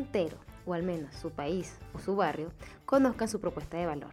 entero, 0.00 0.38
o 0.66 0.74
al 0.74 0.82
menos 0.82 1.14
su 1.14 1.30
país 1.30 1.76
o 1.94 1.98
su 1.98 2.16
barrio, 2.16 2.52
conozcan 2.84 3.28
su 3.28 3.40
propuesta 3.40 3.76
de 3.76 3.86
valor. 3.86 4.12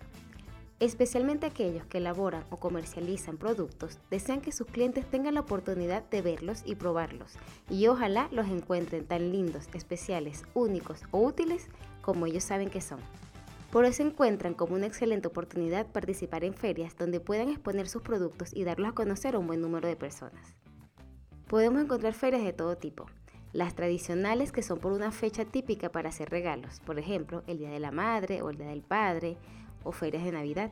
Especialmente 0.80 1.48
aquellos 1.48 1.86
que 1.88 1.98
elaboran 1.98 2.44
o 2.52 2.58
comercializan 2.58 3.38
productos 3.38 3.98
desean 4.12 4.42
que 4.42 4.52
sus 4.52 4.68
clientes 4.68 5.10
tengan 5.10 5.34
la 5.34 5.40
oportunidad 5.40 6.04
de 6.04 6.22
verlos 6.22 6.62
y 6.66 6.76
probarlos, 6.76 7.34
y 7.68 7.88
ojalá 7.88 8.30
los 8.32 8.48
encuentren 8.48 9.06
tan 9.06 9.32
lindos, 9.32 9.68
especiales, 9.74 10.44
únicos 10.54 11.02
o 11.10 11.20
útiles 11.20 11.68
como 12.04 12.28
ellos 12.28 12.44
saben 12.44 12.70
que 12.70 12.82
son. 12.82 13.00
Por 13.72 13.86
eso 13.86 14.04
encuentran 14.04 14.54
como 14.54 14.76
una 14.76 14.86
excelente 14.86 15.28
oportunidad 15.28 15.88
participar 15.88 16.44
en 16.44 16.54
ferias 16.54 16.96
donde 16.96 17.20
puedan 17.20 17.50
exponer 17.50 17.88
sus 17.88 18.04
productos 18.04 18.56
y 18.56 18.64
darlos 18.64 18.90
a 18.90 18.96
conocer 18.96 19.34
a 19.34 19.40
un 19.40 19.48
buen 19.48 19.62
número 19.62 19.88
de 19.88 19.96
personas. 19.96 20.54
Podemos 21.48 21.82
encontrar 21.82 22.14
ferias 22.14 22.44
de 22.44 22.54
todo 22.54 22.78
tipo. 22.78 23.08
Las 23.54 23.76
tradicionales 23.76 24.52
que 24.52 24.62
son 24.62 24.80
por 24.80 24.92
una 24.92 25.12
fecha 25.12 25.46
típica 25.46 25.90
para 25.90 26.10
hacer 26.10 26.30
regalos, 26.30 26.82
por 26.82 27.00
ejemplo, 27.00 27.44
el 27.48 27.58
Día 27.58 27.70
de 27.70 27.80
la 27.80 27.92
Madre 27.92 28.42
o 28.42 28.50
el 28.50 28.58
Día 28.58 28.68
del 28.68 28.82
Padre, 28.82 29.38
o 29.84 29.92
ferias 29.92 30.26
de 30.26 30.34
Navidad. 30.34 30.70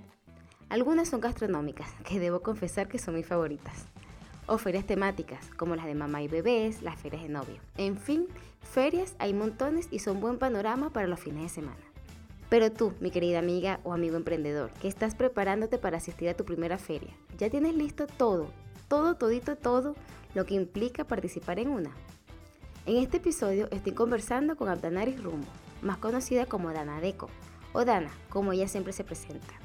Algunas 0.67 1.09
son 1.09 1.21
gastronómicas, 1.21 1.89
que 2.03 2.19
debo 2.19 2.41
confesar 2.41 2.87
que 2.87 2.99
son 2.99 3.15
mis 3.15 3.25
favoritas. 3.25 3.85
O 4.47 4.57
ferias 4.57 4.85
temáticas, 4.85 5.49
como 5.57 5.75
las 5.75 5.85
de 5.85 5.95
mamá 5.95 6.21
y 6.21 6.27
bebés, 6.27 6.81
las 6.81 6.99
ferias 6.99 7.23
de 7.23 7.29
novio. 7.29 7.59
En 7.77 7.97
fin, 7.97 8.27
ferias 8.61 9.15
hay 9.19 9.33
montones 9.33 9.87
y 9.89 9.99
son 9.99 10.19
buen 10.19 10.37
panorama 10.37 10.91
para 10.91 11.07
los 11.07 11.19
fines 11.19 11.43
de 11.43 11.49
semana. 11.49 11.81
Pero 12.49 12.71
tú, 12.71 12.93
mi 12.99 13.09
querida 13.09 13.39
amiga 13.39 13.79
o 13.83 13.93
amigo 13.93 14.17
emprendedor, 14.17 14.69
que 14.81 14.87
estás 14.87 15.15
preparándote 15.15 15.79
para 15.79 15.97
asistir 15.97 16.29
a 16.29 16.35
tu 16.35 16.45
primera 16.45 16.77
feria, 16.77 17.15
¿ya 17.37 17.49
tienes 17.49 17.73
listo 17.73 18.05
todo, 18.05 18.49
todo, 18.87 19.15
todito, 19.15 19.55
todo 19.55 19.95
lo 20.35 20.45
que 20.45 20.53
implica 20.53 21.05
participar 21.05 21.57
en 21.57 21.69
una? 21.69 21.91
En 22.87 22.97
este 22.97 23.17
episodio 23.17 23.67
estoy 23.71 23.93
conversando 23.93 24.55
con 24.55 24.69
Abdanaris 24.69 25.23
Rumbo, 25.23 25.47
más 25.81 25.97
conocida 25.97 26.45
como 26.45 26.71
Dana 26.71 27.01
Deco, 27.01 27.29
o 27.73 27.83
Dana, 27.83 28.11
como 28.29 28.53
ella 28.53 28.67
siempre 28.67 28.93
se 28.93 29.03
presenta. 29.03 29.55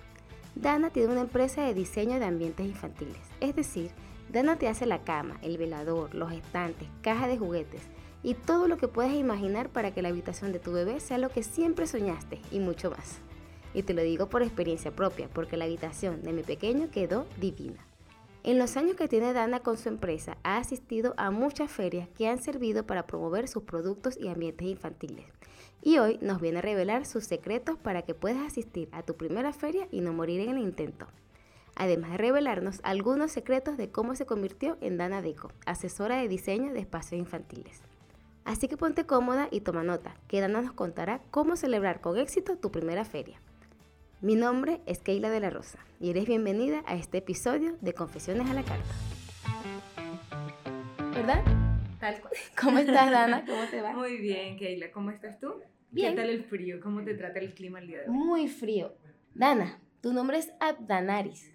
Dana 0.54 0.88
tiene 0.88 1.12
una 1.12 1.20
empresa 1.20 1.62
de 1.62 1.74
diseño 1.74 2.18
de 2.18 2.24
ambientes 2.24 2.64
infantiles, 2.64 3.20
es 3.40 3.54
decir, 3.54 3.90
Dana 4.32 4.56
te 4.56 4.68
hace 4.68 4.86
la 4.86 5.04
cama, 5.04 5.36
el 5.42 5.58
velador, 5.58 6.14
los 6.14 6.32
estantes, 6.32 6.88
cajas 7.02 7.28
de 7.28 7.36
juguetes 7.36 7.82
y 8.22 8.32
todo 8.32 8.68
lo 8.68 8.78
que 8.78 8.88
puedas 8.88 9.12
imaginar 9.12 9.68
para 9.68 9.92
que 9.92 10.00
la 10.00 10.08
habitación 10.08 10.50
de 10.52 10.58
tu 10.58 10.72
bebé 10.72 10.98
sea 10.98 11.18
lo 11.18 11.28
que 11.28 11.42
siempre 11.42 11.86
soñaste 11.86 12.40
y 12.50 12.58
mucho 12.58 12.90
más. 12.90 13.18
Y 13.74 13.82
te 13.82 13.92
lo 13.92 14.00
digo 14.00 14.30
por 14.30 14.42
experiencia 14.42 14.92
propia, 14.92 15.28
porque 15.28 15.58
la 15.58 15.66
habitación 15.66 16.22
de 16.22 16.32
mi 16.32 16.42
pequeño 16.42 16.90
quedó 16.90 17.26
divina. 17.38 17.89
En 18.42 18.58
los 18.58 18.76
años 18.76 18.96
que 18.96 19.08
tiene 19.08 19.32
Dana 19.32 19.60
con 19.60 19.76
su 19.76 19.88
empresa, 19.88 20.38
ha 20.42 20.56
asistido 20.56 21.14
a 21.18 21.30
muchas 21.30 21.70
ferias 21.70 22.08
que 22.16 22.26
han 22.26 22.42
servido 22.42 22.86
para 22.86 23.06
promover 23.06 23.48
sus 23.48 23.64
productos 23.64 24.16
y 24.18 24.28
ambientes 24.28 24.66
infantiles 24.66 25.26
y 25.82 25.98
hoy 25.98 26.18
nos 26.20 26.40
viene 26.40 26.58
a 26.58 26.62
revelar 26.62 27.06
sus 27.06 27.24
secretos 27.24 27.78
para 27.78 28.02
que 28.02 28.14
puedas 28.14 28.46
asistir 28.46 28.88
a 28.92 29.02
tu 29.02 29.14
primera 29.16 29.52
feria 29.52 29.88
y 29.90 30.00
no 30.00 30.12
morir 30.12 30.40
en 30.40 30.50
el 30.50 30.58
intento. 30.58 31.06
Además 31.74 32.10
de 32.12 32.18
revelarnos 32.18 32.80
algunos 32.82 33.32
secretos 33.32 33.76
de 33.76 33.90
cómo 33.90 34.14
se 34.14 34.26
convirtió 34.26 34.76
en 34.80 34.98
Dana 34.98 35.22
Deco, 35.22 35.50
asesora 35.64 36.18
de 36.18 36.28
diseño 36.28 36.72
de 36.72 36.80
espacios 36.80 37.18
infantiles. 37.18 37.80
Así 38.44 38.68
que 38.68 38.76
ponte 38.76 39.06
cómoda 39.06 39.48
y 39.50 39.60
toma 39.60 39.82
nota, 39.82 40.14
que 40.28 40.40
Dana 40.40 40.60
nos 40.60 40.72
contará 40.72 41.20
cómo 41.30 41.56
celebrar 41.56 42.00
con 42.00 42.18
éxito 42.18 42.56
tu 42.56 42.70
primera 42.70 43.04
feria. 43.04 43.40
Mi 44.22 44.36
nombre 44.36 44.82
es 44.84 44.98
Keila 44.98 45.30
de 45.30 45.40
la 45.40 45.48
Rosa 45.48 45.78
y 45.98 46.10
eres 46.10 46.26
bienvenida 46.26 46.82
a 46.84 46.94
este 46.94 47.18
episodio 47.18 47.78
de 47.80 47.94
Confesiones 47.94 48.50
a 48.50 48.52
la 48.52 48.62
Carta. 48.62 48.94
¿Verdad? 51.14 51.42
Tal 51.98 52.20
cual. 52.20 52.34
¿Cómo 52.60 52.78
estás, 52.80 53.10
Dana? 53.10 53.46
¿Cómo 53.46 53.64
te 53.70 53.80
va? 53.80 53.94
Muy 53.94 54.18
bien, 54.18 54.58
Keila. 54.58 54.92
¿Cómo 54.92 55.10
estás 55.10 55.40
tú? 55.40 55.54
Bien. 55.90 56.10
¿Qué 56.10 56.20
tal 56.20 56.28
el 56.28 56.44
frío? 56.44 56.80
¿Cómo 56.82 57.02
te 57.02 57.14
trata 57.14 57.38
el 57.38 57.54
clima 57.54 57.78
el 57.78 57.86
día 57.86 58.00
de 58.02 58.08
hoy? 58.08 58.14
Muy 58.14 58.48
frío. 58.48 58.92
Dana, 59.34 59.80
tu 60.02 60.12
nombre 60.12 60.36
es 60.36 60.52
Abdanaris. 60.60 61.54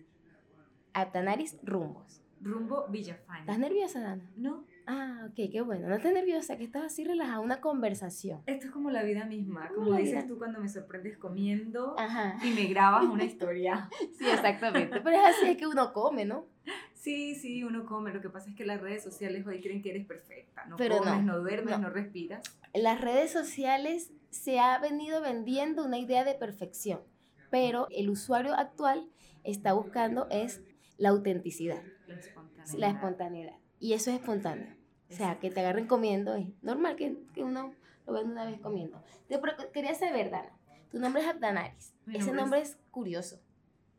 Abdanaris 0.93 1.59
Rumbos. 1.61 2.23
Rumbo 2.41 2.87
Villafán. 2.89 3.41
¿Estás 3.41 3.59
nerviosa, 3.59 4.01
Dana? 4.01 4.27
No, 4.37 4.65
Ah, 4.87 5.27
ok, 5.29 5.49
qué 5.51 5.61
bueno. 5.61 5.87
No 5.87 5.95
estás 5.95 6.13
nerviosa, 6.13 6.57
que 6.57 6.63
estás 6.63 6.83
así 6.83 7.03
relajada, 7.03 7.39
una 7.39 7.59
conversación. 7.61 8.41
esto 8.45 8.67
es 8.67 8.71
como 8.71 8.91
la 8.91 9.03
vida 9.03 9.25
misma. 9.25 9.69
Como 9.73 9.91
la 9.91 9.97
dices 9.97 10.15
vida. 10.15 10.27
tú 10.27 10.37
cuando 10.37 10.59
me 10.59 10.69
sorprendes 10.69 11.17
comiendo 11.17 11.95
Ajá. 11.97 12.37
y 12.45 12.51
me 12.51 12.65
grabas 12.67 13.05
una 13.05 13.23
historia. 13.31 13.89
Sí, 14.17 14.25
exactamente. 14.29 15.01
Pero 15.01 15.17
es 15.17 15.35
así, 15.37 15.47
es 15.49 15.57
que 15.57 15.65
uno 15.67 15.91
come, 15.93 16.25
¿no? 16.25 16.45
Sí, 16.93 17.35
sí, 17.35 17.63
uno 17.63 17.85
come. 17.85 18.13
Lo 18.13 18.21
que 18.21 18.29
pasa 18.29 18.49
es 18.49 18.55
que 18.55 18.65
las 18.65 18.79
redes 18.81 19.03
sociales 19.03 19.45
hoy 19.47 19.61
creen 19.61 19.81
que 19.81 19.89
eres 19.91 20.05
perfecta. 20.05 20.65
No 20.65 20.75
Pero 20.75 20.97
comes, 20.97 21.23
no, 21.23 21.33
no, 21.33 21.39
duermes, 21.39 21.79
no. 21.79 21.87
no. 21.87 21.89
respiras. 21.89 22.43
Las 22.73 23.01
redes 23.01 23.31
sociales 23.31 24.11
se 24.29 24.59
ha 24.59 24.77
venido 24.79 25.21
vendiendo 25.21 25.85
una 25.85 25.97
idea 25.97 26.23
de 26.23 26.33
perfección, 26.35 26.99
pero 27.49 27.87
el 27.91 28.09
usuario 28.09 28.53
actual 28.53 29.07
está 29.43 29.73
buscando 29.73 30.27
es 30.29 30.61
la 30.97 31.09
autenticidad, 31.09 31.81
La 32.07 32.15
espontaneidad. 32.15 32.77
la 32.79 32.89
espontaneidad. 32.89 33.55
Y 33.79 33.93
eso 33.93 34.09
es 34.11 34.17
espontáneo. 34.17 34.74
O 35.09 35.13
sea, 35.13 35.39
que 35.39 35.51
te 35.51 35.59
agarren 35.59 35.87
comiendo 35.87 36.35
es 36.35 36.47
normal 36.63 36.95
que, 36.95 37.15
que 37.33 37.43
uno 37.43 37.73
lo 38.07 38.13
vea 38.13 38.23
una 38.23 38.45
vez 38.45 38.59
comiendo. 38.59 39.01
Te 39.27 39.37
pro- 39.39 39.53
quería 39.73 39.93
saber, 39.95 40.29
Dana, 40.31 40.49
tu 40.91 40.99
nombre 40.99 41.21
es 41.21 41.27
Abdanaris. 41.27 41.93
Mi 42.05 42.15
Ese 42.15 42.25
nombre 42.27 42.41
nombre 42.41 42.61
es 42.61 42.77
curioso. 42.91 43.39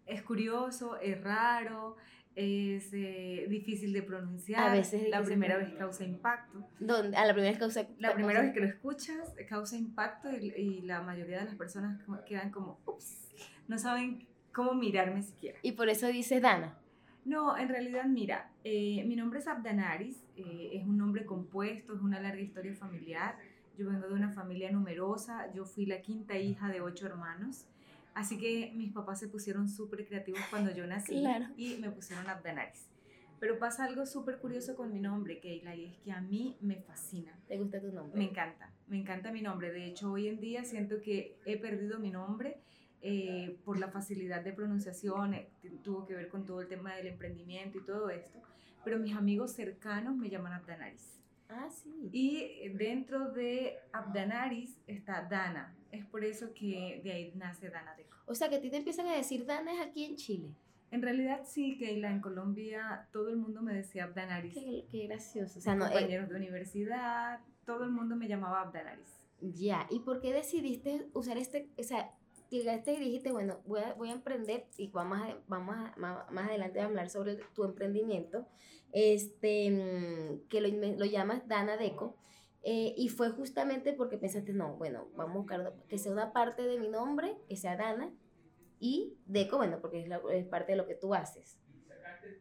Es 0.05 0.23
curioso, 0.23 0.97
es 1.01 1.21
raro, 1.21 1.97
es 2.37 2.93
eh, 2.93 3.47
difícil 3.49 3.93
de 3.93 4.03
pronunciar. 4.03 4.69
A 4.69 4.73
veces 4.73 5.03
es 5.05 5.09
La 5.09 5.23
primera 5.23 5.57
vez 5.57 5.73
causa 5.75 6.05
impacto. 6.05 6.69
¿Dónde? 6.81 7.17
A 7.17 7.25
la 7.25 7.33
primera 7.33 7.51
vez 7.51 7.59
causa. 7.59 7.87
La 7.99 8.15
primera 8.15 8.35
causa- 8.41 8.43
vez 8.43 8.55
que 8.55 8.61
lo 8.61 8.67
escuchas 8.67 9.35
causa 9.49 9.77
impacto 9.77 10.31
y, 10.31 10.53
y 10.57 10.83
la 10.83 11.03
mayoría 11.03 11.39
de 11.39 11.47
las 11.47 11.55
personas 11.55 12.01
quedan 12.27 12.51
como, 12.51 12.79
ups, 12.87 13.29
no 13.69 13.79
saben 13.79 14.27
cómo 14.53 14.75
mirarme 14.75 15.23
siquiera. 15.23 15.59
Y 15.63 15.73
por 15.73 15.89
eso 15.89 16.07
dices 16.09 16.41
Dana. 16.43 16.79
No, 17.27 17.59
en 17.59 17.69
realidad, 17.69 18.05
mira, 18.05 18.53
eh, 18.63 19.03
mi 19.05 19.17
nombre 19.17 19.41
es 19.41 19.49
Abdanaris, 19.49 20.25
eh, 20.37 20.71
es 20.75 20.85
un 20.87 20.97
nombre 20.97 21.27
compuesto, 21.27 21.93
es 21.95 22.01
una 22.01 22.21
larga 22.21 22.41
historia 22.41 22.73
familiar. 22.75 23.37
Yo 23.77 23.89
vengo 23.91 24.07
de 24.07 24.15
una 24.15 24.31
familia 24.31 24.71
numerosa, 24.71 25.53
yo 25.53 25.65
fui 25.65 25.87
la 25.87 26.01
quinta 26.03 26.39
hija 26.39 26.69
de 26.69 26.81
ocho 26.81 27.05
hermanos, 27.07 27.67
así 28.15 28.39
que 28.39 28.73
mis 28.77 28.93
papás 28.93 29.19
se 29.19 29.27
pusieron 29.29 29.69
súper 29.69 30.07
creativos 30.07 30.41
cuando 30.51 30.71
yo 30.73 30.87
nací 30.87 31.19
Claro. 31.19 31.47
y 31.57 31.77
me 31.79 31.91
pusieron 31.91 32.29
Abdanaris. 32.29 32.89
Pero 33.41 33.59
pasa 33.59 33.85
algo 33.85 34.07
súper 34.07 34.39
curioso 34.39 34.77
con 34.77 34.93
mi 34.93 35.01
nombre, 35.01 35.41
Keila, 35.41 35.75
y 35.75 35.85
es 35.87 35.97
que 35.99 36.13
a 36.13 36.21
mí 36.21 36.57
me 36.61 36.77
fascina. 36.77 37.37
¿Te 37.49 37.59
gusta 37.59 37.81
tu 37.81 37.91
nombre? 37.93 38.17
Me 38.17 38.25
encanta, 38.31 38.73
me 38.87 38.99
encanta 38.99 39.33
mi 39.33 39.43
nombre. 39.43 39.73
De 39.73 39.85
hecho, 39.85 40.13
hoy 40.13 40.29
en 40.29 40.41
día 40.41 40.63
siento 40.65 41.03
que 41.03 41.37
he 41.45 41.59
perdido 41.59 41.99
mi 41.99 42.11
nombre 42.13 42.61
eh, 43.03 43.59
por 43.65 43.79
la 43.79 43.89
facilidad 43.89 44.43
de 44.43 44.53
pronunciación, 44.53 45.35
eh, 45.35 45.49
tuvo 45.83 46.07
que 46.07 46.15
ver 46.15 46.29
con 46.29 46.45
todo 46.45 46.61
el 46.61 46.69
tema 46.69 46.95
del 46.95 47.07
emprendimiento 47.09 47.79
y 47.79 47.83
todo 47.83 48.11
esto. 48.11 48.41
Pero 48.85 48.99
mis 48.99 49.17
amigos 49.17 49.53
cercanos 49.53 50.17
me 50.17 50.31
llaman 50.31 50.53
Abdanaris. 50.53 51.21
Ah, 51.49 51.69
sí. 51.71 52.09
Y 52.13 52.39
eh, 52.39 52.73
dentro 52.75 53.31
de 53.31 53.79
Abdanaris 53.93 54.79
está 54.87 55.23
Dana. 55.23 55.75
Es 55.93 56.05
por 56.07 56.25
eso 56.25 56.53
que 56.55 57.01
de 57.05 57.13
ahí 57.13 57.33
nace 57.37 57.71
Dana 57.71 57.95
Deco. 57.95 58.17
O 58.27 58.35
sea, 58.35 58.49
que 58.49 58.57
a 58.57 58.61
ti 58.61 58.71
te 58.71 58.77
empiezan 58.77 59.07
a 59.07 59.15
decir 59.15 59.47
Dana 59.47 59.73
es 59.73 59.81
aquí 59.81 60.05
en 60.05 60.17
Chile. 60.17 60.55
En 60.91 61.03
realidad 61.03 61.43
sí, 61.45 61.77
Keila, 61.79 62.11
en 62.11 62.21
Colombia 62.21 63.09
todo 63.13 63.29
el 63.29 63.37
mundo 63.37 63.63
me 63.63 63.75
decía 63.75 64.05
Abdanaris. 64.05 64.55
Qué, 64.55 64.87
qué 64.91 65.07
gracioso. 65.07 65.59
O 65.59 65.63
sea, 65.63 65.75
no, 65.75 65.87
eh, 65.87 65.91
compañeros 65.91 66.29
de 66.29 66.37
universidad, 66.37 67.41
todo 67.65 67.85
el 67.85 67.91
mundo 67.91 68.17
me 68.17 68.29
llamaba 68.29 68.63
Abdanaris. 68.63 69.21
ya. 69.41 69.87
¿Y 69.91 70.01
por 70.01 70.21
qué 70.21 70.33
decidiste 70.33 71.09
usar 71.13 71.39
este, 71.39 71.69
o 71.79 71.83
sea, 71.83 72.13
llegaste 72.51 72.93
y 72.95 72.99
dijiste, 73.01 73.33
bueno, 73.33 73.61
voy 73.67 73.81
a, 73.81 73.95
voy 73.95 74.11
a 74.11 74.13
emprender 74.13 74.67
y 74.77 74.89
vamos 74.89 75.19
a, 75.19 75.39
vamos 75.49 75.77
a, 75.77 75.95
más, 75.97 76.49
adelante 76.49 76.81
a 76.81 76.87
hablar 76.87 77.11
sobre 77.11 77.37
tu 77.55 77.65
emprendimiento, 77.65 78.47
este, 78.93 79.71
mm, 79.71 80.49
que 80.49 80.61
lo, 80.61 80.69
lo 80.99 81.05
llamas 81.05 81.47
Dana 81.49 81.77
Deco, 81.77 82.17
eh, 82.63 82.95
y 82.97 83.09
fue 83.09 83.31
justamente 83.31 83.93
porque 83.93 84.19
pensaste, 84.19 84.53
no, 84.53 84.77
bueno, 84.77 85.09
vamos 85.17 85.35
a 85.35 85.39
buscar 85.39 85.75
que 85.89 85.99
sea 85.99 86.13
una 86.13 86.33
parte 86.33 86.63
de 86.63 86.79
mi 86.81 86.89
nombre, 86.89 87.37
que 87.49 87.57
sea 87.57 87.77
Dana, 87.77 88.11
y 88.81 89.17
Deco, 89.27 89.57
bueno, 89.57 89.81
porque 89.81 90.01
es, 90.03 90.09
la- 90.09 90.21
es 90.33 90.47
parte 90.47 90.73
de 90.73 90.79
lo 90.79 90.87
que 90.87 90.95
tú 90.95 91.15
haces. 91.15 91.59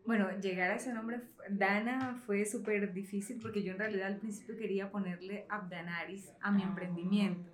Bueno, 0.05 0.29
llegar 0.39 0.71
a 0.71 0.75
ese 0.75 0.93
nombre, 0.93 1.21
Dana, 1.49 2.15
fue 2.25 2.45
súper 2.45 2.93
difícil 2.93 3.39
porque 3.41 3.63
yo 3.63 3.71
en 3.73 3.79
realidad 3.79 4.07
al 4.07 4.17
principio 4.17 4.55
quería 4.57 4.91
ponerle 4.91 5.45
Abdanaris 5.49 6.31
a 6.41 6.51
mi 6.51 6.63
emprendimiento. 6.63 7.49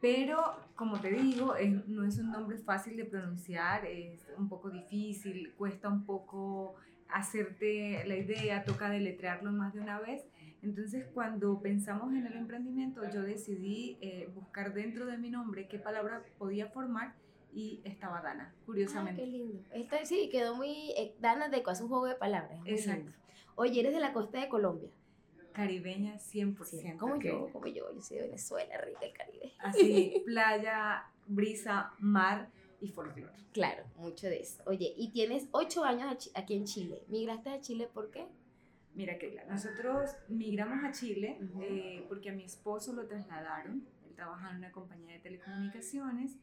Pero, 0.00 0.42
como 0.76 1.00
te 1.00 1.10
digo, 1.10 1.56
es- 1.56 1.86
no 1.88 2.04
es 2.04 2.18
un 2.18 2.30
nombre 2.30 2.58
fácil 2.58 2.96
de 2.96 3.04
pronunciar, 3.06 3.86
es 3.86 4.26
un 4.36 4.48
poco 4.48 4.70
difícil, 4.70 5.52
cuesta 5.56 5.88
un 5.88 6.04
poco 6.04 6.74
hacerte 7.08 8.04
la 8.06 8.16
idea, 8.16 8.64
toca 8.64 8.90
deletrearlo 8.90 9.52
más 9.52 9.72
de 9.74 9.80
una 9.80 9.98
vez. 10.00 10.24
Entonces, 10.62 11.06
cuando 11.14 11.60
pensamos 11.60 12.12
en 12.14 12.26
el 12.26 12.34
emprendimiento, 12.34 13.08
yo 13.10 13.22
decidí 13.22 13.96
eh, 14.00 14.28
buscar 14.34 14.74
dentro 14.74 15.06
de 15.06 15.16
mi 15.16 15.30
nombre 15.30 15.68
qué 15.68 15.78
palabra 15.78 16.22
podía 16.38 16.66
formar 16.68 17.14
y 17.54 17.80
estaba 17.84 18.20
Dana, 18.20 18.52
Ah, 18.54 18.62
curiosamente. 18.66 19.22
qué 19.22 19.28
lindo. 19.28 19.60
Esta, 19.72 20.04
sí, 20.04 20.28
quedó 20.30 20.56
muy. 20.56 20.92
eh, 20.96 21.14
Dana 21.20 21.48
Deco, 21.48 21.70
hace 21.70 21.84
un 21.84 21.88
juego 21.88 22.06
de 22.06 22.16
palabras. 22.16 22.58
es 22.64 22.80
Exacto. 22.82 23.04
lindo. 23.04 23.18
Oye, 23.54 23.80
eres 23.80 23.94
de 23.94 24.00
la 24.00 24.12
costa 24.12 24.40
de 24.40 24.48
Colombia. 24.48 24.90
Caribeña 25.56 26.18
100%. 26.18 26.98
como 26.98 27.16
yo, 27.16 27.48
como 27.50 27.66
yo, 27.66 27.90
yo 27.94 28.02
soy 28.02 28.18
de 28.18 28.24
Venezuela, 28.24 28.78
rica 28.82 29.06
el 29.06 29.12
Caribe. 29.14 29.52
Así, 29.60 30.22
playa, 30.26 31.06
brisa, 31.26 31.94
mar 31.98 32.50
y 32.78 32.88
folclore. 32.88 33.32
Claro, 33.52 33.84
mucho 33.96 34.26
de 34.26 34.40
eso. 34.40 34.62
Oye, 34.66 34.92
y 34.98 35.12
tienes 35.12 35.48
ocho 35.52 35.82
años 35.82 36.30
aquí 36.34 36.54
en 36.54 36.66
Chile. 36.66 37.02
¿Migraste 37.08 37.48
a 37.48 37.60
Chile 37.62 37.88
por 37.90 38.10
qué? 38.10 38.26
Mira, 38.94 39.16
Keila, 39.16 39.46
nosotros 39.46 40.10
migramos 40.28 40.84
a 40.84 40.92
Chile 40.92 41.38
eh, 41.62 42.04
porque 42.06 42.28
a 42.28 42.32
mi 42.34 42.44
esposo 42.44 42.92
lo 42.92 43.06
trasladaron. 43.06 43.82
Él 44.06 44.14
trabajaba 44.14 44.50
en 44.50 44.58
una 44.58 44.72
compañía 44.72 45.14
de 45.14 45.20
telecomunicaciones. 45.20 46.36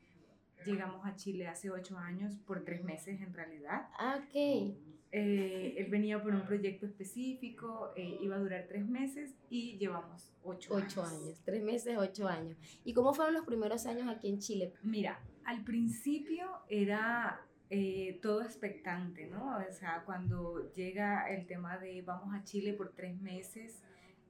Llegamos 0.65 1.06
a 1.06 1.15
Chile 1.15 1.48
hace 1.48 1.69
ocho 1.69 2.00
años, 2.00 2.36
por 2.48 2.63
tres 2.63 2.83
meses 2.83 3.21
en 3.21 3.31
realidad. 3.31 3.89
Ah, 4.00 4.24
ok. 4.24 4.93
Eh, 5.15 5.75
él 5.77 5.92
venía 5.92 6.19
por 6.24 6.33
un 6.33 6.42
proyecto 6.42 6.88
específico, 6.88 7.94
eh, 7.95 8.18
iba 8.19 8.36
a 8.36 8.39
durar 8.39 8.65
tres 8.68 8.89
meses 8.89 9.36
y 9.48 9.77
llevamos 9.77 10.33
ocho, 10.44 10.74
ocho 10.74 11.04
años. 11.04 11.39
Tres 11.45 11.62
meses, 11.62 11.95
ocho 12.00 12.27
años. 12.27 12.57
¿Y 12.83 12.95
cómo 12.95 13.13
fueron 13.13 13.36
los 13.36 13.45
primeros 13.45 13.86
años 13.86 14.07
aquí 14.07 14.27
en 14.27 14.39
Chile? 14.39 14.74
Mira, 14.81 15.19
al 15.45 15.63
principio 15.63 16.48
era 16.68 17.45
eh, 17.69 18.18
todo 18.24 18.42
expectante, 18.42 19.27
¿no? 19.27 19.57
O 19.57 19.71
sea, 19.71 20.01
cuando 20.04 20.74
llega 20.74 21.30
el 21.30 21.45
tema 21.45 21.77
de 21.77 22.01
vamos 22.01 22.33
a 22.33 22.44
Chile 22.44 22.74
por 22.74 22.94
tres 22.94 23.21
meses, 23.21 23.83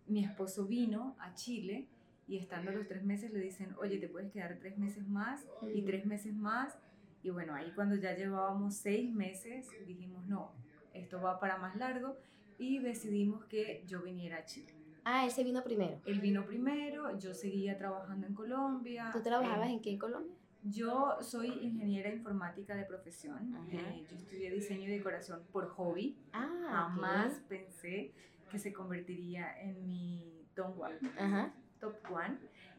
mi 0.08 0.26
esposo 0.26 0.66
vino 0.66 1.16
a 1.18 1.34
Chile 1.34 1.88
y 2.28 2.40
estando 2.40 2.74
los 2.74 2.90
tres 2.90 3.06
meses 3.06 3.32
le 3.32 3.40
dicen, 3.40 3.74
oye, 3.80 4.00
te 4.00 4.10
puedes 4.10 4.34
quedar 4.34 4.60
tres 4.60 4.78
meses 4.78 5.08
más 5.08 5.46
y 5.74 5.82
tres 5.84 6.06
meses 6.06 6.36
más. 6.36 6.78
Y 7.22 7.30
bueno, 7.30 7.56
ahí 7.56 7.72
cuando 7.74 7.96
ya 7.96 8.14
llevábamos 8.14 8.76
seis 8.76 9.10
meses, 9.14 9.70
dijimos, 9.88 10.26
no, 10.28 10.52
esto 10.94 11.22
va 11.22 11.40
para 11.40 11.58
más 11.58 11.76
largo 11.76 12.18
y 12.58 12.80
decidimos 12.80 13.46
que 13.46 13.84
yo 13.88 14.02
viniera 14.02 14.38
a 14.38 14.46
Chile. 14.46 14.74
Ah, 15.06 15.26
él 15.26 15.32
se 15.32 15.44
vino 15.44 15.64
primero. 15.64 16.00
Él 16.06 16.22
vino 16.22 16.46
primero, 16.46 17.18
yo 17.20 17.34
seguía 17.34 17.78
trabajando 17.78 18.26
en 18.26 18.34
Colombia. 18.34 19.10
¿Tú 19.12 19.22
trabajabas 19.22 19.70
en 19.70 19.82
qué 19.82 19.92
en 19.92 19.98
Colombia? 20.00 20.36
Yo 20.64 21.18
soy 21.22 21.50
ingeniera 21.62 22.10
informática 22.10 22.74
de 22.76 22.86
profesión. 22.86 23.54
Eh, 23.70 24.06
yo 24.10 24.16
estudié 24.16 24.50
diseño 24.52 24.88
y 24.88 24.92
decoración 24.92 25.42
por 25.52 25.68
hobby. 25.68 26.18
Ah, 26.32 26.50
Jamás 26.70 27.42
pensé 27.50 28.14
que 28.50 28.60
se 28.60 28.72
convertiría 28.72 29.60
en 29.60 29.86
mi 29.86 30.46
top 30.56 30.80
one. 30.80 31.52
Top 31.82 31.96
one. 32.10 32.38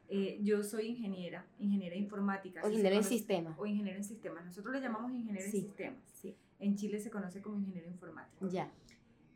Eh, 0.08 0.38
yo 0.42 0.62
soy 0.62 0.86
ingeniera, 0.86 1.44
ingeniera 1.58 1.96
informática. 1.96 2.62
O 2.62 2.70
ingeniero 2.70 2.96
en 2.96 3.04
sistemas. 3.04 3.58
O 3.58 3.66
ingeniero 3.66 3.98
en 3.98 4.04
sistemas. 4.04 4.44
Nosotros 4.46 4.74
le 4.74 4.80
llamamos 4.80 5.12
ingeniero 5.12 5.44
en 5.44 5.50
sistemas. 5.50 6.00
Sí. 6.14 6.36
En 6.64 6.76
Chile 6.76 6.98
se 6.98 7.10
conoce 7.10 7.42
como 7.42 7.58
ingeniero 7.58 7.88
informático. 7.88 8.48
Ya. 8.48 8.72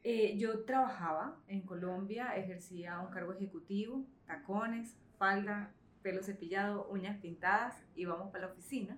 Eh, 0.03 0.39
yo 0.39 0.65
trabajaba 0.65 1.39
en 1.47 1.61
Colombia, 1.61 2.35
ejercía 2.37 2.99
un 3.01 3.11
cargo 3.11 3.35
ejecutivo, 3.35 4.07
tacones, 4.27 4.97
falda, 5.19 5.71
pelo 6.01 6.23
cepillado, 6.23 6.89
uñas 6.89 7.21
pintadas 7.21 7.77
y 7.95 8.07
vamos 8.07 8.31
para 8.31 8.47
la 8.47 8.53
oficina. 8.53 8.97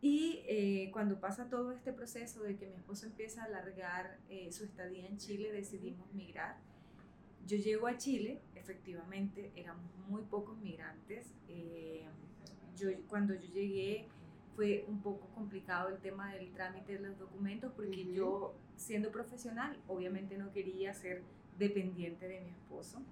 Y 0.00 0.40
eh, 0.48 0.88
cuando 0.94 1.20
pasa 1.20 1.50
todo 1.50 1.72
este 1.72 1.92
proceso 1.92 2.42
de 2.42 2.56
que 2.56 2.66
mi 2.66 2.74
esposo 2.74 3.04
empieza 3.04 3.42
a 3.42 3.44
alargar 3.44 4.18
eh, 4.30 4.50
su 4.50 4.64
estadía 4.64 5.06
en 5.06 5.18
Chile, 5.18 5.52
decidimos 5.52 6.10
migrar. 6.14 6.56
Yo 7.46 7.58
llego 7.58 7.86
a 7.86 7.98
Chile, 7.98 8.40
efectivamente, 8.54 9.52
éramos 9.56 9.94
muy 10.08 10.22
pocos 10.22 10.56
migrantes. 10.56 11.34
yo, 12.78 12.88
cuando 13.08 13.34
yo 13.34 13.52
llegué, 13.52 14.08
fue 14.54 14.84
un 14.88 15.00
poco 15.00 15.26
complicado 15.34 15.88
el 15.88 15.98
tema 15.98 16.32
del 16.34 16.52
trámite 16.52 16.98
de 16.98 17.08
los 17.08 17.18
documentos 17.18 17.72
porque 17.74 18.12
yo, 18.12 18.54
siendo 18.76 19.10
profesional, 19.10 19.76
obviamente 19.88 20.36
no 20.36 20.52
quería 20.52 20.92
ser 20.94 21.22
dependiente 21.58 22.28
de 22.28 22.40
mi 22.40 22.50
esposo. 22.50 23.02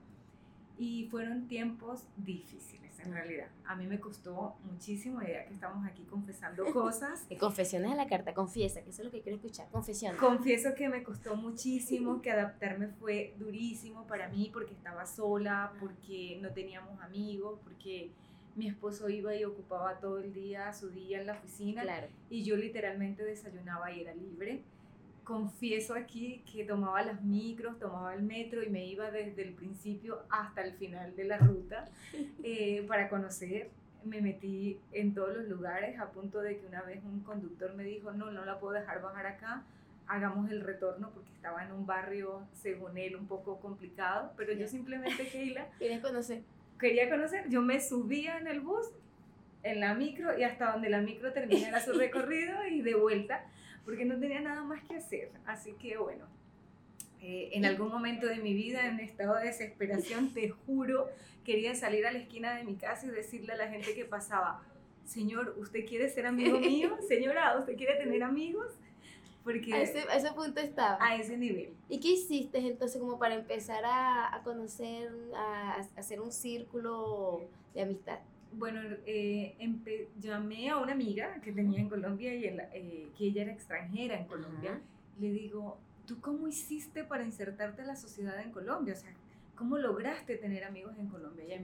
Y 0.79 1.09
fueron 1.11 1.47
tiempos 1.47 2.07
difíciles, 2.17 2.99
en 3.01 3.13
realidad. 3.13 3.49
A 3.67 3.77
mí 3.77 3.87
me 3.87 4.01
costó 4.01 4.57
muchísimo, 4.65 5.21
ya 5.21 5.45
que 5.45 5.53
estamos 5.53 5.87
aquí 5.87 6.05
confesando 6.05 6.65
cosas. 6.73 7.27
confesiones 7.39 7.93
a 7.93 7.95
la 7.97 8.07
carta, 8.07 8.33
confiesa, 8.33 8.81
que 8.81 8.89
eso 8.89 9.03
es 9.03 9.07
lo 9.07 9.11
que 9.11 9.21
quiero 9.21 9.37
escuchar, 9.37 9.69
confesiones. 9.69 10.19
Confieso 10.19 10.75
que 10.75 10.89
me 10.89 11.03
costó 11.03 11.37
muchísimo, 11.37 12.23
que 12.23 12.31
adaptarme 12.31 12.89
fue 12.89 13.35
durísimo 13.39 14.07
para 14.07 14.29
mí 14.29 14.49
porque 14.55 14.73
estaba 14.73 15.05
sola, 15.05 15.75
porque 15.81 16.39
no 16.41 16.49
teníamos 16.51 16.99
amigos, 17.03 17.61
porque 17.63 18.13
mi 18.57 18.69
esposo 18.69 19.09
iba 19.09 19.35
y 19.35 19.45
ocupaba 19.45 19.99
todo 19.99 20.19
el 20.19 20.33
día, 20.33 20.73
su 20.73 20.91
día 20.91 21.21
en 21.21 21.27
la 21.27 21.35
oficina, 21.35 21.83
y 22.29 22.43
yo 22.43 22.57
literalmente 22.57 23.25
desayunaba 23.25 23.93
y 23.93 24.01
era 24.01 24.15
libre. 24.15 24.63
Confieso 25.25 25.95
aquí 25.95 26.43
que 26.51 26.65
tomaba 26.65 27.03
las 27.03 27.23
micros, 27.23 27.79
tomaba 27.79 28.15
el 28.15 28.23
metro 28.23 28.63
y 28.63 28.69
me 28.69 28.85
iba 28.87 29.11
desde 29.11 29.43
el 29.43 29.55
principio 29.55 30.25
hasta 30.29 30.63
el 30.63 30.73
final 30.75 31.15
de 31.15 31.25
la 31.25 31.39
ruta 31.39 31.89
eh, 32.43 32.85
para 32.89 33.09
conocer. 33.09 33.71
Me 34.05 34.21
metí 34.21 34.79
en 34.93 35.15
todos 35.15 35.37
los 35.37 35.47
lugares 35.47 36.01
a 36.01 36.11
punto 36.11 36.41
de 36.41 36.59
que 36.59 36.67
una 36.67 36.83
vez 36.83 37.05
un 37.05 37.21
conductor 37.21 37.75
me 37.75 37.85
dijo, 37.85 38.13
no, 38.13 38.31
no 38.31 38.45
la 38.45 38.59
puedo 38.59 38.73
dejar 38.73 39.03
bajar 39.03 39.27
acá, 39.27 39.65
hagamos 40.11 40.51
el 40.51 40.63
retorno 40.63 41.11
porque 41.15 41.31
estaba 41.33 41.65
en 41.65 41.73
un 41.73 41.87
barrio, 41.87 42.43
según 42.53 42.99
él, 42.99 43.15
un 43.15 43.27
poco 43.27 43.61
complicado, 43.61 44.33
pero 44.37 44.53
yo 44.53 44.67
simplemente, 44.67 45.29
Keila... 45.33 45.69
¿Quieres 45.79 46.01
conocer? 46.01 46.43
Quería 46.81 47.09
conocer, 47.09 47.49
yo 47.49 47.63
me 47.63 47.81
subía 47.81 48.39
en 48.39 48.47
el 48.47 48.61
bus, 48.61 48.87
en 49.63 49.81
la 49.81 49.95
micro, 49.95 50.37
y 50.39 50.43
hasta 50.43 50.73
donde 50.73 50.89
la 50.89 51.01
micro 51.01 51.33
terminara 51.33 51.81
su 51.81 51.93
recorrido 51.99 52.67
y 52.67 52.81
de 52.83 52.95
vuelta, 52.95 53.45
porque 53.85 54.05
no 54.05 54.19
tenía 54.19 54.41
nada 54.41 54.63
más 54.63 54.83
que 54.85 54.97
hacer. 54.97 55.31
Así 55.47 55.73
que 55.75 55.97
bueno, 55.99 56.27
eh, 57.23 57.51
en 57.53 57.67
algún 57.67 57.89
momento 57.89 58.27
de 58.27 58.37
mi 58.37 58.55
vida, 58.55 58.87
en 58.87 58.99
estado 58.99 59.37
de 59.37 59.47
desesperación, 59.47 60.33
te 60.33 60.49
juro, 60.49 61.09
quería 61.45 61.75
salir 61.75 62.07
a 62.07 62.13
la 62.13 62.19
esquina 62.19 62.55
de 62.55 62.65
mi 62.65 62.77
casa 62.77 63.07
y 63.07 63.11
decirle 63.11 63.53
a 63.53 63.57
la 63.57 63.69
gente 63.69 63.95
que 63.95 64.05
pasaba, 64.05 64.63
Señor, 65.05 65.55
¿usted 65.59 65.85
quiere 65.87 66.09
ser 66.09 66.27
amigo 66.27 66.59
mío? 66.61 66.97
Señora, 67.07 67.59
¿usted 67.59 67.77
quiere 67.77 67.97
tener 67.97 68.23
amigos? 68.23 68.73
Porque 69.45 69.73
a 69.73 69.81
ese, 69.81 70.05
ese, 70.15 70.33
punto 70.33 70.61
estaba. 70.61 70.99
A 71.01 71.17
ese 71.17 71.37
nivel. 71.37 71.73
¿Y 71.89 71.99
qué 71.99 72.09
hiciste 72.13 72.59
entonces 72.59 73.01
como 73.01 73.19
para 73.19 73.35
empezar 73.35 73.85
a, 73.85 74.35
a 74.35 74.43
conocer, 74.43 75.11
a, 75.35 75.77
hacer 75.97 76.21
un 76.21 76.31
círculo 76.31 77.49
de 77.75 77.83
amistad? 77.83 78.19
Bueno, 78.53 78.81
eh, 79.07 79.57
llamé 80.19 80.71
a 80.71 80.77
una 80.77 80.93
amiga 80.93 81.41
que 81.41 81.53
tenía 81.53 81.81
en 81.81 81.89
Colombia 81.89 82.35
y 82.35 82.45
eh, 82.45 83.09
que 83.17 83.27
ella 83.27 83.43
era 83.43 83.53
extranjera 83.53 84.19
en 84.19 84.27
Colombia. 84.27 84.81
Le 85.21 85.31
digo, 85.31 85.79
¿tú 86.07 86.21
cómo 86.21 86.49
hiciste 86.49 87.05
para 87.05 87.25
insertarte 87.25 87.83
en 87.83 87.89
la 87.89 87.97
sociedad 87.97 88.41
en 88.41 88.51
Colombia? 88.51 88.95
O 88.95 88.97
sea, 88.97 89.13
¿cómo 89.55 89.79
lograste 89.79 90.37
tener 90.37 90.65
amigos 90.65 90.99
en 90.99 91.09
Colombia? 91.09 91.61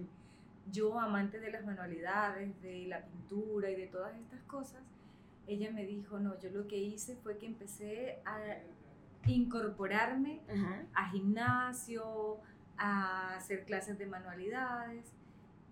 yo, 0.73 0.99
amante 0.99 1.38
de 1.38 1.50
las 1.50 1.64
manualidades, 1.64 2.61
de 2.61 2.87
la 2.87 3.04
pintura 3.04 3.71
y 3.71 3.76
de 3.76 3.87
todas 3.87 4.16
estas 4.16 4.40
cosas, 4.42 4.83
ella 5.46 5.70
me 5.70 5.84
dijo, 5.86 6.18
no, 6.18 6.38
yo 6.38 6.50
lo 6.50 6.66
que 6.66 6.76
hice 6.76 7.16
fue 7.16 7.38
que 7.38 7.46
empecé 7.46 8.20
a 8.24 8.38
incorporarme 9.26 10.40
a 10.94 11.10
gimnasio, 11.10 12.38
a 12.78 13.34
hacer 13.36 13.64
clases 13.64 13.98
de 13.98 14.06
manualidades 14.06 15.12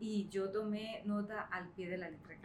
y 0.00 0.28
yo 0.28 0.50
tomé 0.50 1.02
nota 1.04 1.40
al 1.40 1.68
pie 1.70 1.88
de 1.88 1.98
la 1.98 2.10
letra. 2.10 2.36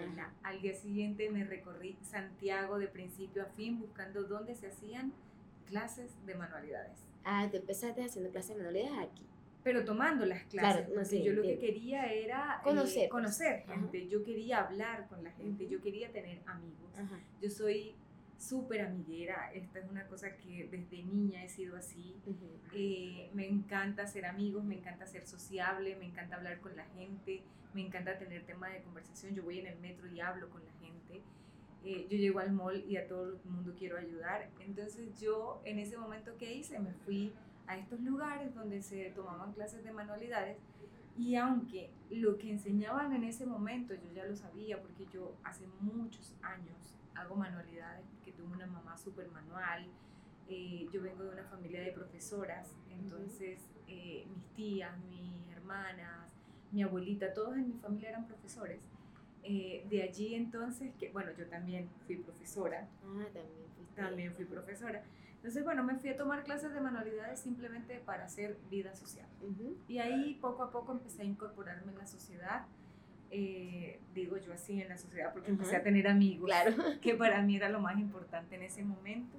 Al 0.44 0.62
día 0.62 0.74
siguiente 0.74 1.30
me 1.30 1.44
recorrí 1.44 1.98
Santiago 2.02 2.78
de 2.78 2.88
principio 2.88 3.44
a 3.44 3.46
fin 3.48 3.80
buscando 3.80 4.24
dónde 4.24 4.56
se 4.56 4.68
hacían 4.68 5.14
clases 5.66 6.12
de 6.26 6.36
manualidades. 6.36 7.06
Ah, 7.24 7.48
te 7.50 7.58
empezaste 7.58 8.04
haciendo 8.04 8.32
clases 8.32 8.56
de 8.56 8.64
manualidades 8.64 9.10
aquí 9.10 9.30
pero 9.70 9.86
tomando 9.86 10.26
las 10.26 10.46
clases. 10.46 10.88
Claro, 10.88 11.24
yo 11.24 11.34
lo 11.34 11.44
que 11.44 11.60
quería 11.60 12.12
era 12.12 12.56
eh, 12.56 12.64
conocer, 12.64 13.08
conocer 13.08 13.66
gente, 13.68 14.08
yo 14.08 14.24
quería 14.24 14.62
hablar 14.62 15.08
con 15.08 15.24
la 15.24 15.30
gente, 15.34 15.68
yo 15.70 15.80
quería 15.80 16.12
tener 16.12 16.42
amigos. 16.48 16.90
Yo 17.40 17.52
soy 17.52 17.94
súper 18.36 18.82
amiguera, 18.82 19.52
esta 19.54 19.78
es 19.78 19.88
una 19.88 20.08
cosa 20.08 20.36
que 20.38 20.68
desde 20.72 21.04
niña 21.04 21.44
he 21.44 21.50
sido 21.50 21.78
así. 21.78 22.16
Eh, 22.74 23.30
me 23.36 23.46
encanta 23.46 24.08
ser 24.08 24.26
amigos, 24.26 24.64
me 24.64 24.74
encanta 24.74 25.06
ser 25.06 25.28
sociable, 25.28 25.96
me 25.98 26.06
encanta 26.08 26.38
hablar 26.38 26.62
con 26.62 26.76
la 26.76 26.86
gente, 26.86 27.44
me 27.76 27.82
encanta 27.82 28.18
tener 28.18 28.48
tema 28.48 28.70
de 28.70 28.82
conversación. 28.82 29.36
Yo 29.36 29.44
voy 29.44 29.60
en 29.60 29.68
el 29.68 29.78
metro 29.78 30.08
y 30.08 30.20
hablo 30.20 30.50
con 30.50 30.66
la 30.66 30.72
gente. 30.82 31.22
Eh, 31.86 32.08
yo 32.10 32.18
llego 32.18 32.40
al 32.40 32.54
mall 32.54 32.84
y 32.90 32.98
a 32.98 33.08
todo 33.08 33.34
el 33.34 33.40
mundo 33.46 33.76
quiero 33.78 34.00
ayudar. 34.00 34.50
Entonces 34.62 35.20
yo 35.22 35.62
en 35.64 35.78
ese 35.78 35.96
momento 35.96 36.36
que 36.40 36.52
hice 36.52 36.80
me 36.80 36.92
fui 37.06 37.32
a 37.70 37.78
estos 37.78 38.00
lugares 38.02 38.54
donde 38.56 38.82
se 38.82 39.12
tomaban 39.12 39.54
clases 39.54 39.84
de 39.84 39.92
manualidades 39.92 40.58
y 41.16 41.36
aunque 41.36 41.92
lo 42.10 42.38
que 42.40 42.50
enseñaban 42.50 43.14
en 43.14 43.24
ese 43.24 43.46
momento 43.46 43.94
yo 43.94 44.12
ya 44.12 44.26
lo 44.26 44.36
sabía 44.36 44.82
porque 44.82 45.06
yo 45.14 45.36
hace 45.44 45.68
muchos 45.80 46.36
años 46.42 46.98
hago 47.14 47.36
manualidades 47.36 48.08
porque 48.16 48.32
tuve 48.32 48.48
una 48.48 48.66
mamá 48.66 48.98
súper 48.98 49.30
manual, 49.30 49.86
eh, 50.48 50.88
yo 50.92 51.02
vengo 51.04 51.24
de 51.24 51.30
una 51.30 51.44
familia 51.44 51.82
de 51.82 51.92
profesoras, 51.92 52.74
entonces 52.90 53.60
eh, 53.88 54.26
mis 54.34 54.46
tías, 54.56 54.98
mis 55.06 55.48
hermanas, 55.56 56.34
mi 56.72 56.82
abuelita, 56.82 57.34
todos 57.36 57.56
en 57.56 57.68
mi 57.68 57.74
familia 57.76 58.10
eran 58.10 58.26
profesores. 58.26 58.82
Eh, 59.44 59.86
de 59.90 60.04
allí 60.04 60.34
entonces, 60.34 60.92
que 60.96 61.12
bueno, 61.12 61.32
yo 61.38 61.48
también 61.48 61.88
fui 62.08 62.18
profesora. 62.18 62.88
Ah, 63.04 63.26
también 63.32 63.96
También 63.96 64.34
fui 64.34 64.46
profesora. 64.46 65.04
Entonces, 65.40 65.64
bueno, 65.64 65.86
me 65.86 65.96
fui 65.96 66.10
a 66.10 66.18
tomar 66.18 66.44
clases 66.44 66.74
de 66.74 66.82
manualidades 66.82 67.40
simplemente 67.40 68.00
para 68.00 68.26
hacer 68.26 68.58
vida 68.70 68.94
social. 68.94 69.26
Y 69.88 70.00
ahí 70.00 70.38
poco 70.42 70.64
a 70.64 70.70
poco 70.70 70.92
empecé 70.92 71.22
a 71.22 71.26
incorporarme 71.26 71.94
en 71.94 71.98
la 71.98 72.08
sociedad. 72.08 72.66
Eh, 73.32 74.02
digo 74.14 74.36
yo 74.36 74.52
así 74.52 74.82
en 74.82 74.90
la 74.90 74.98
sociedad 74.98 75.32
porque 75.32 75.52
empecé 75.52 75.78
a 75.78 75.84
tener 75.84 76.08
amigos, 76.08 76.48
claro. 76.48 76.76
que 77.02 77.16
para 77.16 77.42
mí 77.42 77.56
era 77.56 77.70
lo 77.70 77.80
más 77.80 77.98
importante 77.98 78.56
en 78.56 78.64
ese 78.64 78.84
momento. 78.84 79.38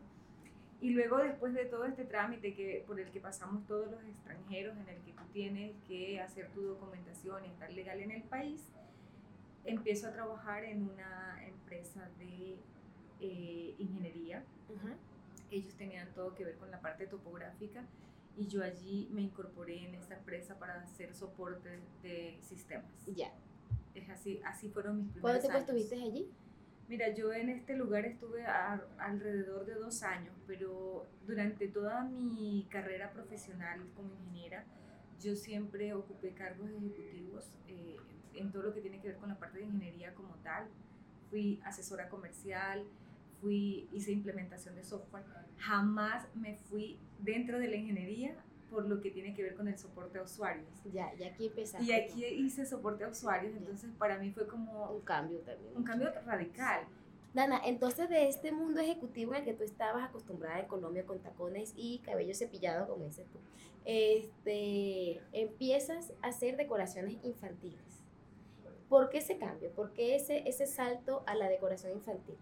Y 0.80 0.90
luego 0.90 1.18
después 1.18 1.52
de 1.52 1.66
todo 1.66 1.84
este 1.84 2.06
trámite 2.06 2.54
que, 2.54 2.82
por 2.86 2.98
el 2.98 3.10
que 3.10 3.20
pasamos 3.20 3.66
todos 3.66 3.90
los 3.90 4.02
extranjeros, 4.04 4.78
en 4.78 4.88
el 4.88 5.02
que 5.02 5.12
tú 5.12 5.24
tienes 5.34 5.76
que 5.86 6.18
hacer 6.18 6.48
tu 6.52 6.62
documentación 6.62 7.44
y 7.44 7.48
estar 7.48 7.70
legal 7.70 8.00
en 8.00 8.12
el 8.12 8.22
país, 8.22 8.72
empiezo 9.66 10.08
a 10.08 10.12
trabajar 10.12 10.64
en 10.64 10.88
una 10.88 11.44
empresa 11.46 12.08
de 12.18 12.56
eh, 13.20 13.74
ingeniería. 13.78 14.42
Ellos 15.50 15.74
tenían 15.76 16.12
todo 16.14 16.34
que 16.34 16.44
ver 16.44 16.56
con 16.56 16.70
la 16.70 16.80
parte 16.80 17.06
topográfica 17.06 17.84
y 18.36 18.46
yo 18.46 18.62
allí 18.62 19.08
me 19.12 19.20
incorporé 19.22 19.84
en 19.84 19.94
esta 19.94 20.14
empresa 20.16 20.58
para 20.58 20.80
hacer 20.80 21.14
soporte 21.14 21.80
de 22.02 22.38
sistemas. 22.40 22.90
Ya. 23.06 23.32
Es 23.94 24.08
así, 24.08 24.40
así 24.44 24.68
fueron 24.68 24.98
mis 24.98 25.08
primeros 25.08 25.22
¿Cuánto 25.22 25.40
tiempo 25.40 25.56
años. 25.72 25.84
estuviste 25.86 25.94
allí? 26.08 26.30
Mira, 26.88 27.12
yo 27.14 27.32
en 27.32 27.48
este 27.50 27.76
lugar 27.76 28.04
estuve 28.04 28.46
a- 28.46 28.84
alrededor 28.98 29.64
de 29.66 29.74
dos 29.74 30.02
años, 30.02 30.34
pero 30.46 31.06
durante 31.26 31.68
toda 31.68 32.02
mi 32.04 32.66
carrera 32.70 33.12
profesional 33.12 33.80
como 33.96 34.12
ingeniera, 34.14 34.64
yo 35.20 35.36
siempre 35.36 35.92
ocupé 35.94 36.32
cargos 36.32 36.70
ejecutivos 36.70 37.44
eh, 37.68 37.96
en 38.34 38.50
todo 38.52 38.62
lo 38.62 38.74
que 38.74 38.80
tiene 38.80 39.00
que 39.00 39.08
ver 39.08 39.16
con 39.18 39.28
la 39.28 39.38
parte 39.38 39.58
de 39.58 39.64
ingeniería 39.64 40.14
como 40.14 40.34
tal. 40.36 40.68
Fui 41.30 41.60
asesora 41.64 42.08
comercial, 42.08 42.84
fui, 43.40 43.88
hice 43.92 44.12
implementación 44.12 44.74
de 44.74 44.84
software. 44.84 45.24
Jamás 45.58 46.26
me 46.34 46.56
fui 46.56 46.98
dentro 47.18 47.58
de 47.58 47.68
la 47.68 47.76
ingeniería 47.76 48.36
por 48.70 48.86
lo 48.86 49.00
que 49.00 49.10
tiene 49.10 49.34
que 49.34 49.42
ver 49.42 49.56
con 49.56 49.66
el 49.66 49.76
soporte 49.76 50.18
a 50.18 50.22
usuarios. 50.22 50.68
Ya, 50.92 51.12
ya 51.16 51.28
aquí 51.28 51.46
empezaste. 51.46 51.84
Y 51.84 51.92
aquí 51.92 52.24
hice 52.24 52.64
soporte 52.64 53.04
a 53.04 53.08
usuarios, 53.08 53.54
entonces 53.56 53.90
para 53.98 54.18
mí 54.18 54.30
fue 54.30 54.46
como 54.46 54.90
Un 54.92 55.00
cambio 55.02 55.40
también. 55.40 55.76
un 55.76 55.82
cambio 55.82 56.12
radical. 56.24 56.86
Dana, 57.34 57.60
entonces 57.64 58.08
de 58.08 58.28
este 58.28 58.52
mundo 58.52 58.80
ejecutivo 58.80 59.34
en 59.34 59.40
el 59.40 59.44
que 59.44 59.54
tú 59.54 59.62
estabas 59.64 60.08
acostumbrada 60.08 60.60
en 60.60 60.66
Colombia 60.66 61.04
con 61.06 61.20
tacones 61.20 61.72
y 61.76 61.98
cabello 62.00 62.34
cepillado, 62.34 62.88
como 62.88 63.04
dices 63.04 63.26
tú, 63.30 63.38
este, 63.84 65.20
empiezas 65.32 66.12
a 66.22 66.28
hacer 66.28 66.56
decoraciones 66.56 67.18
infantiles. 67.22 68.02
¿Por 68.88 69.08
qué 69.10 69.18
ese 69.18 69.38
cambio? 69.38 69.70
¿Por 69.70 69.92
qué 69.92 70.16
ese, 70.16 70.48
ese 70.48 70.66
salto 70.66 71.22
a 71.26 71.34
la 71.36 71.48
decoración 71.48 71.92
infantil? 71.92 72.36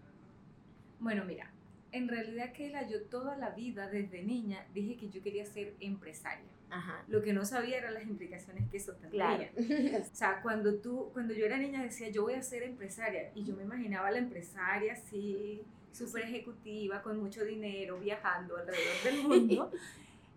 Bueno, 0.99 1.23
mira, 1.25 1.51
en 1.91 2.07
realidad 2.07 2.51
Keila, 2.53 2.87
yo 2.87 3.03
toda 3.03 3.37
la 3.37 3.51
vida 3.51 3.87
desde 3.87 4.23
niña 4.23 4.65
dije 4.73 4.97
que 4.97 5.09
yo 5.09 5.21
quería 5.21 5.45
ser 5.45 5.75
empresaria. 5.79 6.45
Ajá. 6.69 7.03
Lo 7.07 7.23
que 7.23 7.33
no 7.33 7.45
sabía 7.45 7.77
eran 7.77 7.95
las 7.95 8.03
implicaciones 8.03 8.69
que 8.69 8.77
eso 8.77 8.93
tendría. 8.93 9.51
Claro. 9.51 10.03
O 10.11 10.15
sea, 10.15 10.41
cuando 10.41 10.75
tú, 10.75 11.09
cuando 11.13 11.33
yo 11.33 11.45
era 11.45 11.57
niña 11.57 11.81
decía, 11.81 12.09
yo 12.09 12.23
voy 12.23 12.33
a 12.33 12.43
ser 12.43 12.63
empresaria, 12.63 13.31
y 13.33 13.43
yo 13.43 13.55
me 13.55 13.63
imaginaba 13.63 14.09
a 14.09 14.11
la 14.11 14.19
empresaria 14.19 14.93
así, 14.93 15.63
súper 15.91 16.23
ejecutiva, 16.23 17.01
con 17.01 17.19
mucho 17.19 17.43
dinero, 17.43 17.97
viajando 17.99 18.57
alrededor 18.57 19.03
del 19.03 19.23
mundo. 19.23 19.71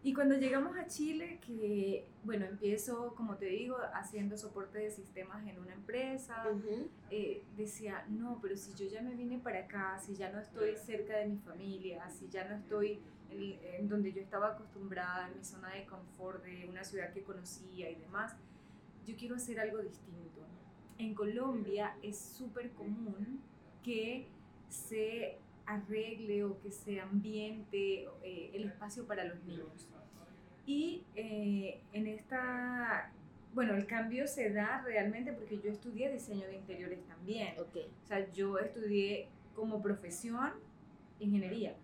Y 0.05 0.15
cuando 0.15 0.35
llegamos 0.35 0.77
a 0.77 0.89
Chile, 0.89 1.39
que, 1.47 2.05
bueno, 2.25 2.45
empiezo, 2.45 3.15
como 3.15 3.37
te 3.37 3.47
digo, 3.47 3.77
haciendo 3.95 4.37
soporte 4.37 4.79
de 4.79 4.91
sistemas 4.91 5.47
en 5.47 5.61
una 5.61 5.75
empresa, 5.75 6.45
Ujú. 6.51 6.89
eh, 7.11 7.45
decía, 7.57 8.05
no, 8.09 8.41
pero 8.43 8.57
si 8.57 8.75
yo 8.75 8.91
ya 8.91 9.01
me 9.01 9.15
vine 9.15 9.39
para 9.39 9.61
acá, 9.61 10.01
si 10.01 10.17
ya 10.17 10.33
no 10.33 10.41
estoy 10.41 10.75
cerca 10.77 11.19
de 11.19 11.27
mi 11.29 11.39
familia, 11.39 12.11
si 12.11 12.29
ya 12.29 12.49
no 12.49 12.57
estoy 12.57 12.99
en, 13.31 13.61
en 13.63 13.89
donde 13.89 14.13
yo 14.13 14.21
estaba 14.21 14.49
acostumbrada, 14.55 15.29
en 15.29 15.39
mi 15.39 15.45
zona 15.45 15.71
de 15.71 15.87
confort, 15.87 16.45
de 16.45 16.67
una 16.69 16.83
ciudad 16.83 17.13
que 17.13 17.23
conocía 17.23 17.89
y 17.89 17.95
demás, 17.95 18.35
yo 19.07 19.15
quiero 19.17 19.37
hacer 19.37 19.61
algo 19.61 19.79
distinto. 19.79 20.41
En 20.99 21.15
Colombia 21.15 21.97
es 22.03 22.19
súper 22.19 22.71
común 22.73 23.41
que 23.85 24.27
se 24.69 25.39
arregle 25.67 26.45
o 26.45 26.61
que 26.61 26.71
se 26.71 27.01
ambiente 27.01 28.09
eh, 28.23 28.51
el 28.55 28.65
espacio 28.65 29.07
para 29.07 29.25
los 29.25 29.43
niños. 29.45 29.89
Y 30.67 31.05
eh, 31.17 31.81
en 31.93 32.07
esta, 32.07 33.13
bueno, 33.55 33.75
el 33.75 33.87
cambio 33.87 34.29
se 34.29 34.51
da 34.51 34.83
realmente 34.83 35.33
porque 35.33 35.59
yo 35.59 35.71
estudié 35.71 36.13
diseño 36.13 36.47
de 36.47 36.57
interiores 36.57 37.05
también. 37.07 37.59
Ok. 37.59 37.77
O 38.05 38.07
sea, 38.07 38.31
yo 38.33 38.59
estudié 38.59 39.29
como 39.55 39.83
profesión 39.83 40.53
ingeniería, 41.19 41.75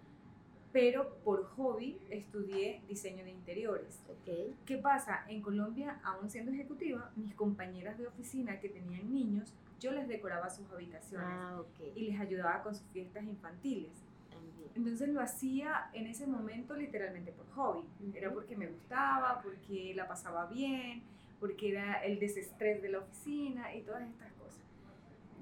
pero 0.73 1.19
por 1.25 1.45
hobby 1.45 1.99
estudié 2.11 2.83
diseño 2.89 3.25
de 3.25 3.31
interiores. 3.31 4.03
Ok. 4.09 4.55
¿Qué 4.65 4.79
pasa? 4.79 5.25
En 5.29 5.43
Colombia, 5.43 6.01
aún 6.05 6.31
siendo 6.31 6.53
ejecutiva, 6.53 7.11
mis 7.17 7.35
compañeras 7.35 7.99
de 7.99 8.07
oficina 8.07 8.61
que 8.61 8.69
tenían 8.69 9.13
niños, 9.13 9.55
yo 9.79 9.93
les 9.93 10.09
decoraba 10.09 10.51
sus 10.51 10.71
habitaciones 10.71 11.27
Ah, 11.29 11.61
ok. 11.61 11.97
y 11.97 12.11
les 12.11 12.21
ayudaba 12.21 12.63
con 12.63 12.75
sus 12.75 12.87
fiestas 12.89 13.25
infantiles. 13.25 13.93
También. 14.31 14.71
Entonces 14.75 15.09
lo 15.09 15.21
hacía 15.21 15.91
en 15.93 16.07
ese 16.07 16.27
momento 16.27 16.75
literalmente 16.75 17.33
por 17.33 17.47
hobby. 17.51 17.85
Era 18.15 18.29
Ujú. 18.29 18.39
porque 18.39 18.57
me 18.57 18.67
gustaba, 18.67 19.41
porque 19.43 19.93
la 19.95 20.07
pasaba 20.09 20.47
bien, 20.47 21.03
porque 21.41 21.71
era 21.71 22.05
el 22.05 22.19
desestrés 22.19 22.83
de 22.83 22.89
la 22.91 22.99
oficina 23.01 23.75
y 23.75 23.83
todas 23.83 24.03
estas 24.03 24.33
cosas. 24.33 24.59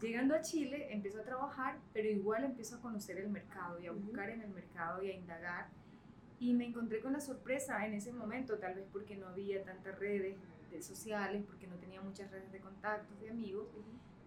Llegando 0.01 0.35
a 0.35 0.43
Chile, 0.43 0.89
empiezo 0.93 1.21
a 1.21 1.25
trabajar, 1.25 1.79
pero 1.95 2.09
igual 2.09 2.45
empiezo 2.45 2.77
a 2.77 2.81
conocer 2.81 3.19
el 3.19 3.31
mercado 3.31 3.81
y 3.81 3.87
a 3.87 3.93
buscar 3.93 4.29
en 4.29 4.43
el 4.43 4.51
mercado 4.51 5.03
y 5.03 5.11
a 5.11 5.15
indagar. 5.15 5.69
Y 6.39 6.53
me 6.53 6.67
encontré 6.67 7.01
con 7.01 7.15
la 7.15 7.21
sorpresa 7.21 7.87
en 7.87 7.95
ese 7.95 8.13
momento, 8.13 8.59
tal 8.59 8.75
vez 8.75 8.85
porque 8.93 9.17
no 9.17 9.27
había 9.29 9.65
tantas 9.65 9.99
redes 9.99 10.37
de 10.71 10.83
sociales, 10.83 11.43
porque 11.47 11.67
no 11.67 11.77
tenía 11.77 12.03
muchas 12.03 12.31
redes 12.31 12.53
de 12.53 12.61
contactos, 12.61 13.19
de 13.23 13.31
amigos, 13.31 13.67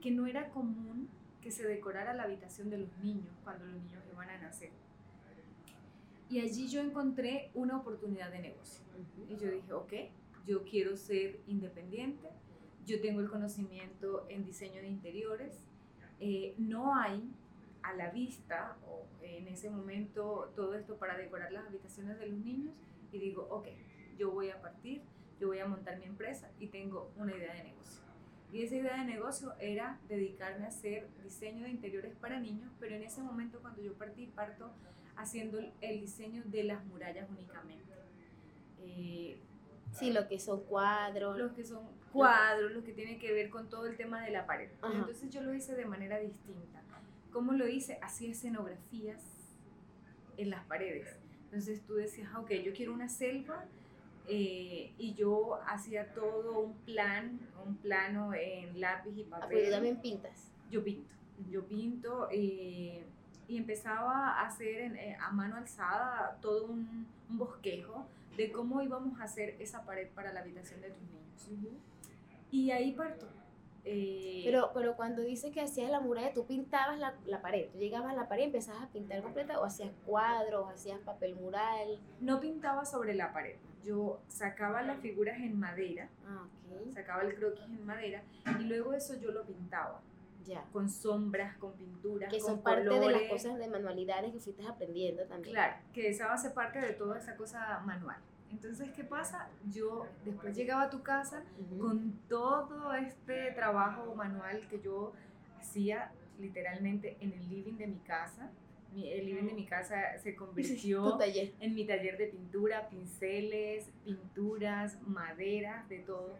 que 0.01 0.11
no 0.11 0.27
era 0.27 0.49
común 0.49 1.09
que 1.41 1.51
se 1.51 1.65
decorara 1.67 2.13
la 2.13 2.23
habitación 2.23 2.69
de 2.69 2.77
los 2.79 2.97
niños 2.99 3.33
cuando 3.43 3.65
los 3.65 3.81
niños 3.81 4.03
iban 4.11 4.29
a 4.29 4.37
nacer. 4.37 4.71
Y 6.29 6.39
allí 6.39 6.67
yo 6.67 6.81
encontré 6.81 7.49
una 7.53 7.77
oportunidad 7.77 8.31
de 8.31 8.39
negocio. 8.39 8.83
Y 9.27 9.37
yo 9.37 9.49
dije, 9.49 9.73
ok, 9.73 9.93
yo 10.45 10.63
quiero 10.63 10.95
ser 10.95 11.39
independiente, 11.47 12.29
yo 12.85 13.01
tengo 13.01 13.19
el 13.21 13.29
conocimiento 13.29 14.25
en 14.29 14.45
diseño 14.45 14.81
de 14.81 14.87
interiores, 14.87 15.67
eh, 16.19 16.55
no 16.57 16.95
hay 16.95 17.31
a 17.81 17.93
la 17.93 18.09
vista 18.09 18.77
o 18.85 19.05
en 19.21 19.47
ese 19.47 19.69
momento 19.69 20.51
todo 20.55 20.75
esto 20.75 20.97
para 20.97 21.17
decorar 21.17 21.51
las 21.51 21.65
habitaciones 21.67 22.19
de 22.19 22.27
los 22.27 22.39
niños 22.39 22.73
y 23.11 23.19
digo, 23.19 23.47
ok, 23.49 23.67
yo 24.17 24.31
voy 24.31 24.49
a 24.49 24.61
partir, 24.61 25.01
yo 25.39 25.47
voy 25.47 25.59
a 25.59 25.65
montar 25.65 25.97
mi 25.99 26.05
empresa 26.05 26.51
y 26.59 26.67
tengo 26.67 27.11
una 27.15 27.35
idea 27.35 27.53
de 27.53 27.63
negocio. 27.63 28.08
Y 28.51 28.63
esa 28.63 28.75
idea 28.75 28.97
de 28.97 29.05
negocio 29.05 29.53
era 29.59 29.99
dedicarme 30.07 30.65
a 30.65 30.69
hacer 30.69 31.07
diseño 31.23 31.63
de 31.65 31.69
interiores 31.69 32.15
para 32.15 32.39
niños, 32.39 32.71
pero 32.79 32.95
en 32.95 33.03
ese 33.03 33.21
momento 33.21 33.59
cuando 33.61 33.81
yo 33.81 33.93
partí, 33.93 34.25
parto 34.27 34.71
haciendo 35.15 35.59
el 35.81 36.01
diseño 36.01 36.41
de 36.45 36.63
las 36.63 36.83
murallas 36.85 37.29
únicamente. 37.29 37.93
Eh, 38.79 39.37
Sí, 39.91 40.11
lo 40.11 40.27
que 40.27 40.39
son 40.39 40.61
cuadros. 40.65 41.37
los 41.37 41.51
que 41.53 41.63
son 41.65 41.83
cuadros, 42.13 42.71
los 42.71 42.83
que 42.83 42.93
tienen 42.93 43.19
que 43.19 43.33
ver 43.33 43.49
con 43.49 43.69
todo 43.69 43.87
el 43.87 43.97
tema 43.97 44.23
de 44.23 44.31
la 44.31 44.45
pared. 44.45 44.69
Ajá. 44.81 44.93
Entonces 44.93 45.29
yo 45.29 45.41
lo 45.41 45.53
hice 45.53 45.75
de 45.75 45.85
manera 45.85 46.19
distinta. 46.19 46.81
¿Cómo 47.31 47.53
lo 47.53 47.67
hice? 47.67 47.99
Hacía 48.01 48.31
escenografías 48.31 49.21
en 50.37 50.49
las 50.49 50.63
paredes. 50.65 51.07
Entonces 51.45 51.81
tú 51.85 51.95
decías, 51.95 52.29
ah, 52.33 52.39
ok, 52.39 52.51
yo 52.63 52.73
quiero 52.73 52.93
una 52.93 53.09
selva 53.09 53.65
eh, 54.29 54.93
y 54.97 55.13
yo 55.15 55.59
hacía 55.67 56.13
todo 56.13 56.59
un 56.59 56.73
plan, 56.79 57.39
un 57.65 57.75
plano 57.77 58.33
en 58.33 58.79
lápiz 58.79 59.11
y 59.17 59.23
Ah, 59.23 59.39
papel. 59.39 59.49
pero 59.49 59.65
tú 59.65 59.71
también 59.71 60.01
pintas. 60.01 60.51
Yo 60.69 60.83
pinto, 60.83 61.09
yo 61.49 61.65
pinto 61.65 62.27
eh, 62.31 63.03
y 63.47 63.57
empezaba 63.57 64.39
a 64.39 64.45
hacer 64.45 64.79
en- 64.81 64.95
eh, 64.95 65.17
a 65.19 65.31
mano 65.31 65.55
alzada 65.55 66.37
todo 66.41 66.65
un, 66.65 67.07
un 67.29 67.37
bosquejo 67.37 68.05
de 68.37 68.51
cómo 68.51 68.81
íbamos 68.81 69.19
a 69.19 69.23
hacer 69.23 69.55
esa 69.59 69.83
pared 69.83 70.07
para 70.13 70.31
la 70.31 70.41
habitación 70.41 70.79
de 70.81 70.91
tus 70.91 71.01
niños. 71.49 71.73
Y 72.51 72.71
ahí 72.71 72.93
parto. 72.93 73.27
Eh, 73.85 74.41
Pero, 74.45 74.71
pero 74.73 74.95
cuando 74.95 75.21
dices 75.21 75.51
que 75.53 75.61
hacías 75.61 75.89
la 75.89 75.99
muralla, 75.99 76.33
tú 76.33 76.45
pintabas 76.45 76.99
la, 76.99 77.15
la 77.25 77.41
pared. 77.41 77.69
Tú 77.71 77.77
llegabas 77.79 78.11
a 78.11 78.15
la 78.15 78.27
pared 78.27 78.43
y 78.43 78.45
empezabas 78.47 78.83
a 78.83 78.87
pintar 78.89 79.21
completa 79.21 79.59
o 79.59 79.63
hacías 79.65 79.91
cuadros, 80.05 80.69
hacías 80.71 80.99
papel 80.99 81.35
mural. 81.35 81.99
no 82.19 82.39
pintaba 82.39 82.85
sobre 82.85 83.13
la 83.15 83.31
pared. 83.33 83.55
Yo 83.83 84.19
sacaba 84.27 84.81
las 84.81 84.99
figuras 84.99 85.37
en 85.39 85.57
madera, 85.57 86.09
Ah, 86.27 86.45
ok. 86.69 86.93
sacaba 86.93 87.21
el 87.23 87.33
croquis 87.35 87.63
en 87.63 87.85
madera 87.85 88.21
y 88.59 88.63
luego 88.65 88.93
eso 88.93 89.15
yo 89.19 89.31
lo 89.31 89.45
pintaba 89.45 90.01
Ya. 90.45 90.63
con 90.73 90.89
sombras, 90.89 91.55
con 91.57 91.71
pinturas, 91.73 92.29
Que 92.31 92.39
con 92.39 92.49
son 92.55 92.61
parte 92.61 92.89
de 92.99 93.09
las 93.09 93.21
cosas 93.23 93.57
de 93.57 93.67
manualidades 93.69 94.33
que 94.33 94.39
fuiste 94.41 94.67
aprendiendo 94.67 95.23
también. 95.25 95.53
Claro, 95.55 95.75
que 95.93 96.09
esa 96.09 96.27
base 96.27 96.49
parte 96.49 96.79
de 96.81 96.91
toda 96.93 97.17
esa 97.17 97.37
cosa 97.37 97.79
manual. 97.85 98.17
Entonces, 98.51 98.89
¿qué 98.95 99.03
pasa? 99.03 99.49
Yo 99.71 100.07
después 100.25 100.55
llegaba 100.55 100.83
a 100.83 100.89
tu 100.89 101.01
casa 101.03 101.43
con 101.79 102.13
todo 102.27 102.93
este 102.93 103.51
trabajo 103.51 104.15
manual 104.15 104.67
que 104.69 104.81
yo 104.81 105.13
hacía 105.59 106.11
literalmente 106.39 107.17
en 107.19 107.33
el 107.33 107.49
living 107.49 107.77
de 107.77 107.87
mi 107.87 107.99
casa, 107.99 108.49
el 108.95 109.25
living 109.25 109.43
de 109.43 109.53
mi 109.53 109.65
casa 109.65 110.17
se 110.17 110.35
convirtió 110.35 111.19
en 111.59 111.75
mi 111.75 111.85
taller 111.85 112.17
de 112.17 112.27
pintura, 112.27 112.89
pinceles, 112.89 113.89
pinturas, 114.03 114.97
maderas, 115.05 115.87
de 115.89 115.99
todo. 115.99 116.35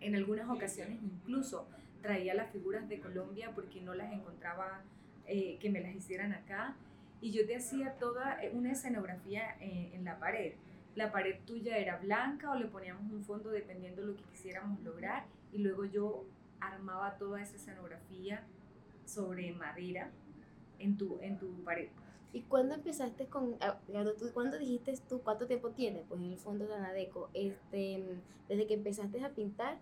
En 0.00 0.16
algunas 0.16 0.48
ocasiones 0.48 0.98
incluso 1.02 1.68
traía 2.02 2.34
las 2.34 2.50
figuras 2.50 2.88
de 2.88 2.98
Colombia 2.98 3.52
porque 3.54 3.80
no 3.80 3.94
las 3.94 4.12
encontraba 4.12 4.82
eh, 5.26 5.58
que 5.60 5.70
me 5.70 5.80
las 5.80 5.94
hicieran 5.94 6.32
acá. 6.32 6.74
Y 7.20 7.30
yo 7.32 7.46
te 7.46 7.54
hacía 7.54 7.92
toda 7.98 8.42
eh, 8.42 8.50
una 8.52 8.72
escenografía 8.72 9.56
en, 9.60 9.92
en 9.92 10.04
la 10.04 10.18
pared. 10.18 10.54
La 10.96 11.12
pared 11.12 11.40
tuya 11.46 11.76
era 11.78 11.98
blanca 11.98 12.50
o 12.50 12.54
le 12.56 12.66
poníamos 12.66 13.12
un 13.12 13.24
fondo 13.24 13.50
dependiendo 13.50 14.02
de 14.02 14.08
lo 14.08 14.16
que 14.16 14.24
quisiéramos 14.24 14.80
lograr. 14.82 15.26
Y 15.52 15.58
luego 15.58 15.84
yo 15.84 16.24
armaba 16.60 17.16
toda 17.16 17.40
esa 17.40 17.56
escenografía 17.56 18.44
sobre 19.04 19.52
madera 19.52 20.10
en 20.78 20.96
tu, 20.96 21.18
en 21.20 21.38
tu 21.38 21.52
pared. 21.64 21.88
¿Y 22.32 22.42
cuándo 22.42 22.74
empezaste 22.74 23.26
con, 23.26 23.56
ah, 23.60 23.78
cuándo 24.34 24.58
dijiste 24.58 24.94
tú, 25.08 25.20
cuánto 25.22 25.46
tiempo 25.46 25.70
tienes? 25.70 26.04
Pues 26.08 26.20
en 26.20 26.30
el 26.30 26.38
fondo 26.38 26.66
de 26.66 26.74
Anadeco, 26.74 27.28
este, 27.34 28.20
desde 28.48 28.66
que 28.66 28.74
empezaste 28.74 29.22
a 29.24 29.30
pintar, 29.30 29.78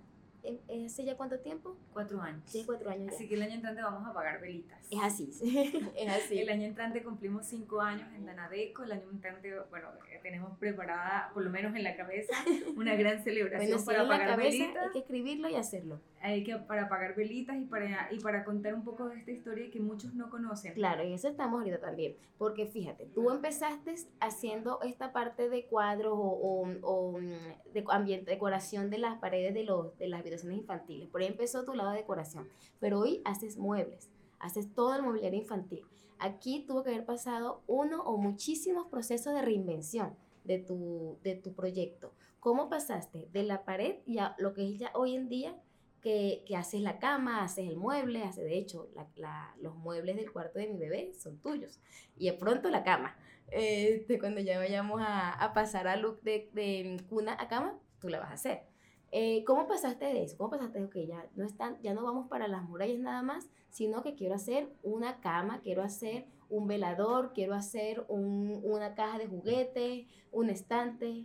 ¿Hace 0.86 1.04
ya 1.04 1.16
cuánto 1.16 1.38
tiempo? 1.40 1.76
Cuatro 1.92 2.20
años. 2.22 2.42
Sí, 2.46 2.62
cuatro 2.64 2.90
años. 2.90 3.12
Así 3.12 3.28
que 3.28 3.34
el 3.34 3.42
año 3.42 3.54
entrante 3.54 3.82
vamos 3.82 4.08
a 4.08 4.12
pagar 4.12 4.40
velitas. 4.40 4.78
Es 4.90 5.00
así, 5.02 5.30
es 5.96 6.08
así. 6.08 6.38
El 6.38 6.48
año 6.48 6.64
entrante 6.64 7.02
cumplimos 7.02 7.46
cinco 7.46 7.80
años 7.80 8.08
en 8.14 8.24
Danadeco. 8.24 8.84
El 8.84 8.92
año 8.92 9.10
entrante, 9.10 9.52
bueno, 9.70 9.88
eh, 10.10 10.20
tenemos 10.22 10.56
preparada, 10.58 11.30
por 11.34 11.42
lo 11.42 11.50
menos 11.50 11.74
en 11.76 11.82
la 11.84 11.96
cabeza, 11.96 12.34
una 12.76 12.94
gran 12.96 13.22
celebración 13.22 13.84
para 13.84 14.06
pagar 14.06 14.38
velitas. 14.38 14.86
Hay 14.86 14.92
que 14.92 14.98
escribirlo 15.00 15.48
y 15.48 15.56
hacerlo. 15.56 16.00
Hay 16.20 16.42
que 16.42 16.56
para 16.56 16.88
pagar 16.88 17.14
velitas 17.14 17.56
y 17.56 17.64
para, 17.66 18.08
y 18.10 18.18
para 18.20 18.44
contar 18.44 18.74
un 18.74 18.84
poco 18.84 19.08
de 19.08 19.18
esta 19.18 19.30
historia 19.30 19.70
que 19.70 19.80
muchos 19.80 20.14
no 20.14 20.30
conocen. 20.30 20.74
Claro, 20.74 21.04
y 21.04 21.12
eso 21.12 21.28
estamos 21.28 21.60
ahorita 21.60 21.80
también. 21.80 22.16
Porque 22.38 22.66
fíjate, 22.66 23.06
tú 23.06 23.30
empezaste 23.30 23.94
haciendo 24.20 24.80
esta 24.82 25.12
parte 25.12 25.48
de 25.48 25.66
cuadros 25.66 26.14
o, 26.14 26.66
o, 26.82 27.18
mm, 27.18 27.72
de 27.72 27.84
ambiente, 27.88 28.30
decoración 28.30 28.90
de 28.90 28.98
las 28.98 29.18
paredes 29.18 29.54
de, 29.54 29.64
los, 29.64 29.96
de 29.98 30.08
las 30.08 30.24
habitaciones 30.28 30.58
infantiles. 30.58 31.08
Por 31.08 31.20
ahí 31.20 31.28
empezó 31.28 31.64
tu 31.64 31.74
lado 31.74 31.90
de 31.90 31.98
decoración. 31.98 32.48
Pero 32.80 33.00
hoy 33.00 33.22
haces 33.24 33.56
muebles, 33.56 34.10
haces 34.38 34.72
todo 34.74 34.94
el 34.94 35.02
mobiliario 35.02 35.40
infantil. 35.40 35.84
Aquí 36.18 36.64
tuvo 36.66 36.82
que 36.82 36.90
haber 36.90 37.04
pasado 37.04 37.62
uno 37.66 38.02
o 38.02 38.16
muchísimos 38.16 38.88
procesos 38.88 39.34
de 39.34 39.42
reinvención 39.42 40.16
de 40.44 40.58
tu, 40.58 41.18
de 41.22 41.36
tu 41.36 41.54
proyecto. 41.54 42.12
¿Cómo 42.40 42.68
pasaste 42.68 43.28
de 43.32 43.42
la 43.42 43.64
pared 43.64 43.96
y 44.06 44.18
a 44.18 44.34
lo 44.38 44.54
que 44.54 44.68
es 44.68 44.78
ya 44.78 44.90
hoy 44.94 45.14
en 45.14 45.28
día 45.28 45.56
que, 46.00 46.44
que, 46.46 46.56
haces 46.56 46.80
la 46.80 46.98
cama, 46.98 47.42
haces 47.42 47.68
el 47.68 47.76
mueble, 47.76 48.22
hace 48.22 48.42
de 48.42 48.56
hecho 48.56 48.88
la, 49.16 49.54
los 49.60 49.74
muebles 49.74 50.16
del 50.16 50.30
cuarto 50.30 50.58
de 50.58 50.68
mi 50.68 50.78
bebé 50.78 51.12
son 51.14 51.38
tuyos 51.38 51.80
y 52.16 52.26
de 52.26 52.34
pronto 52.34 52.70
la 52.70 52.84
cama. 52.84 53.16
Este, 53.50 54.18
cuando 54.18 54.40
ya 54.40 54.58
vayamos 54.58 55.00
a, 55.00 55.32
a 55.32 55.52
pasar 55.54 55.88
a 55.88 55.96
look 55.96 56.20
de, 56.22 56.50
de, 56.52 57.02
cuna 57.08 57.36
a 57.38 57.48
cama, 57.48 57.78
tú 58.00 58.08
la 58.08 58.20
vas 58.20 58.30
a 58.30 58.34
hacer. 58.34 58.62
Eh, 59.10 59.42
¿Cómo 59.46 59.66
pasaste 59.66 60.04
de 60.04 60.24
eso? 60.24 60.36
¿Cómo 60.36 60.50
pasaste 60.50 60.80
de 60.80 60.90
que 60.90 61.06
ya 61.06 61.26
no, 61.34 61.44
están, 61.44 61.80
ya 61.82 61.94
no 61.94 62.04
vamos 62.04 62.28
para 62.28 62.46
las 62.46 62.62
murallas 62.62 63.00
nada 63.00 63.22
más, 63.22 63.48
sino 63.70 64.02
que 64.02 64.14
quiero 64.14 64.34
hacer 64.34 64.68
una 64.82 65.20
cama, 65.20 65.60
quiero 65.62 65.82
hacer 65.82 66.26
un 66.50 66.66
velador, 66.66 67.32
quiero 67.32 67.54
hacer 67.54 68.04
un, 68.08 68.60
una 68.64 68.94
caja 68.94 69.18
de 69.18 69.26
juguetes, 69.26 70.06
un 70.30 70.50
estante? 70.50 71.24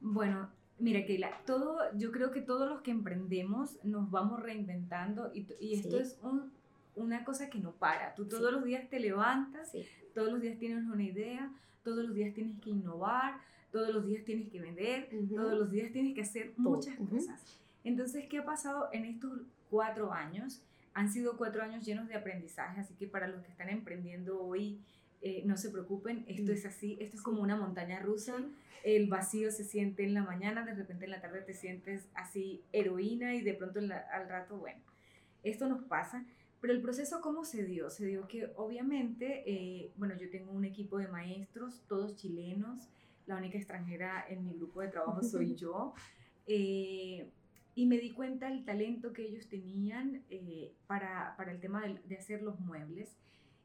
Bueno, 0.00 0.50
mira, 0.78 1.04
Keila, 1.04 1.42
todo, 1.46 1.78
yo 1.96 2.12
creo 2.12 2.30
que 2.30 2.40
todos 2.40 2.68
los 2.68 2.80
que 2.82 2.90
emprendemos 2.90 3.78
nos 3.84 4.10
vamos 4.10 4.42
reinventando 4.42 5.30
y, 5.34 5.46
y 5.60 5.74
esto 5.74 5.98
es 5.98 6.18
un, 6.22 6.52
una 6.94 7.24
cosa 7.24 7.48
que 7.50 7.58
no 7.58 7.72
para. 7.72 8.14
Tú 8.14 8.26
todos 8.26 8.52
los 8.52 8.64
días 8.64 8.88
te 8.88 9.00
levantas, 9.00 9.72
todos 10.14 10.32
los 10.32 10.40
días 10.40 10.58
tienes 10.58 10.84
una 10.84 11.02
idea, 11.02 11.52
todos 11.82 12.04
los 12.04 12.14
días 12.14 12.34
tienes 12.34 12.60
que 12.60 12.70
innovar, 12.70 13.40
todos 13.72 13.92
los 13.92 14.06
días 14.06 14.24
tienes 14.24 14.48
que 14.50 14.60
vender, 14.60 15.08
todos 15.34 15.58
los 15.58 15.70
días 15.70 15.90
tienes 15.92 16.14
que 16.14 16.22
hacer 16.22 16.52
muchas 16.56 16.96
cosas. 16.98 17.58
Entonces, 17.82 18.26
¿qué 18.28 18.38
ha 18.38 18.44
pasado 18.44 18.90
en 18.92 19.06
estos 19.06 19.40
cuatro 19.70 20.12
años? 20.12 20.62
Han 20.94 21.10
sido 21.10 21.36
cuatro 21.38 21.62
años 21.62 21.84
llenos 21.84 22.06
de 22.06 22.14
aprendizaje, 22.14 22.80
así 22.80 22.94
que 22.94 23.06
para 23.06 23.26
los 23.26 23.42
que 23.42 23.50
están 23.50 23.70
emprendiendo 23.70 24.40
hoy, 24.40 24.78
eh, 25.22 25.42
no 25.46 25.56
se 25.56 25.70
preocupen, 25.70 26.24
esto 26.28 26.52
es 26.52 26.66
así, 26.66 26.98
esto 27.00 27.16
es 27.16 27.22
como 27.22 27.42
una 27.42 27.56
montaña 27.56 28.00
rusa, 28.00 28.36
el 28.84 29.08
vacío 29.08 29.50
se 29.50 29.64
siente 29.64 30.04
en 30.04 30.14
la 30.14 30.22
mañana, 30.22 30.64
de 30.66 30.74
repente 30.74 31.06
en 31.06 31.12
la 31.12 31.20
tarde 31.20 31.40
te 31.40 31.54
sientes 31.54 32.08
así 32.14 32.62
heroína 32.72 33.34
y 33.34 33.40
de 33.40 33.54
pronto 33.54 33.80
al 33.80 34.28
rato, 34.28 34.58
bueno, 34.58 34.80
esto 35.44 35.68
nos 35.68 35.82
pasa, 35.84 36.24
pero 36.60 36.72
el 36.72 36.80
proceso 36.80 37.20
cómo 37.20 37.44
se 37.44 37.64
dio? 37.64 37.88
Se 37.88 38.04
dio 38.04 38.28
que 38.28 38.50
obviamente, 38.56 39.44
eh, 39.46 39.92
bueno, 39.96 40.16
yo 40.16 40.28
tengo 40.28 40.52
un 40.52 40.64
equipo 40.64 40.98
de 40.98 41.08
maestros, 41.08 41.82
todos 41.88 42.16
chilenos, 42.16 42.88
la 43.26 43.36
única 43.36 43.58
extranjera 43.58 44.24
en 44.28 44.44
mi 44.44 44.54
grupo 44.54 44.80
de 44.80 44.88
trabajo 44.88 45.22
soy 45.22 45.54
yo. 45.56 45.94
Eh, 46.46 47.30
y 47.74 47.86
me 47.86 47.98
di 47.98 48.12
cuenta 48.12 48.48
del 48.48 48.64
talento 48.64 49.12
que 49.12 49.22
ellos 49.22 49.48
tenían 49.48 50.24
eh, 50.28 50.74
para, 50.86 51.34
para, 51.36 51.52
el 51.52 51.60
tema 51.60 51.82
de, 51.82 52.00
de, 52.04 52.16
hacer 52.16 52.42
los 52.42 52.60
muebles 52.60 53.16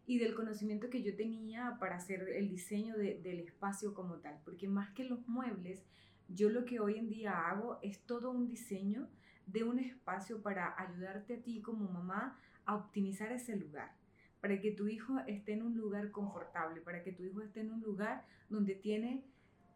y 0.05 0.19
del 0.19 0.33
conocimiento 0.33 0.89
que 0.89 1.03
yo 1.03 1.15
tenía 1.15 1.77
para 1.79 1.97
hacer 1.97 2.29
el 2.29 2.47
diseño 2.47 2.95
de, 2.95 3.19
del 3.21 3.39
espacio 3.39 3.93
como 3.93 4.15
tal. 4.15 4.39
Porque 4.45 4.67
más 4.67 4.91
que 4.91 5.03
los 5.03 5.27
muebles, 5.27 5.83
yo 6.29 6.49
lo 6.49 6.63
que 6.63 6.79
hoy 6.79 6.97
en 6.97 7.09
día 7.09 7.49
hago 7.49 7.79
es 7.81 7.99
todo 8.05 8.31
un 8.31 8.47
diseño 8.47 9.09
de 9.45 9.63
un 9.63 9.79
espacio 9.79 10.41
para 10.41 10.73
ayudarte 10.77 11.35
a 11.35 11.41
ti 11.41 11.61
como 11.61 11.89
mamá 11.89 12.39
a 12.65 12.75
optimizar 12.75 13.31
ese 13.31 13.55
lugar 13.55 13.97
para 14.41 14.59
que 14.59 14.71
tu 14.71 14.87
hijo 14.87 15.19
esté 15.27 15.53
en 15.53 15.63
un 15.63 15.77
lugar 15.77 16.11
confortable, 16.11 16.81
para 16.81 17.03
que 17.03 17.11
tu 17.11 17.23
hijo 17.23 17.41
esté 17.41 17.61
en 17.61 17.71
un 17.71 17.81
lugar 17.81 18.25
donde 18.49 18.75
tiene 18.75 19.23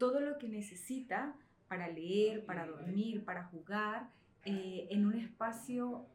todo 0.01 0.19
lo 0.19 0.39
que 0.39 0.49
necesita 0.49 1.35
para 1.67 1.87
leer, 1.87 2.43
para 2.43 2.65
dormir, 2.65 3.23
para 3.23 3.43
jugar, 3.43 4.09
eh, 4.45 4.87
en 4.89 5.05
un 5.05 5.13
espacio 5.13 6.07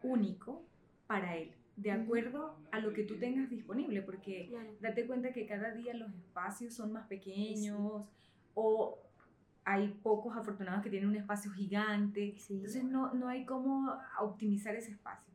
único 0.00 0.64
para 1.08 1.36
él, 1.36 1.52
de 1.74 1.90
acuerdo 1.90 2.56
a 2.70 2.78
lo 2.78 2.92
que 2.92 3.02
tú 3.02 3.18
tengas 3.18 3.50
disponible, 3.50 4.00
porque 4.00 4.48
date 4.80 5.08
cuenta 5.08 5.32
que 5.32 5.44
cada 5.44 5.74
día 5.74 5.92
los 5.94 6.14
espacios 6.14 6.74
son 6.74 6.92
más 6.92 7.08
pequeños 7.08 8.08
o 8.54 8.96
hay 9.64 9.88
pocos 10.04 10.36
afortunados 10.36 10.84
que 10.84 10.90
tienen 10.90 11.08
un 11.08 11.16
espacio 11.16 11.50
gigante, 11.50 12.36
entonces 12.48 12.84
no, 12.84 13.12
no 13.12 13.26
hay 13.26 13.44
cómo 13.44 13.92
optimizar 14.20 14.76
ese 14.76 14.92
espacio. 14.92 15.34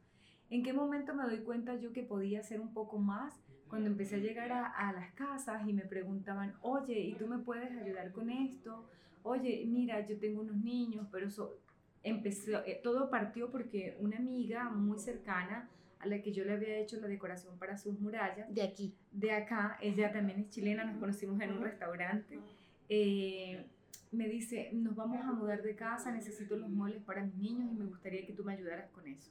¿En 0.49 0.63
qué 0.63 0.71
momento 0.71 1.13
me 1.13 1.23
doy 1.23 1.39
cuenta 1.39 1.75
yo 1.75 1.91
que 1.91 2.03
podía 2.03 2.39
hacer 2.39 2.61
un 2.61 2.73
poco 2.73 2.99
más? 2.99 3.37
Cuando 3.69 3.89
empecé 3.89 4.15
a 4.15 4.19
llegar 4.19 4.51
a, 4.51 4.65
a, 4.65 4.93
las 4.93 5.11
casas 5.13 5.67
y 5.67 5.73
me 5.73 5.83
preguntaban, 5.83 6.53
oye, 6.61 6.99
¿y 6.99 7.13
tú 7.15 7.27
me 7.27 7.37
puedes 7.39 7.71
ayudar 7.71 8.11
con 8.11 8.29
esto? 8.29 8.85
Oye, 9.23 9.63
mira, 9.67 10.05
yo 10.05 10.17
tengo 10.17 10.41
unos 10.41 10.57
niños, 10.57 11.07
pero 11.11 11.27
eso 11.27 11.57
empezó, 12.03 12.63
eh, 12.65 12.79
todo 12.83 13.09
partió 13.09 13.49
porque 13.51 13.97
una 13.99 14.17
amiga 14.17 14.69
muy 14.69 14.99
cercana 14.99 15.69
a 15.99 16.07
la 16.07 16.21
que 16.21 16.31
yo 16.31 16.45
le 16.45 16.53
había 16.53 16.77
hecho 16.77 16.99
la 17.01 17.07
decoración 17.07 17.57
para 17.57 17.77
sus 17.77 17.99
murallas. 17.99 18.53
De 18.53 18.61
aquí. 18.61 18.93
De 19.11 19.31
acá, 19.31 19.77
ella 19.81 20.11
también 20.11 20.39
es 20.39 20.49
chilena, 20.49 20.85
nos 20.85 20.97
conocimos 20.97 21.41
en 21.41 21.53
un 21.53 21.61
restaurante. 21.61 22.39
Eh, 22.87 23.65
me 24.11 24.29
dice, 24.29 24.69
nos 24.73 24.95
vamos 24.95 25.25
a 25.25 25.33
mudar 25.33 25.61
de 25.61 25.75
casa, 25.75 26.11
necesito 26.11 26.55
los 26.55 26.69
muebles 26.69 27.03
para 27.03 27.23
mis 27.23 27.35
niños 27.35 27.69
y 27.71 27.75
me 27.75 27.85
gustaría 27.85 28.25
que 28.25 28.33
tú 28.33 28.43
me 28.43 28.53
ayudaras 28.53 28.89
con 28.91 29.07
eso. 29.07 29.29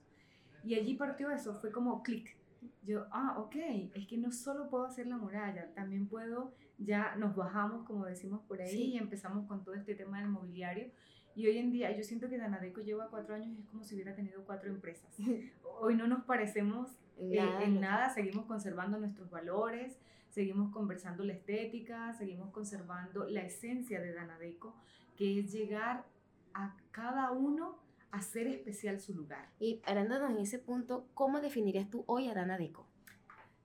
Y 0.64 0.74
allí 0.74 0.94
partió 0.94 1.30
eso, 1.30 1.54
fue 1.54 1.70
como 1.70 2.02
clic 2.02 2.36
yo, 2.82 3.06
ah, 3.10 3.36
ok, 3.38 3.56
es 3.94 4.06
que 4.06 4.16
no 4.16 4.32
solo 4.32 4.68
puedo 4.68 4.84
hacer 4.84 5.06
la 5.06 5.16
muralla, 5.16 5.72
también 5.74 6.06
puedo, 6.06 6.52
ya 6.78 7.16
nos 7.16 7.34
bajamos, 7.34 7.84
como 7.84 8.04
decimos 8.06 8.42
por 8.46 8.60
ahí, 8.60 8.94
y 8.94 8.98
empezamos 8.98 9.46
con 9.46 9.64
todo 9.64 9.74
este 9.74 9.94
tema 9.94 10.20
del 10.20 10.28
mobiliario. 10.28 10.90
Y 11.34 11.46
hoy 11.46 11.58
en 11.58 11.70
día 11.70 11.94
yo 11.94 12.02
siento 12.02 12.28
que 12.28 12.38
Danadeco 12.38 12.80
lleva 12.80 13.08
cuatro 13.08 13.34
años 13.34 13.48
y 13.56 13.60
es 13.60 13.66
como 13.66 13.84
si 13.84 13.94
hubiera 13.94 14.14
tenido 14.14 14.42
cuatro 14.44 14.70
empresas. 14.70 15.14
Hoy 15.80 15.94
no 15.94 16.06
nos 16.06 16.24
parecemos 16.24 16.96
eh, 17.18 17.38
en 17.62 17.78
nada, 17.78 18.08
seguimos 18.08 18.46
conservando 18.46 18.98
nuestros 18.98 19.30
valores, 19.30 19.98
seguimos 20.30 20.72
conversando 20.72 21.24
la 21.24 21.34
estética, 21.34 22.14
seguimos 22.14 22.50
conservando 22.52 23.26
la 23.26 23.42
esencia 23.42 24.00
de 24.00 24.14
Danadeco, 24.14 24.74
que 25.16 25.40
es 25.40 25.52
llegar 25.52 26.06
a 26.54 26.74
cada 26.90 27.32
uno 27.32 27.78
hacer 28.16 28.46
especial 28.46 29.00
su 29.00 29.14
lugar. 29.14 29.48
Y 29.60 29.80
hablándonos 29.84 30.30
en 30.30 30.38
ese 30.38 30.58
punto, 30.58 31.08
¿cómo 31.14 31.40
definirías 31.40 31.90
tú 31.90 32.04
hoy 32.06 32.28
a 32.28 32.34
Dana 32.34 32.58
Deco? 32.58 32.86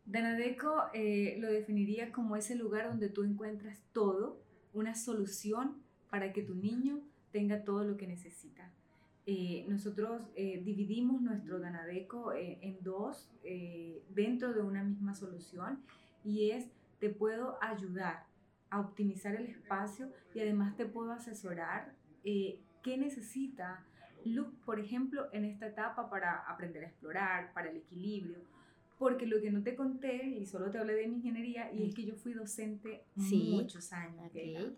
Dana 0.06 0.36
Deco 0.36 0.90
eh, 0.94 1.38
lo 1.40 1.50
definiría 1.50 2.12
como 2.12 2.36
ese 2.36 2.56
lugar 2.56 2.90
donde 2.90 3.10
tú 3.10 3.24
encuentras 3.24 3.82
todo, 3.94 4.42
una 4.74 4.96
solución 4.96 5.82
para 6.10 6.34
que 6.34 6.42
tu 6.42 6.56
niño 6.56 7.02
tenga 7.32 7.64
todo 7.64 7.86
lo 7.86 7.98
que 7.98 8.08
necesita. 8.08 8.72
Eh, 9.26 9.66
nosotros 9.70 10.22
eh, 10.36 10.62
dividimos 10.64 11.22
nuestro 11.22 11.60
Danadeco 11.60 12.34
en 12.34 12.78
dos 12.82 13.30
dentro 14.10 14.52
de 14.54 14.62
una 14.62 14.84
misma 14.84 15.14
solución 15.14 15.84
y 16.24 16.50
es 16.52 16.68
te 17.00 17.10
puedo 17.10 17.58
ayudar 17.62 18.26
a 18.70 18.80
optimizar 18.80 19.36
el 19.36 19.46
espacio 19.46 20.12
y 20.34 20.40
además 20.40 20.76
te 20.76 20.86
puedo 20.86 21.12
asesorar 21.12 21.94
qué 22.24 22.98
necesita 22.98 23.86
look, 24.26 24.60
por 24.66 24.80
ejemplo, 24.80 25.28
en 25.34 25.46
esta 25.46 25.68
etapa 25.68 26.10
para 26.10 26.40
aprender 26.50 26.84
a 26.84 26.88
explorar, 26.88 27.54
para 27.54 27.70
el 27.70 27.78
equilibrio, 27.78 28.40
porque 28.98 29.26
lo 29.26 29.42
que 29.42 29.52
no 29.52 29.64
te 29.64 29.76
conté, 29.76 30.28
y 30.28 30.46
solo 30.46 30.70
te 30.70 30.78
hablé 30.78 30.94
de 30.94 31.08
mi 31.08 31.16
ingeniería, 31.16 31.72
y 31.74 31.84
es 31.84 31.96
que 31.96 32.06
yo 32.06 32.16
fui 32.16 32.34
docente 32.34 33.04
muchos 33.16 33.92
años, 33.94 34.32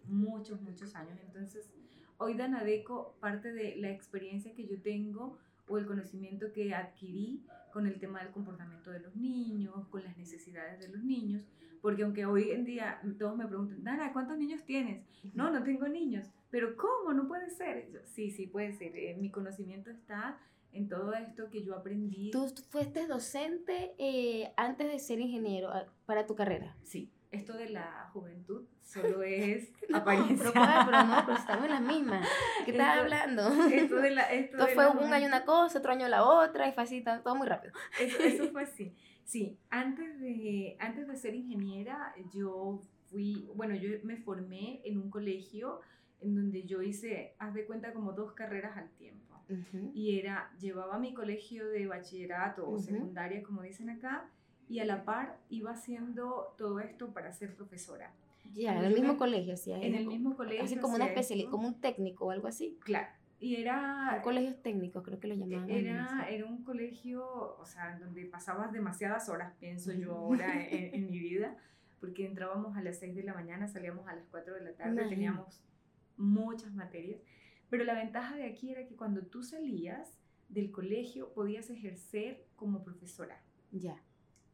muchos, 0.06 0.62
muchos 0.62 0.95
años. 0.95 1.19
Entonces, 1.25 1.69
hoy 2.17 2.36
Danadeco, 2.36 3.17
parte 3.19 3.51
de 3.51 3.75
la 3.75 3.91
experiencia 3.91 4.53
que 4.53 4.65
yo 4.65 4.82
tengo 4.82 5.38
o 5.67 5.77
el 5.77 5.86
conocimiento 5.86 6.51
que 6.53 6.73
adquirí 6.73 7.45
con 7.71 7.88
el 7.88 7.99
tema 7.99 8.23
del 8.23 8.32
comportamiento 8.32 8.91
de 8.91 8.99
los 8.99 9.15
niños, 9.15 9.88
con 9.89 10.03
las 10.03 10.17
necesidades 10.17 10.79
de 10.79 10.88
los 10.88 11.03
niños, 11.03 11.43
porque 11.83 12.03
aunque 12.03 12.25
hoy 12.25 12.51
en 12.51 12.63
día 12.63 13.01
todos 13.19 13.35
me 13.35 13.45
preguntan, 13.45 13.83
Dana, 13.83 14.13
¿cuántos 14.13 14.37
niños 14.37 14.63
tienes? 14.63 15.03
No, 15.33 15.51
no 15.51 15.61
tengo 15.63 15.85
niños, 15.89 16.25
pero 16.49 16.77
¿cómo? 16.77 17.13
No 17.13 17.27
puede 17.27 17.49
ser. 17.49 18.01
sí, 18.05 18.31
sí 18.31 18.47
puede 18.47 18.71
ser. 18.71 18.95
Eh, 18.95 19.17
mi 19.19 19.29
conocimiento 19.29 19.91
está 19.91 20.39
en 20.71 20.87
todo 20.87 21.13
esto 21.13 21.49
que 21.49 21.61
yo 21.61 21.75
aprendí. 21.75 22.31
¿Tú 22.31 22.47
fuiste 22.69 23.05
docente 23.05 23.95
eh, 23.97 24.53
antes 24.55 24.89
de 24.89 24.97
ser 24.97 25.19
ingeniero 25.19 25.71
ah, 25.71 25.85
para 26.05 26.25
tu 26.25 26.35
carrera? 26.35 26.73
Sí. 26.83 27.11
Esto 27.31 27.51
de 27.51 27.67
la 27.67 28.09
juventud 28.13 28.63
solo 28.81 29.21
es 29.21 29.69
apariencia. 29.93 30.51
Pero, 30.53 31.03
no, 31.03 31.23
pero 31.25 31.37
estamos 31.37 31.65
en 31.65 31.71
la 31.71 31.81
misma. 31.81 32.21
¿Qué 32.63 32.71
estás 32.71 32.99
hablando? 32.99 33.49
Esto, 33.65 33.95
de 33.97 34.11
la, 34.11 34.31
esto, 34.31 34.67
fue 34.67 34.87
un 34.89 35.11
año 35.11 35.27
una 35.27 35.43
cosa, 35.43 35.79
otro 35.79 35.91
año 35.91 36.07
la 36.07 36.23
otra, 36.23 36.65
y 36.65 36.71
fue 36.71 36.83
así, 36.83 37.03
todo 37.03 37.35
muy 37.35 37.47
rápido. 37.47 37.73
Eso, 37.99 38.23
eso 38.23 38.47
fue 38.53 38.63
así. 38.63 38.95
Sí, 39.23 39.57
antes 39.69 40.19
de, 40.19 40.75
antes 40.79 41.07
de 41.07 41.15
ser 41.15 41.36
ingeniera, 41.36 42.13
yo 42.33 42.81
fui, 43.09 43.49
bueno, 43.55 43.75
yo 43.75 43.89
me 44.03 44.17
formé 44.17 44.81
en 44.83 44.97
un 44.97 45.09
colegio 45.09 45.81
en 46.21 46.36
donde 46.36 46.63
yo 46.63 46.81
hice, 46.81 47.33
haz 47.39 47.53
de 47.53 47.65
cuenta, 47.65 47.93
como 47.93 48.13
dos 48.13 48.33
carreras 48.33 48.77
al 48.77 48.89
tiempo. 48.91 49.21
Y 49.93 50.17
era, 50.17 50.51
llevaba 50.59 50.97
mi 50.97 51.13
colegio 51.13 51.67
de 51.67 51.86
bachillerato 51.86 52.67
o 52.67 52.79
secundaria, 52.79 53.43
como 53.43 53.62
dicen 53.62 53.89
acá, 53.89 54.27
y 54.67 54.79
a 54.79 54.86
la 54.86 55.05
par 55.05 55.38
iba 55.49 55.71
haciendo 55.71 56.55
todo 56.57 56.79
esto 56.79 57.13
para 57.13 57.31
ser 57.33 57.53
profesora. 57.53 58.12
Ya, 58.53 58.77
en 58.77 58.86
el 58.86 58.93
mismo 58.93 59.17
colegio, 59.17 59.55
sí. 59.57 59.71
En 59.71 59.95
el 59.95 60.07
mismo 60.07 60.36
colegio. 60.36 60.63
Así 60.63 60.77
como 60.77 60.95
una 60.95 61.05
especialidad, 61.05 61.51
como 61.51 61.67
un 61.67 61.79
técnico 61.79 62.25
o 62.25 62.31
algo 62.31 62.47
así. 62.47 62.77
Claro. 62.83 63.07
Y 63.43 63.58
era... 63.58 64.21
Colegios 64.23 64.62
técnicos, 64.62 65.03
creo 65.03 65.19
que 65.19 65.27
lo 65.27 65.36
llamaban. 65.36 65.69
Era, 65.69 66.27
era 66.29 66.45
un 66.45 66.63
colegio, 66.63 67.58
o 67.60 67.65
sea, 67.65 67.99
donde 67.99 68.25
pasabas 68.25 68.71
demasiadas 68.71 69.27
horas, 69.27 69.53
pienso 69.60 69.91
yo 69.91 70.15
ahora 70.15 70.65
en, 70.69 70.95
en, 70.95 71.12
mi 71.12 71.19
vida, 71.19 71.58
porque 71.99 72.25
entrábamos 72.25 72.77
a 72.77 72.82
las 72.82 72.99
6 72.99 73.15
de 73.15 73.23
la 73.23 73.34
mañana, 73.34 73.67
salíamos 73.67 74.08
a 74.08 74.15
las 74.15 74.23
4 74.32 74.53
de 74.53 74.62
la 74.62 74.71
tarde, 74.71 75.10
teníamos 75.10 75.62
muchas 76.15 76.73
materias. 76.73 77.19
Pero 77.69 77.84
la 77.84 77.95
ventaja 77.95 78.38
de 78.38 78.45
aquí 78.45 78.71
era 78.71 78.86
que 78.86 78.95
cuando 78.95 79.23
tú 79.23 79.43
salías 79.43 80.17
del 80.47 80.71
colegio 80.71 81.34
podías 81.34 81.69
ejercer 81.69 82.45
como 82.56 82.82
profesora. 82.82 83.41
Ya. 83.71 84.01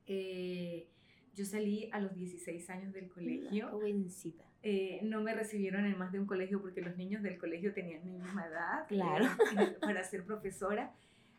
Eh, 0.08 0.88
yo 1.36 1.46
salí 1.46 1.92
a 1.92 2.00
los 2.00 2.16
16 2.16 2.68
años 2.72 2.92
del 2.92 3.08
colegio. 3.08 3.70
Jovencita. 3.70 4.49
Eh, 4.62 5.00
no 5.04 5.22
me 5.22 5.34
recibieron 5.34 5.86
en 5.86 5.98
más 5.98 6.12
de 6.12 6.20
un 6.20 6.26
colegio 6.26 6.62
porque 6.62 6.82
los 6.82 6.98
niños 6.98 7.24
del 7.24 7.38
colegio 7.38 7.74
tenían 7.74 8.04
mi 8.04 8.12
misma 8.12 8.46
edad 8.46 8.88
claro. 8.88 9.26
Eh, 9.60 9.78
para 9.80 10.04
ser 10.04 10.26
profesora. 10.26 10.92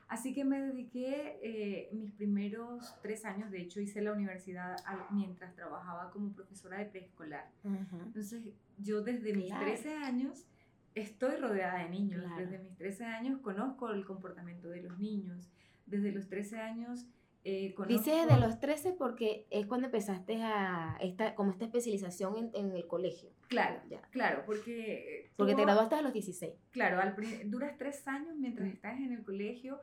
Así 0.09 0.35
que 0.35 0.45
me 0.45 0.61
dediqué 0.61 1.89
mis 1.93 2.11
primeros 2.11 2.97
tres 3.01 3.25
años, 3.25 3.53
de 3.53 3.61
hecho 3.61 3.81
hice 3.81 4.01
la 4.01 4.13
universidad 4.13 4.77
mientras 5.13 5.55
trabajaba 5.55 6.11
como 6.11 6.33
profesora 6.33 6.79
de 6.79 6.87
preescolar. 6.87 7.49
Entonces 7.63 8.43
yo 8.79 9.03
desde 9.03 9.33
mis 9.35 9.57
13 9.57 9.95
años 9.95 10.49
estoy 10.95 11.37
rodeada 11.37 11.85
de 11.85 11.91
niños. 11.91 12.25
Desde 12.37 12.59
mis 12.59 12.77
13 12.77 13.05
años 13.05 13.41
conozco 13.41 13.91
el 13.91 14.05
comportamiento 14.05 14.69
de 14.69 14.83
los 14.83 14.99
niños. 14.99 15.51
Desde 15.87 16.13
los 16.13 16.29
13 16.29 16.61
años 16.61 17.07
eh, 17.45 17.75
conozco... 17.75 17.99
Dice 17.99 18.27
de 18.27 18.39
los 18.39 18.61
13 18.61 18.93
porque 18.93 19.47
es 19.51 19.67
cuando 19.67 19.87
empezaste 19.87 20.43
a 20.43 20.97
esta, 21.01 21.35
como 21.35 21.53
esta 21.53 21.65
especialización 21.65 22.37
en, 22.37 22.51
en 22.55 22.77
el 22.77 22.87
colegio. 22.87 23.31
Claro, 23.49 23.81
ya. 23.89 24.01
claro, 24.11 24.43
porque... 24.47 25.25
Eh, 25.25 25.33
porque 25.37 25.55
te 25.55 25.63
graduaste 25.63 25.95
a 25.95 26.03
los 26.03 26.13
16. 26.13 26.53
Claro, 26.71 27.01
al, 27.01 27.17
duras 27.51 27.77
tres 27.79 28.07
años 28.07 28.37
mientras 28.37 28.69
estás 28.69 28.99
en 28.99 29.13
el 29.13 29.25
colegio, 29.25 29.81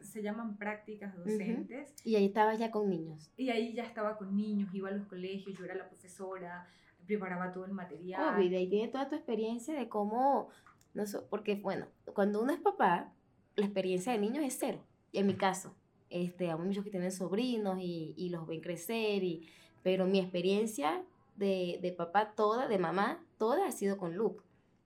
se 0.00 0.22
llaman 0.22 0.56
prácticas 0.56 1.16
docentes. 1.16 1.94
Y 2.04 2.16
ahí 2.16 2.26
estabas 2.26 2.58
ya 2.58 2.70
con 2.70 2.88
niños. 2.88 3.30
Y 3.36 3.50
ahí 3.50 3.72
ya 3.72 3.84
estaba 3.84 4.16
con 4.16 4.36
niños, 4.36 4.72
iba 4.74 4.88
a 4.88 4.92
los 4.92 5.06
colegios, 5.06 5.56
yo 5.58 5.64
era 5.64 5.74
la 5.74 5.88
profesora, 5.88 6.68
preparaba 7.06 7.52
todo 7.52 7.64
el 7.64 7.72
material. 7.72 8.36
Obvio, 8.36 8.50
y 8.50 8.54
ahí 8.54 8.68
tiene 8.68 8.88
toda 8.88 9.08
tu 9.08 9.16
experiencia 9.16 9.74
de 9.74 9.88
cómo, 9.88 10.48
no 10.94 11.06
sé, 11.06 11.18
porque 11.28 11.56
bueno, 11.56 11.86
cuando 12.14 12.42
uno 12.42 12.52
es 12.52 12.60
papá, 12.60 13.12
la 13.56 13.64
experiencia 13.64 14.12
de 14.12 14.18
niños 14.18 14.44
es 14.44 14.56
cero. 14.58 14.84
Y 15.12 15.18
en 15.18 15.26
mi 15.26 15.34
caso, 15.34 15.74
este, 16.10 16.50
hay 16.50 16.58
muchos 16.58 16.84
que 16.84 16.90
tienen 16.90 17.12
sobrinos 17.12 17.78
y, 17.80 18.14
y 18.16 18.28
los 18.30 18.46
ven 18.46 18.60
crecer, 18.60 19.22
y, 19.22 19.48
pero 19.82 20.06
mi 20.06 20.18
experiencia 20.18 21.02
de, 21.36 21.78
de, 21.80 21.92
papá 21.92 22.32
toda, 22.34 22.68
de 22.68 22.78
mamá 22.78 23.24
toda, 23.38 23.66
ha 23.66 23.72
sido 23.72 23.96
con 23.96 24.16
Luke. 24.16 24.42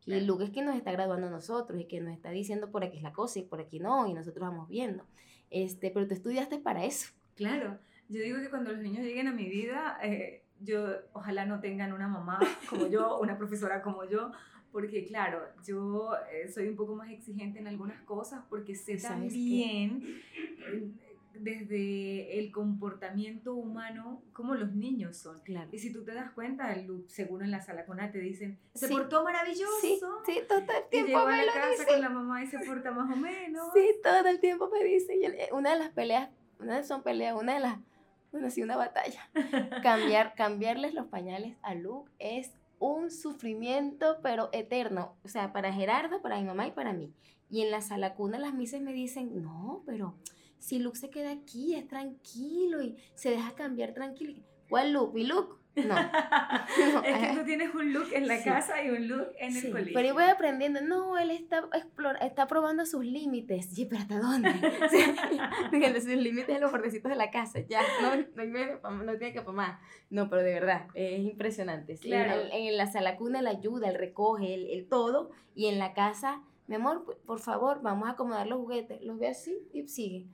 Y 0.06 0.20
Luke 0.20 0.44
es 0.44 0.50
quien 0.50 0.66
nos 0.66 0.76
está 0.76 0.92
graduando 0.92 1.28
a 1.28 1.30
nosotros 1.30 1.80
y 1.80 1.86
que 1.86 2.00
nos 2.00 2.12
está 2.12 2.30
diciendo 2.30 2.70
por 2.70 2.84
aquí 2.84 2.98
es 2.98 3.02
la 3.02 3.12
cosa 3.12 3.38
y 3.38 3.42
por 3.42 3.60
aquí 3.60 3.80
no, 3.80 4.06
y 4.06 4.12
nosotros 4.12 4.46
vamos 4.46 4.68
viendo. 4.68 5.04
Este, 5.50 5.90
pero 5.90 6.06
tú 6.06 6.14
estudiaste 6.14 6.58
para 6.58 6.84
eso. 6.84 7.12
Claro, 7.36 7.78
yo 8.08 8.20
digo 8.20 8.38
que 8.40 8.50
cuando 8.50 8.72
los 8.72 8.80
niños 8.80 9.04
lleguen 9.04 9.28
a 9.28 9.32
mi 9.32 9.48
vida, 9.48 9.98
eh, 10.02 10.42
yo 10.60 10.88
ojalá 11.14 11.46
no 11.46 11.60
tengan 11.60 11.92
una 11.92 12.06
mamá 12.06 12.38
como 12.68 12.86
yo, 12.88 13.18
una 13.18 13.38
profesora 13.38 13.82
como 13.82 14.04
yo, 14.04 14.30
porque 14.72 15.04
claro, 15.04 15.40
yo 15.64 16.12
eh, 16.32 16.48
soy 16.48 16.68
un 16.68 16.76
poco 16.76 16.96
más 16.96 17.08
exigente 17.10 17.60
en 17.60 17.68
algunas 17.68 18.02
cosas 18.02 18.44
porque 18.50 18.74
sé 18.74 18.96
también 18.96 20.20
eh, 20.66 20.90
desde 21.38 22.38
el 22.38 22.52
comportamiento 22.52 23.54
humano 23.54 24.22
como 24.32 24.54
los 24.54 24.72
niños 24.72 25.16
son. 25.16 25.40
Claro. 25.40 25.68
Y 25.72 25.78
si 25.78 25.92
tú 25.92 26.04
te 26.04 26.14
das 26.14 26.30
cuenta, 26.32 26.74
seguro 27.06 27.44
en 27.44 27.50
la 27.50 27.60
sala 27.60 27.84
con 27.86 28.00
A 28.00 28.10
te 28.10 28.18
dicen, 28.18 28.58
se 28.74 28.88
portó 28.88 29.24
maravilloso. 29.24 29.72
Sí, 29.80 30.00
sí, 30.26 30.40
todo 30.48 30.58
el 30.58 30.66
tiempo. 30.90 30.90
Y 30.92 31.02
llegó 31.02 31.26
a 31.26 31.42
la 31.42 31.52
casa 31.52 31.86
con 31.86 32.00
la 32.00 32.08
mamá 32.08 32.42
y 32.42 32.46
se 32.46 32.58
porta 32.60 32.90
más 32.90 33.12
o 33.12 33.16
menos. 33.16 33.68
Sí, 33.74 33.86
todo 34.02 34.28
el 34.28 34.40
tiempo 34.40 34.70
me 34.70 34.84
dice. 34.84 35.18
una 35.52 35.72
de 35.72 35.78
las 35.78 35.90
peleas, 35.90 36.30
una 36.58 36.76
de 36.76 36.84
son 36.84 37.02
peleas, 37.02 37.36
una 37.40 37.54
de 37.54 37.60
las 37.60 37.78
bueno, 38.34 38.50
sí, 38.50 38.64
una 38.64 38.76
batalla. 38.76 39.30
Cambiar, 39.84 40.34
cambiarles 40.34 40.92
los 40.92 41.06
pañales 41.06 41.56
a 41.62 41.76
Luke 41.76 42.10
es 42.18 42.50
un 42.80 43.12
sufrimiento, 43.12 44.18
pero 44.24 44.48
eterno. 44.50 45.14
O 45.22 45.28
sea, 45.28 45.52
para 45.52 45.72
Gerardo, 45.72 46.20
para 46.20 46.40
mi 46.40 46.44
mamá 46.44 46.66
y 46.66 46.72
para 46.72 46.92
mí. 46.92 47.12
Y 47.48 47.62
en 47.62 47.70
la 47.70 47.80
sala 47.80 48.14
cuna 48.14 48.40
las 48.40 48.52
misas 48.52 48.80
me 48.80 48.92
dicen, 48.92 49.40
no, 49.40 49.84
pero 49.86 50.16
si 50.64 50.78
Luke 50.78 50.96
se 50.96 51.10
queda 51.10 51.30
aquí, 51.30 51.74
es 51.74 51.86
tranquilo 51.86 52.82
y 52.82 52.96
se 53.14 53.28
deja 53.28 53.54
cambiar 53.54 53.92
tranquilo. 53.92 54.42
¿Cuál 54.70 54.94
Luke? 54.94 55.12
¿Mi 55.14 55.26
Luke? 55.26 55.56
No. 55.76 55.94
es 57.04 57.18
que 57.18 57.36
tú 57.36 57.44
tienes 57.44 57.74
un 57.74 57.92
look 57.92 58.06
en 58.12 58.26
la 58.26 58.42
casa 58.42 58.82
y 58.82 58.88
un 58.88 59.06
look 59.08 59.26
en 59.38 59.56
el 59.56 59.70
colegio. 59.70 59.92
Pero 59.92 60.08
yo 60.08 60.14
voy 60.14 60.24
aprendiendo, 60.24 60.80
no, 60.80 61.18
él 61.18 61.32
está, 61.32 61.68
explora, 61.74 62.18
está 62.20 62.46
probando 62.46 62.86
sus 62.86 63.04
límites. 63.04 63.66
Sí, 63.66 63.84
pero 63.84 64.00
¿hasta 64.00 64.20
dónde? 64.20 64.50
sus 66.00 66.06
límites 66.06 66.48
en 66.48 66.62
los 66.62 66.70
bordecitos 66.70 67.10
de 67.10 67.16
la 67.16 67.30
casa, 67.30 67.60
ya, 67.68 67.82
no, 68.00 68.16
no, 68.16 69.02
no 69.02 69.18
tiene 69.18 69.34
que 69.34 69.42
más. 69.42 69.78
No, 70.08 70.30
pero 70.30 70.42
de 70.42 70.54
verdad, 70.54 70.86
es 70.94 71.20
impresionante. 71.20 71.98
Claro. 71.98 72.40
En, 72.52 72.74
la 72.78 72.90
sala 72.90 73.16
cuna 73.16 73.42
la 73.42 73.50
ayuda, 73.50 73.90
el 73.90 73.96
recoge, 73.96 74.54
el, 74.54 74.70
el 74.70 74.88
todo, 74.88 75.30
y 75.54 75.66
en 75.66 75.78
la 75.78 75.92
casa, 75.92 76.42
mi 76.68 76.76
amor, 76.76 77.20
por 77.26 77.40
favor, 77.40 77.82
vamos 77.82 78.08
a 78.08 78.12
acomodar 78.12 78.46
los 78.46 78.60
juguetes. 78.60 79.02
Los 79.02 79.18
ve 79.18 79.28
así 79.28 79.58
y 79.74 79.86
sigue. 79.88 80.26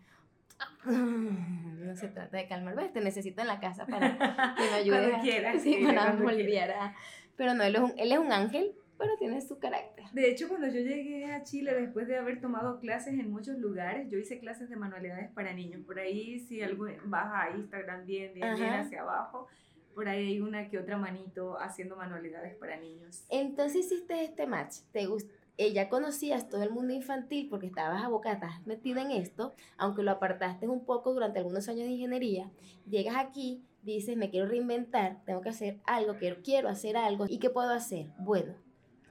No 0.85 1.96
se 1.96 2.09
trata 2.09 2.37
de 2.37 2.46
calmar, 2.46 2.77
¿ves? 2.77 2.92
Te 2.92 3.01
necesito 3.01 3.40
en 3.40 3.49
la 3.49 3.59
casa 3.59 3.87
para 3.87 4.55
que 4.55 4.62
me 4.62 4.75
ayude. 4.75 4.99
cuando 5.09 5.23
quieras. 5.23 5.62
Sí, 5.62 5.83
para 5.85 6.12
moldear. 6.12 6.94
Pero 7.37 7.55
no, 7.55 7.64
él 7.64 7.75
es, 7.75 7.81
un, 7.81 7.94
él 7.96 8.12
es 8.12 8.18
un 8.18 8.33
ángel, 8.33 8.75
pero 8.99 9.16
tiene 9.18 9.40
su 9.40 9.59
carácter. 9.59 10.05
De 10.12 10.31
hecho, 10.31 10.49
cuando 10.49 10.66
yo 10.66 10.81
llegué 10.81 11.33
a 11.33 11.42
Chile, 11.42 11.75
después 11.75 12.07
de 12.07 12.18
haber 12.18 12.40
tomado 12.40 12.79
clases 12.81 13.14
en 13.14 13.31
muchos 13.31 13.57
lugares, 13.59 14.09
yo 14.11 14.18
hice 14.18 14.38
clases 14.38 14.68
de 14.68 14.77
manualidades 14.77 15.31
para 15.31 15.53
niños. 15.55 15.83
Por 15.87 15.99
ahí, 15.99 16.38
si 16.40 16.62
algo 16.62 16.87
baja 17.05 17.44
a 17.44 17.57
Instagram 17.57 18.05
bien, 18.05 18.35
bien, 18.35 18.55
bien 18.57 18.75
hacia 18.75 19.01
abajo, 19.01 19.49
por 19.94 20.09
ahí 20.09 20.29
hay 20.29 20.40
una 20.40 20.68
que 20.68 20.79
otra 20.79 20.99
manito 20.99 21.59
haciendo 21.59 21.96
manualidades 21.96 22.55
para 22.57 22.77
niños. 22.77 23.25
Entonces 23.31 23.87
hiciste 23.87 24.23
este 24.23 24.46
match. 24.46 24.81
¿Te 24.92 25.07
gusta? 25.07 25.33
Ella 25.61 25.90
conocías 25.90 26.49
todo 26.49 26.62
el 26.62 26.70
mundo 26.70 26.94
infantil 26.94 27.49
porque 27.51 27.66
estabas 27.66 28.03
abocada, 28.03 28.62
metida 28.64 29.03
en 29.03 29.11
esto, 29.11 29.55
aunque 29.77 30.03
lo 30.03 30.12
apartaste 30.12 30.66
un 30.66 30.87
poco 30.87 31.12
durante 31.12 31.38
algunos 31.38 31.68
años 31.68 31.85
de 31.85 31.92
ingeniería, 31.92 32.51
llegas 32.88 33.16
aquí, 33.16 33.62
dices, 33.83 34.16
me 34.16 34.31
quiero 34.31 34.46
reinventar, 34.46 35.23
tengo 35.27 35.42
que 35.42 35.51
hacer 35.51 35.79
algo, 35.85 36.16
quiero, 36.16 36.42
quiero 36.42 36.70
hacer 36.70 36.96
algo, 36.96 37.27
¿y 37.29 37.38
qué 37.38 37.51
puedo 37.51 37.70
hacer? 37.70 38.07
Bueno, 38.18 38.55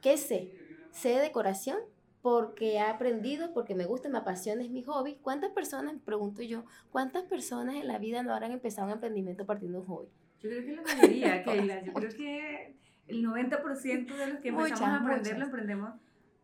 ¿qué 0.01 0.17
sé? 0.17 0.51
Sé 0.91 1.09
de 1.09 1.19
decoración 1.19 1.77
porque 2.23 2.73
he 2.73 2.79
aprendido, 2.79 3.53
porque 3.53 3.75
me 3.75 3.85
gusta, 3.85 4.09
me 4.09 4.17
apasiona, 4.17 4.63
es 4.63 4.71
mi 4.71 4.83
hobby. 4.83 5.19
¿Cuántas 5.21 5.51
personas, 5.51 5.93
pregunto 6.03 6.41
yo, 6.41 6.65
cuántas 6.91 7.23
personas 7.23 7.75
en 7.75 7.87
la 7.87 7.99
vida 7.99 8.23
no 8.23 8.33
habrán 8.33 8.51
empezado 8.51 8.87
un 8.87 8.93
emprendimiento 8.93 9.45
partiendo 9.45 9.77
de 9.77 9.85
un 9.85 9.87
hobby? 9.87 10.07
Yo 10.41 10.49
creo 10.49 10.65
que 10.65 10.75
la 10.75 10.81
mayoría, 10.81 11.43
Keila, 11.43 11.83
yo 11.83 11.93
creo 11.93 12.09
que 12.09 12.75
el 13.07 13.23
90% 13.23 14.15
de 14.15 14.27
los 14.27 14.39
que 14.39 14.49
empezamos 14.49 14.81
a 14.81 14.95
aprender 14.97 15.37
lo 15.37 15.45
emprendemos 15.45 15.93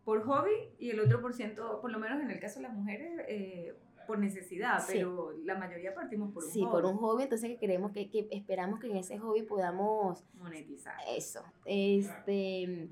por 0.06 0.24
hobby 0.24 0.52
y 0.80 0.92
el 0.92 1.00
otro 1.02 1.20
por 1.20 1.34
ciento, 1.34 1.82
por 1.82 1.92
lo 1.92 2.00
menos 2.00 2.22
en 2.22 2.32
el 2.32 2.40
caso 2.40 2.60
de 2.60 2.68
las 2.68 2.74
mujeres, 2.74 3.20
eh, 3.28 3.74
por 4.08 4.20
necesidad, 4.20 4.84
pero 4.88 5.34
la 5.44 5.58
mayoría 5.58 5.94
partimos 5.94 6.32
por 6.32 6.44
un 6.44 6.50
sí, 6.52 6.62
hobby. 6.62 6.72
por 6.72 6.86
un 6.86 6.98
hobby, 6.98 7.24
entonces 7.24 7.58
queremos 7.60 7.92
que, 7.92 8.10
que 8.10 8.28
esperamos 8.32 8.80
que 8.80 8.88
en 8.88 8.98
ese 8.98 9.18
hobby 9.18 9.42
podamos 9.42 10.24
monetizar. 10.36 10.96
Eso. 11.08 11.44
Este 11.66 12.88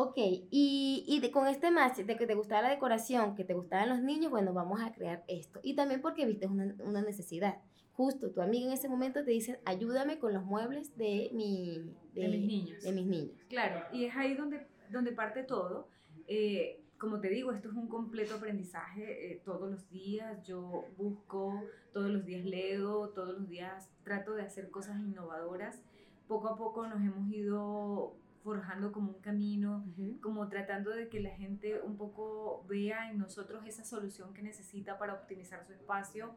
Ok, 0.00 0.16
y, 0.16 1.04
y 1.08 1.18
de, 1.18 1.32
con 1.32 1.48
este 1.48 1.72
match 1.72 1.96
de 1.96 2.16
que 2.16 2.24
te 2.24 2.36
gustaba 2.36 2.62
la 2.62 2.68
decoración, 2.68 3.34
que 3.34 3.42
te 3.42 3.52
gustaban 3.54 3.88
los 3.88 4.00
niños, 4.00 4.30
bueno, 4.30 4.52
vamos 4.52 4.80
a 4.80 4.92
crear 4.92 5.24
esto. 5.26 5.58
Y 5.64 5.74
también 5.74 6.00
porque 6.00 6.24
viste 6.24 6.46
una, 6.46 6.72
una 6.84 7.02
necesidad. 7.02 7.58
Justo 7.94 8.30
tu 8.30 8.40
amiga 8.40 8.68
en 8.68 8.72
ese 8.74 8.88
momento 8.88 9.24
te 9.24 9.32
dice, 9.32 9.58
ayúdame 9.64 10.20
con 10.20 10.32
los 10.32 10.44
muebles 10.44 10.96
de, 10.96 11.30
mi, 11.32 11.96
de, 12.14 12.28
mis 12.28 12.46
niños. 12.46 12.84
De 12.84 12.92
mis 12.92 13.06
niños. 13.06 13.36
Claro, 13.48 13.86
y 13.92 14.04
es 14.04 14.14
ahí 14.14 14.34
donde, 14.34 14.68
donde 14.88 15.10
parte 15.10 15.42
todo. 15.42 15.88
Eh, 16.28 16.84
como 16.98 17.20
te 17.20 17.28
digo, 17.28 17.52
esto 17.52 17.68
es 17.68 17.74
un 17.74 17.88
completo 17.88 18.34
aprendizaje 18.34 19.32
eh, 19.32 19.40
todos 19.44 19.70
los 19.70 19.88
días. 19.88 20.46
Yo 20.46 20.84
busco, 20.96 21.64
todos 21.92 22.10
los 22.10 22.24
días 22.24 22.44
leo, 22.44 23.10
todos 23.10 23.38
los 23.38 23.48
días 23.48 23.90
trato 24.04 24.34
de 24.34 24.42
hacer 24.42 24.70
cosas 24.70 24.98
innovadoras. 25.00 25.82
Poco 26.26 26.48
a 26.48 26.56
poco 26.56 26.86
nos 26.86 27.00
hemos 27.00 27.30
ido 27.32 28.14
forjando 28.42 28.92
como 28.92 29.12
un 29.12 29.20
camino, 29.20 29.84
como 30.20 30.48
tratando 30.48 30.90
de 30.90 31.08
que 31.08 31.20
la 31.20 31.30
gente 31.30 31.80
un 31.82 31.96
poco 31.96 32.64
vea 32.68 33.10
en 33.10 33.18
nosotros 33.18 33.64
esa 33.66 33.84
solución 33.84 34.32
que 34.32 34.42
necesita 34.42 34.98
para 34.98 35.14
optimizar 35.14 35.64
su 35.66 35.72
espacio, 35.72 36.34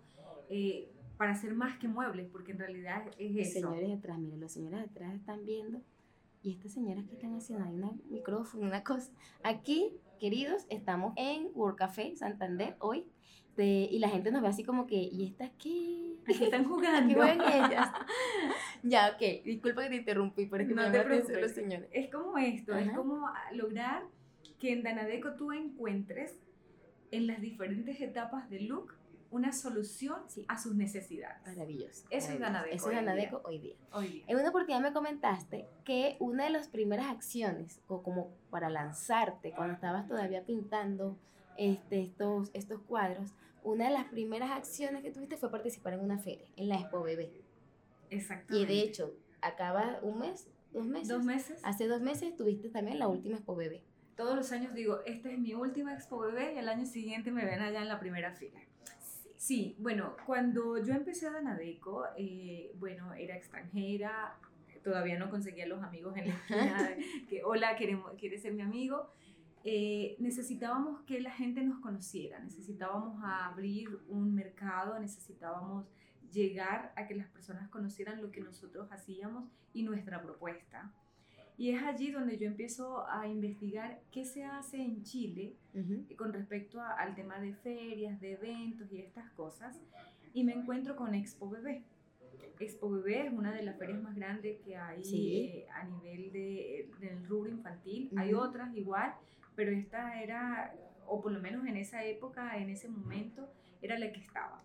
eh, 0.49 0.91
para 1.17 1.31
hacer 1.31 1.53
más 1.53 1.77
que 1.77 1.87
muebles, 1.87 2.27
porque 2.29 2.51
en 2.51 2.59
realidad 2.59 3.05
es 3.17 3.31
los 3.35 3.47
eso. 3.47 3.67
señores 3.67 3.89
detrás, 3.89 4.17
miren, 4.19 4.41
los 4.41 4.51
señores 4.51 4.81
detrás 4.81 5.13
están 5.13 5.45
viendo 5.45 5.81
y 6.43 6.53
estas 6.53 6.73
señoras 6.73 7.05
que 7.05 7.13
están 7.13 7.35
haciendo, 7.35 7.65
hay 7.65 7.75
un 7.75 8.01
micrófono, 8.09 8.65
una 8.65 8.83
cosa. 8.83 9.11
Aquí, 9.43 9.93
queridos, 10.19 10.65
estamos 10.69 11.13
en 11.17 11.49
World 11.53 11.77
Café 11.77 12.15
Santander 12.15 12.75
hoy 12.79 13.05
y 13.63 13.99
la 13.99 14.09
gente 14.09 14.31
nos 14.31 14.41
ve 14.41 14.47
así 14.47 14.63
como 14.63 14.87
que, 14.87 14.95
¿y 14.95 15.25
estas 15.25 15.51
qué? 15.51 16.15
Aquí 16.27 16.43
están 16.43 16.63
jugando. 16.69 17.13
¿Qué 17.13 17.57
ellas? 17.57 17.91
ya, 18.83 19.11
ok, 19.13 19.43
disculpa 19.43 19.83
que 19.83 19.89
te 19.89 19.95
interrumpí, 19.97 20.45
pero 20.45 20.63
es 20.63 20.69
que 20.69 20.75
no, 20.75 20.89
me 20.89 21.21
te 21.21 21.41
los 21.41 21.51
señores. 21.51 21.87
Es 21.91 22.09
como 22.09 22.37
esto, 22.37 22.75
es 22.75 22.91
como 22.91 23.27
lograr 23.53 24.03
que 24.59 24.71
en 24.73 24.83
Danadeco 24.83 25.33
tú 25.33 25.51
encuentres 25.51 26.39
en 27.11 27.27
las 27.27 27.41
diferentes 27.41 27.99
etapas 27.99 28.49
del 28.49 28.67
look 28.67 28.93
una 29.31 29.53
solución 29.53 30.21
a 30.47 30.59
sus 30.59 30.75
necesidades. 30.75 31.41
Maravilloso. 31.47 32.05
Eso 32.09 32.33
es 32.33 32.39
Danadeco. 32.39 32.75
Eso 32.75 32.89
es 32.89 32.95
Danadeco 32.97 33.41
hoy 33.45 33.59
día. 33.59 33.75
hoy 33.93 34.07
día. 34.07 34.23
En 34.27 34.37
una 34.37 34.49
oportunidad 34.49 34.81
me 34.81 34.93
comentaste 34.93 35.67
que 35.85 36.17
una 36.19 36.43
de 36.43 36.49
las 36.51 36.67
primeras 36.67 37.07
acciones, 37.07 37.81
o 37.87 38.03
como 38.03 38.31
para 38.49 38.69
lanzarte, 38.69 39.53
cuando 39.53 39.73
estabas 39.73 40.07
todavía 40.07 40.43
pintando 40.45 41.17
este, 41.57 42.01
estos, 42.01 42.51
estos 42.53 42.81
cuadros, 42.81 43.31
una 43.63 43.85
de 43.85 43.91
las 43.91 44.05
primeras 44.05 44.51
acciones 44.51 45.01
que 45.01 45.11
tuviste 45.11 45.37
fue 45.37 45.49
participar 45.49 45.93
en 45.93 46.01
una 46.01 46.19
feria, 46.19 46.47
en 46.57 46.67
la 46.67 46.75
Expo 46.75 47.01
Bebé. 47.01 47.31
Exactamente. 48.09 48.57
Y 48.57 48.65
de 48.65 48.81
hecho, 48.83 49.15
acaba 49.39 49.99
un 50.01 50.19
mes, 50.19 50.47
dos 50.73 50.85
meses. 50.85 51.07
Dos 51.07 51.23
meses. 51.23 51.61
Hace 51.63 51.87
dos 51.87 52.01
meses 52.01 52.29
estuviste 52.29 52.69
también 52.69 52.99
la 52.99 53.07
última 53.07 53.37
Expo 53.37 53.55
Bebé. 53.55 53.83
Todos 54.17 54.35
los 54.35 54.51
años 54.51 54.73
digo, 54.73 54.99
esta 55.05 55.31
es 55.31 55.39
mi 55.39 55.53
última 55.53 55.93
Expo 55.93 56.19
Bebé 56.19 56.53
y 56.53 56.57
el 56.57 56.67
año 56.67 56.85
siguiente 56.85 57.31
me 57.31 57.45
ven 57.45 57.61
allá 57.61 57.81
en 57.81 57.87
la 57.87 57.99
primera 57.99 58.33
fila. 58.33 58.59
Sí, 59.41 59.75
bueno, 59.79 60.15
cuando 60.27 60.77
yo 60.83 60.93
empecé 60.93 61.25
a 61.25 61.31
Danadeco, 61.31 62.05
eh, 62.15 62.71
bueno, 62.77 63.11
era 63.15 63.35
extranjera, 63.35 64.37
todavía 64.83 65.17
no 65.17 65.31
conseguía 65.31 65.65
los 65.65 65.81
amigos 65.81 66.15
en 66.15 66.27
la 66.27 66.35
esquina, 66.35 66.89
que 67.27 67.43
hola, 67.43 67.75
queremos, 67.75 68.13
¿quieres 68.19 68.43
ser 68.43 68.53
mi 68.53 68.61
amigo? 68.61 69.09
Eh, 69.63 70.15
necesitábamos 70.19 71.01
que 71.07 71.19
la 71.21 71.31
gente 71.31 71.63
nos 71.63 71.79
conociera, 71.79 72.37
necesitábamos 72.37 73.19
abrir 73.23 73.89
un 74.09 74.35
mercado, 74.35 74.99
necesitábamos 74.99 75.87
llegar 76.31 76.93
a 76.95 77.07
que 77.07 77.15
las 77.15 77.27
personas 77.27 77.67
conocieran 77.69 78.21
lo 78.21 78.29
que 78.29 78.41
nosotros 78.41 78.91
hacíamos 78.91 79.49
y 79.73 79.81
nuestra 79.81 80.21
propuesta. 80.21 80.93
Y 81.57 81.71
es 81.71 81.83
allí 81.83 82.11
donde 82.11 82.37
yo 82.37 82.47
empiezo 82.47 83.07
a 83.07 83.27
investigar 83.27 84.01
qué 84.11 84.25
se 84.25 84.43
hace 84.43 84.77
en 84.77 85.03
Chile 85.03 85.55
con 86.17 86.33
respecto 86.33 86.81
al 86.81 87.13
tema 87.15 87.39
de 87.39 87.53
ferias, 87.53 88.19
de 88.19 88.33
eventos 88.33 88.91
y 88.91 88.99
estas 88.99 89.29
cosas. 89.31 89.79
Y 90.33 90.43
me 90.43 90.53
encuentro 90.53 90.95
con 90.95 91.13
Expo 91.13 91.49
Bebé. 91.49 91.83
Expo 92.59 92.89
Bebé 92.89 93.27
es 93.27 93.33
una 93.33 93.51
de 93.53 93.63
las 93.63 93.77
ferias 93.77 94.01
más 94.01 94.15
grandes 94.15 94.59
que 94.61 94.75
hay 94.75 95.01
eh, 95.13 95.67
a 95.73 95.83
nivel 95.83 96.31
de, 96.31 96.89
del 96.99 97.25
rubro 97.27 97.49
infantil. 97.49 98.09
Hay 98.15 98.33
otras 98.33 98.75
igual, 98.75 99.13
pero 99.55 99.71
esta 99.71 100.21
era, 100.21 100.73
o 101.07 101.21
por 101.21 101.31
lo 101.31 101.39
menos 101.41 101.65
en 101.65 101.77
esa 101.77 102.03
época, 102.05 102.57
en 102.57 102.69
ese 102.69 102.87
momento, 102.87 103.49
era 103.81 103.97
la 103.97 104.11
que 104.11 104.19
estaba. 104.19 104.63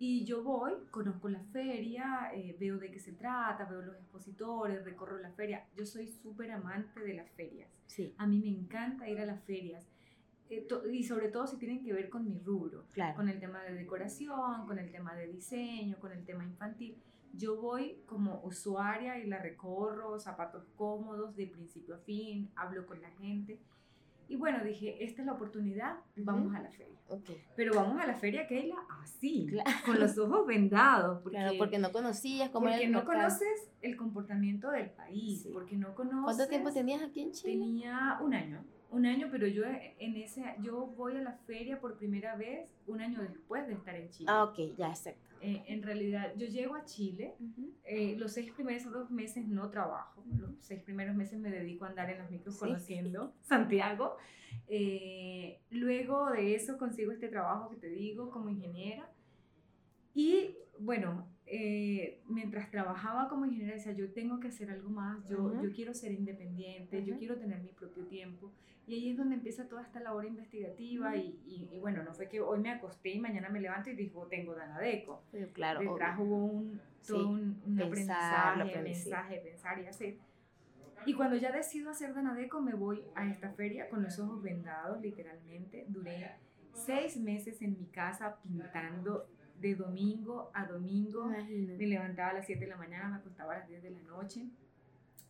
Y 0.00 0.24
yo 0.24 0.44
voy, 0.44 0.72
conozco 0.90 1.28
la 1.28 1.42
feria, 1.52 2.30
eh, 2.32 2.56
veo 2.58 2.78
de 2.78 2.90
qué 2.90 3.00
se 3.00 3.12
trata, 3.12 3.64
veo 3.64 3.82
los 3.82 3.96
expositores, 3.96 4.84
recorro 4.84 5.18
la 5.18 5.32
feria. 5.32 5.66
Yo 5.76 5.84
soy 5.84 6.06
súper 6.06 6.52
amante 6.52 7.00
de 7.00 7.14
las 7.14 7.28
ferias. 7.30 7.68
Sí. 7.86 8.14
A 8.16 8.26
mí 8.26 8.38
me 8.38 8.48
encanta 8.48 9.08
ir 9.08 9.18
a 9.20 9.26
las 9.26 9.42
ferias. 9.42 9.84
Eh, 10.50 10.68
y 10.92 11.02
sobre 11.02 11.28
todo 11.28 11.48
si 11.48 11.56
tienen 11.56 11.82
que 11.82 11.92
ver 11.92 12.08
con 12.08 12.24
mi 12.24 12.38
rubro, 12.38 12.86
claro. 12.92 13.16
con 13.16 13.28
el 13.28 13.40
tema 13.40 13.62
de 13.64 13.74
decoración, 13.74 14.66
con 14.66 14.78
el 14.78 14.90
tema 14.92 15.16
de 15.16 15.26
diseño, 15.26 15.98
con 15.98 16.12
el 16.12 16.24
tema 16.24 16.44
infantil. 16.44 16.96
Yo 17.34 17.60
voy 17.60 18.00
como 18.06 18.40
usuaria 18.44 19.18
y 19.18 19.26
la 19.26 19.38
recorro, 19.38 20.18
zapatos 20.20 20.64
cómodos 20.76 21.34
de 21.34 21.48
principio 21.48 21.96
a 21.96 21.98
fin, 21.98 22.50
hablo 22.54 22.86
con 22.86 23.02
la 23.02 23.10
gente 23.10 23.60
y 24.28 24.36
bueno, 24.36 24.62
dije, 24.62 25.02
esta 25.02 25.22
es 25.22 25.26
la 25.26 25.32
oportunidad, 25.32 25.96
vamos 26.16 26.54
a 26.54 26.60
la 26.60 26.70
feria. 26.70 26.98
Okay. 27.08 27.42
Pero 27.56 27.74
vamos 27.74 27.98
a 27.98 28.06
la 28.06 28.14
feria, 28.14 28.46
Keila, 28.46 28.76
así, 29.02 29.48
con 29.86 29.98
los 29.98 30.18
ojos 30.18 30.46
vendados. 30.46 31.20
Porque, 31.22 31.38
claro, 31.38 31.58
porque 31.58 31.78
no 31.78 31.90
conocías 31.90 32.50
cómo 32.50 32.68
porque 32.68 32.86
no 32.88 33.04
conoces 33.06 33.70
el 33.80 33.96
comportamiento 33.96 34.70
del 34.70 34.90
país, 34.90 35.48
porque 35.52 35.76
no 35.76 35.94
conoces... 35.94 36.24
¿Cuánto 36.24 36.48
tiempo 36.48 36.70
tenías 36.70 37.02
aquí 37.02 37.22
en 37.22 37.32
Chile? 37.32 37.52
Tenía 37.54 38.18
un 38.20 38.34
año, 38.34 38.62
un 38.90 39.06
año, 39.06 39.28
pero 39.30 39.46
yo 39.46 39.64
en 39.64 40.16
ese, 40.16 40.44
yo 40.60 40.86
voy 40.96 41.16
a 41.16 41.20
la 41.20 41.32
feria 41.46 41.80
por 41.80 41.96
primera 41.96 42.36
vez 42.36 42.68
un 42.86 43.00
año 43.00 43.22
después 43.22 43.66
de 43.66 43.74
estar 43.74 43.94
en 43.94 44.10
Chile. 44.10 44.26
Ah, 44.30 44.44
ok, 44.44 44.76
ya, 44.76 44.88
exacto. 44.88 45.27
Eh, 45.40 45.64
en 45.68 45.82
realidad, 45.82 46.32
yo 46.36 46.46
llego 46.46 46.74
a 46.74 46.84
Chile, 46.84 47.34
eh, 47.84 48.16
los 48.16 48.32
seis 48.32 48.50
primeros 48.52 48.84
dos 48.92 49.10
meses 49.10 49.46
no 49.46 49.70
trabajo, 49.70 50.24
los 50.36 50.50
seis 50.58 50.82
primeros 50.82 51.14
meses 51.14 51.38
me 51.38 51.50
dedico 51.50 51.84
a 51.84 51.88
andar 51.88 52.10
en 52.10 52.18
los 52.18 52.30
micros 52.30 52.58
conociendo 52.58 53.34
Santiago. 53.42 54.16
Eh, 54.66 55.60
luego 55.70 56.30
de 56.30 56.54
eso 56.54 56.76
consigo 56.78 57.12
este 57.12 57.28
trabajo 57.28 57.70
que 57.70 57.76
te 57.76 57.88
digo 57.88 58.30
como 58.30 58.48
ingeniera. 58.48 59.10
Y 60.14 60.56
bueno, 60.78 61.28
mientras 62.26 62.70
trabajaba 62.70 63.28
como 63.28 63.46
ingeniera 63.46 63.74
decía, 63.74 63.92
yo 63.92 64.12
tengo 64.12 64.40
que 64.40 64.48
hacer 64.48 64.70
algo 64.70 64.90
más, 64.90 65.26
yo, 65.28 65.62
yo 65.62 65.72
quiero 65.72 65.94
ser 65.94 66.12
independiente, 66.12 67.04
yo 67.04 67.16
quiero 67.16 67.36
tener 67.36 67.60
mi 67.60 67.72
propio 67.72 68.04
tiempo. 68.06 68.52
Y 68.86 68.94
ahí 68.94 69.10
es 69.10 69.18
donde 69.18 69.34
empieza 69.34 69.68
toda 69.68 69.82
esta 69.82 70.00
labor 70.00 70.24
investigativa 70.24 71.14
y, 71.14 71.38
y, 71.46 71.78
bueno, 71.78 72.02
no 72.02 72.14
fue 72.14 72.26
que 72.26 72.40
hoy 72.40 72.58
me 72.60 72.70
acosté 72.70 73.10
y 73.10 73.20
mañana 73.20 73.50
me 73.50 73.60
levanto 73.60 73.90
y 73.90 73.94
digo, 73.94 74.26
tengo 74.28 74.54
Danadeco. 74.54 75.22
Sí, 75.30 75.44
claro. 75.52 75.80
Detrás 75.80 76.18
hubo 76.18 76.46
un, 76.46 76.80
todo 77.06 77.28
un, 77.28 77.60
un 77.66 77.82
aprendizaje, 77.82 78.82
mensaje, 78.82 79.40
pensar 79.44 79.78
y 79.78 79.86
hacer. 79.86 80.16
Y 81.04 81.12
cuando 81.12 81.36
ya 81.36 81.52
decido 81.52 81.90
hacer 81.90 82.14
Danadeco, 82.14 82.62
me 82.62 82.74
voy 82.74 83.04
a 83.14 83.28
esta 83.28 83.50
feria 83.50 83.90
con 83.90 84.02
los 84.02 84.18
ojos 84.18 84.42
vendados, 84.42 85.02
literalmente. 85.02 85.84
Duré 85.88 86.36
seis 86.72 87.18
meses 87.18 87.60
en 87.60 87.78
mi 87.78 87.86
casa 87.86 88.38
pintando 88.42 89.26
de 89.60 89.74
domingo 89.74 90.50
a 90.54 90.66
domingo. 90.66 91.26
Me 91.26 91.86
levantaba 91.86 92.30
a 92.30 92.34
las 92.34 92.46
7 92.46 92.60
de 92.60 92.70
la 92.70 92.76
mañana, 92.76 93.08
me 93.08 93.16
acostaba 93.16 93.54
a 93.54 93.58
las 93.58 93.68
10 93.68 93.82
de 93.82 93.90
la 93.90 94.02
noche. 94.02 94.46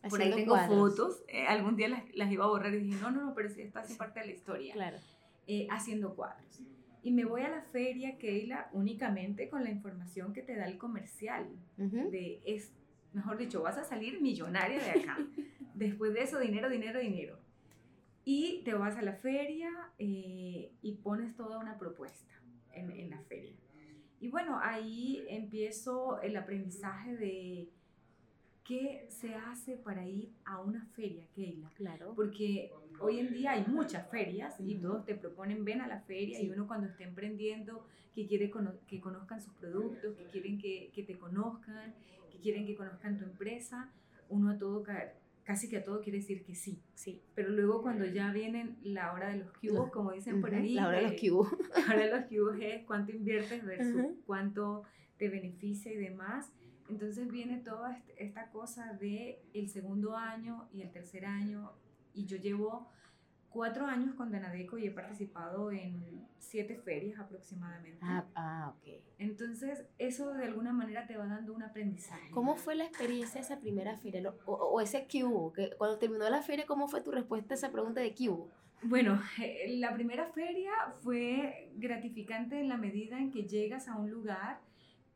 Por 0.07 0.21
ahí 0.21 0.33
tengo 0.33 0.57
fotos, 0.65 1.23
eh, 1.27 1.45
algún 1.45 1.75
día 1.75 1.89
las, 1.89 2.03
las, 2.15 2.31
iba 2.31 2.45
a 2.45 2.47
borrar 2.47 2.73
y 2.73 2.79
dije, 2.79 3.01
no, 3.01 3.11
no, 3.11 3.25
no, 3.25 3.33
pero 3.35 3.49
si 3.49 3.61
esto 3.61 3.79
hace 3.79 3.95
parte 3.95 4.21
de 4.21 4.27
la 4.27 4.31
historia. 4.31 4.73
Claro. 4.73 4.97
Eh, 5.45 5.67
haciendo 5.69 6.15
cuadros. 6.15 6.61
Y 7.01 7.11
me 7.11 7.25
voy 7.25 7.41
a 7.41 7.49
la 7.49 7.61
feria, 7.63 8.17
Keila, 8.17 8.69
únicamente 8.71 9.49
con 9.49 9.63
la 9.63 9.71
información 9.71 10.31
que 10.33 10.41
te 10.41 10.55
da 10.55 10.65
el 10.65 10.77
comercial. 10.77 11.47
de 11.77 12.41
es, 12.45 12.71
mejor 13.13 13.37
dicho, 13.37 13.61
vas 13.61 13.77
a 13.77 13.83
salir 13.83 14.21
millonaria 14.21 14.81
de 14.81 15.01
acá. 15.01 15.17
Después 15.73 16.13
de 16.13 16.23
eso, 16.23 16.39
dinero, 16.39 16.69
dinero, 16.69 16.99
dinero. 16.99 17.39
Y 18.23 18.61
te 18.63 18.73
vas 18.73 18.95
a 18.97 19.01
la 19.01 19.13
feria 19.13 19.69
eh, 19.97 20.71
y 20.81 20.93
pones 20.95 21.35
toda 21.35 21.57
una 21.57 21.77
propuesta 21.77 22.33
en, 22.73 22.91
en 22.91 23.09
la 23.09 23.19
feria. 23.23 23.55
Y 24.19 24.29
bueno, 24.29 24.59
ahí 24.61 25.23
empiezo 25.29 26.21
el 26.21 26.35
aprendizaje 26.35 27.15
de 27.15 27.69
¿Qué 28.69 29.07
se 29.09 29.33
hace 29.33 29.77
para 29.77 30.05
ir 30.05 30.31
a 30.45 30.61
una 30.61 30.85
feria, 30.95 31.25
Keila? 31.33 31.71
Claro. 31.73 32.13
Porque 32.15 32.71
hoy 32.99 33.17
en 33.17 33.33
día 33.33 33.53
hay 33.53 33.65
muchas 33.65 34.07
ferias 34.11 34.59
y 34.59 34.75
todos 34.75 35.05
te 35.05 35.15
proponen 35.15 35.65
ven 35.65 35.81
a 35.81 35.87
la 35.87 36.01
feria 36.01 36.39
y 36.39 36.51
uno 36.51 36.67
cuando 36.67 36.85
está 36.85 37.03
emprendiendo 37.03 37.83
que 38.13 38.27
quiere 38.27 38.51
que 38.85 39.01
conozcan 39.01 39.41
sus 39.41 39.55
productos, 39.55 40.15
que 40.15 40.23
quieren 40.25 40.59
que, 40.59 40.91
que, 40.93 41.01
te 41.01 41.17
conozcan, 41.17 41.95
que 42.31 42.37
quieren 42.37 42.67
que 42.67 42.75
conozcan 42.75 43.17
tu 43.17 43.23
empresa, 43.23 43.91
uno 44.29 44.51
a 44.51 44.59
todo 44.59 44.83
casi 45.49 45.67
que 45.67 45.77
a 45.77 45.83
todo 45.83 45.99
quiere 45.99 46.19
decir 46.19 46.43
que 46.43 46.53
sí. 46.53 46.79
Sí. 46.93 47.23
Pero 47.33 47.49
luego 47.49 47.81
cuando 47.81 48.05
ya 48.05 48.31
vienen 48.31 48.77
la 48.83 49.13
hora 49.13 49.29
de 49.29 49.37
los 49.37 49.51
cubos, 49.53 49.89
como 49.89 50.11
dicen 50.11 50.41
por 50.41 50.53
ahí. 50.53 50.75
La 50.75 50.87
hora 50.87 50.99
de 50.99 51.09
los 51.09 51.19
cubos. 51.19 51.51
La 51.75 51.85
hora 51.95 52.05
de 52.05 52.11
los 52.11 52.25
cubos 52.25 52.57
es 52.61 52.85
cuánto 52.85 53.13
inviertes 53.13 53.65
versus 53.65 54.11
cuánto 54.27 54.83
te 55.17 55.27
beneficia 55.27 55.91
y 55.91 55.97
demás. 55.97 56.51
Entonces 56.87 57.31
viene 57.31 57.57
toda 57.57 57.99
esta 58.17 58.51
cosa 58.51 58.93
de 58.93 59.41
el 59.55 59.69
segundo 59.69 60.15
año 60.15 60.69
y 60.71 60.83
el 60.83 60.91
tercer 60.91 61.25
año 61.25 61.71
y 62.13 62.27
yo 62.27 62.37
llevo 62.37 62.87
cuatro 63.49 63.85
años 63.85 64.15
con 64.15 64.31
Danadeco 64.31 64.77
y 64.77 64.87
he 64.87 64.91
participado 64.91 65.71
en 65.71 66.27
siete 66.37 66.77
ferias 66.77 67.19
aproximadamente. 67.19 67.99
Ah, 68.01 68.25
ah, 68.35 68.73
ok. 68.75 69.01
Entonces, 69.17 69.85
eso 69.97 70.33
de 70.33 70.45
alguna 70.45 70.71
manera 70.71 71.05
te 71.07 71.17
va 71.17 71.25
dando 71.27 71.53
un 71.53 71.63
aprendizaje. 71.63 72.31
¿Cómo 72.31 72.55
fue 72.55 72.75
la 72.75 72.85
experiencia 72.85 73.41
de 73.41 73.45
esa 73.45 73.59
primera 73.59 73.97
feria? 73.97 74.33
O, 74.45 74.53
o 74.53 74.81
ese 74.81 75.07
Q, 75.07 75.53
que 75.55 75.71
cuando 75.77 75.97
terminó 75.97 76.29
la 76.29 76.41
feria, 76.41 76.65
¿cómo 76.65 76.87
fue 76.87 77.01
tu 77.01 77.11
respuesta 77.11 77.53
a 77.53 77.57
esa 77.57 77.71
pregunta 77.71 78.01
de 78.01 78.13
Q? 78.13 78.49
Bueno, 78.81 79.21
eh, 79.41 79.77
la 79.77 79.93
primera 79.93 80.27
feria 80.27 80.71
fue 81.01 81.71
gratificante 81.75 82.59
en 82.59 82.69
la 82.69 82.77
medida 82.77 83.19
en 83.19 83.31
que 83.31 83.43
llegas 83.43 83.89
a 83.89 83.97
un 83.97 84.09
lugar 84.09 84.61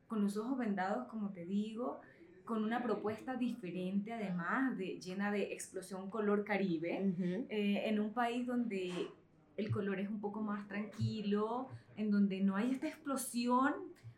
con 0.07 0.21
los 0.21 0.37
ojos 0.37 0.57
vendados, 0.57 1.07
como 1.07 1.31
te 1.31 1.45
digo, 1.45 2.01
con 2.45 2.63
una 2.63 2.83
propuesta 2.83 3.35
diferente 3.35 4.11
además, 4.11 4.77
de, 4.77 4.99
llena 4.99 5.31
de 5.31 5.53
explosión 5.53 6.09
color 6.09 6.43
caribe, 6.43 7.13
eh, 7.49 7.83
en 7.85 7.99
un 7.99 8.13
país 8.13 8.45
donde 8.45 9.07
el 9.55 9.71
color 9.71 9.99
es 9.99 10.09
un 10.09 10.19
poco 10.19 10.41
más 10.41 10.67
tranquilo, 10.67 11.69
en 11.95 12.11
donde 12.11 12.41
no 12.41 12.55
hay 12.55 12.71
esta 12.71 12.87
explosión, 12.87 13.73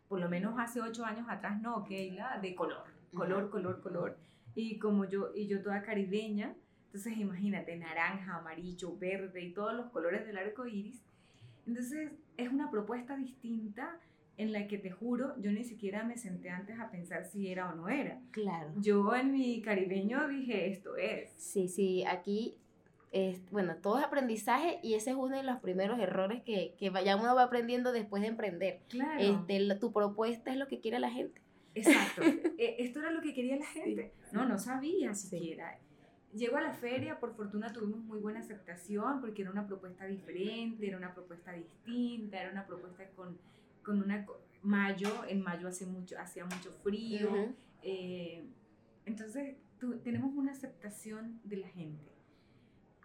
por 0.08 0.20
lo 0.20 0.28
menos 0.28 0.58
hace 0.58 0.80
ocho 0.80 1.04
años 1.04 1.26
atrás 1.28 1.60
no, 1.60 1.84
Keila, 1.84 2.38
de 2.40 2.54
color, 2.54 2.84
color, 3.14 3.50
color, 3.50 3.80
color. 3.80 4.16
Y 4.54 4.78
como 4.78 5.04
yo, 5.04 5.30
y 5.34 5.46
yo 5.46 5.62
toda 5.62 5.82
caribeña, 5.82 6.54
entonces 6.86 7.18
imagínate, 7.18 7.76
naranja, 7.76 8.36
amarillo, 8.36 8.96
verde 8.96 9.42
y 9.42 9.52
todos 9.52 9.74
los 9.74 9.90
colores 9.90 10.26
del 10.26 10.38
arco 10.38 10.66
iris. 10.66 11.02
Entonces 11.66 12.12
es 12.36 12.48
una 12.50 12.70
propuesta 12.70 13.16
distinta 13.16 13.98
en 14.38 14.52
la 14.52 14.66
que 14.68 14.78
te 14.78 14.90
juro, 14.90 15.34
yo 15.40 15.50
ni 15.50 15.64
siquiera 15.64 16.04
me 16.04 16.16
senté 16.18 16.50
antes 16.50 16.78
a 16.78 16.90
pensar 16.90 17.24
si 17.24 17.48
era 17.48 17.70
o 17.70 17.74
no 17.74 17.88
era. 17.88 18.20
Claro. 18.32 18.72
Yo 18.76 19.14
en 19.14 19.32
mi 19.32 19.62
caribeño 19.62 20.28
dije, 20.28 20.68
esto 20.68 20.96
es. 20.96 21.30
Sí, 21.38 21.68
sí, 21.68 22.04
aquí, 22.04 22.58
es, 23.12 23.40
bueno, 23.50 23.76
todo 23.76 23.98
es 23.98 24.04
aprendizaje 24.04 24.78
y 24.82 24.94
ese 24.94 25.10
es 25.10 25.16
uno 25.16 25.36
de 25.36 25.42
los 25.42 25.58
primeros 25.60 25.98
errores 25.98 26.42
que, 26.42 26.74
que 26.78 26.92
ya 27.04 27.16
uno 27.16 27.34
va 27.34 27.44
aprendiendo 27.44 27.92
después 27.92 28.20
de 28.22 28.28
emprender. 28.28 28.80
Claro. 28.88 29.20
Este, 29.20 29.74
tu 29.76 29.92
propuesta 29.92 30.50
es 30.50 30.58
lo 30.58 30.68
que 30.68 30.80
quiere 30.80 30.98
la 30.98 31.10
gente. 31.10 31.40
Exacto. 31.74 32.22
E, 32.58 32.76
esto 32.78 33.00
era 33.00 33.10
lo 33.10 33.20
que 33.20 33.34
quería 33.34 33.56
la 33.56 33.66
gente. 33.66 34.12
No, 34.32 34.46
no 34.46 34.58
sabía 34.58 35.14
siquiera. 35.14 35.78
Llego 36.34 36.56
a 36.56 36.60
la 36.60 36.72
feria, 36.72 37.18
por 37.18 37.34
fortuna 37.34 37.72
tuvimos 37.72 38.00
muy 38.00 38.18
buena 38.18 38.40
aceptación 38.40 39.20
porque 39.20 39.42
era 39.42 39.50
una 39.50 39.66
propuesta 39.66 40.06
diferente, 40.06 40.86
era 40.86 40.98
una 40.98 41.14
propuesta 41.14 41.52
distinta, 41.52 42.40
era 42.40 42.50
una 42.50 42.66
propuesta 42.66 43.06
con 43.14 43.38
con 43.86 44.02
una 44.02 44.26
mayo, 44.62 45.24
en 45.28 45.40
mayo 45.42 45.68
hace 45.68 45.86
mucho, 45.86 46.18
hacía 46.18 46.44
mucho 46.44 46.72
frío, 46.82 47.54
eh, 47.82 48.44
entonces 49.06 49.54
tenemos 50.02 50.34
una 50.34 50.50
aceptación 50.50 51.40
de 51.44 51.58
la 51.58 51.68
gente, 51.68 52.10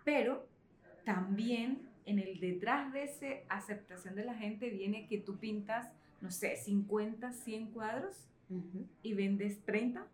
pero 0.03 0.49
también 1.05 1.87
en 2.05 2.17
el 2.17 2.39
detrás 2.39 2.91
de 2.91 3.03
esa 3.03 3.27
aceptación 3.47 4.15
de 4.15 4.25
la 4.25 4.33
gente 4.33 4.71
viene 4.71 5.07
que 5.07 5.19
tú 5.19 5.37
pintas, 5.37 5.91
no 6.19 6.31
sé, 6.31 6.55
50, 6.55 7.31
100 7.31 7.67
cuadros 7.67 8.15
y 9.03 9.13
vendes 9.13 9.63
30. 9.63 10.07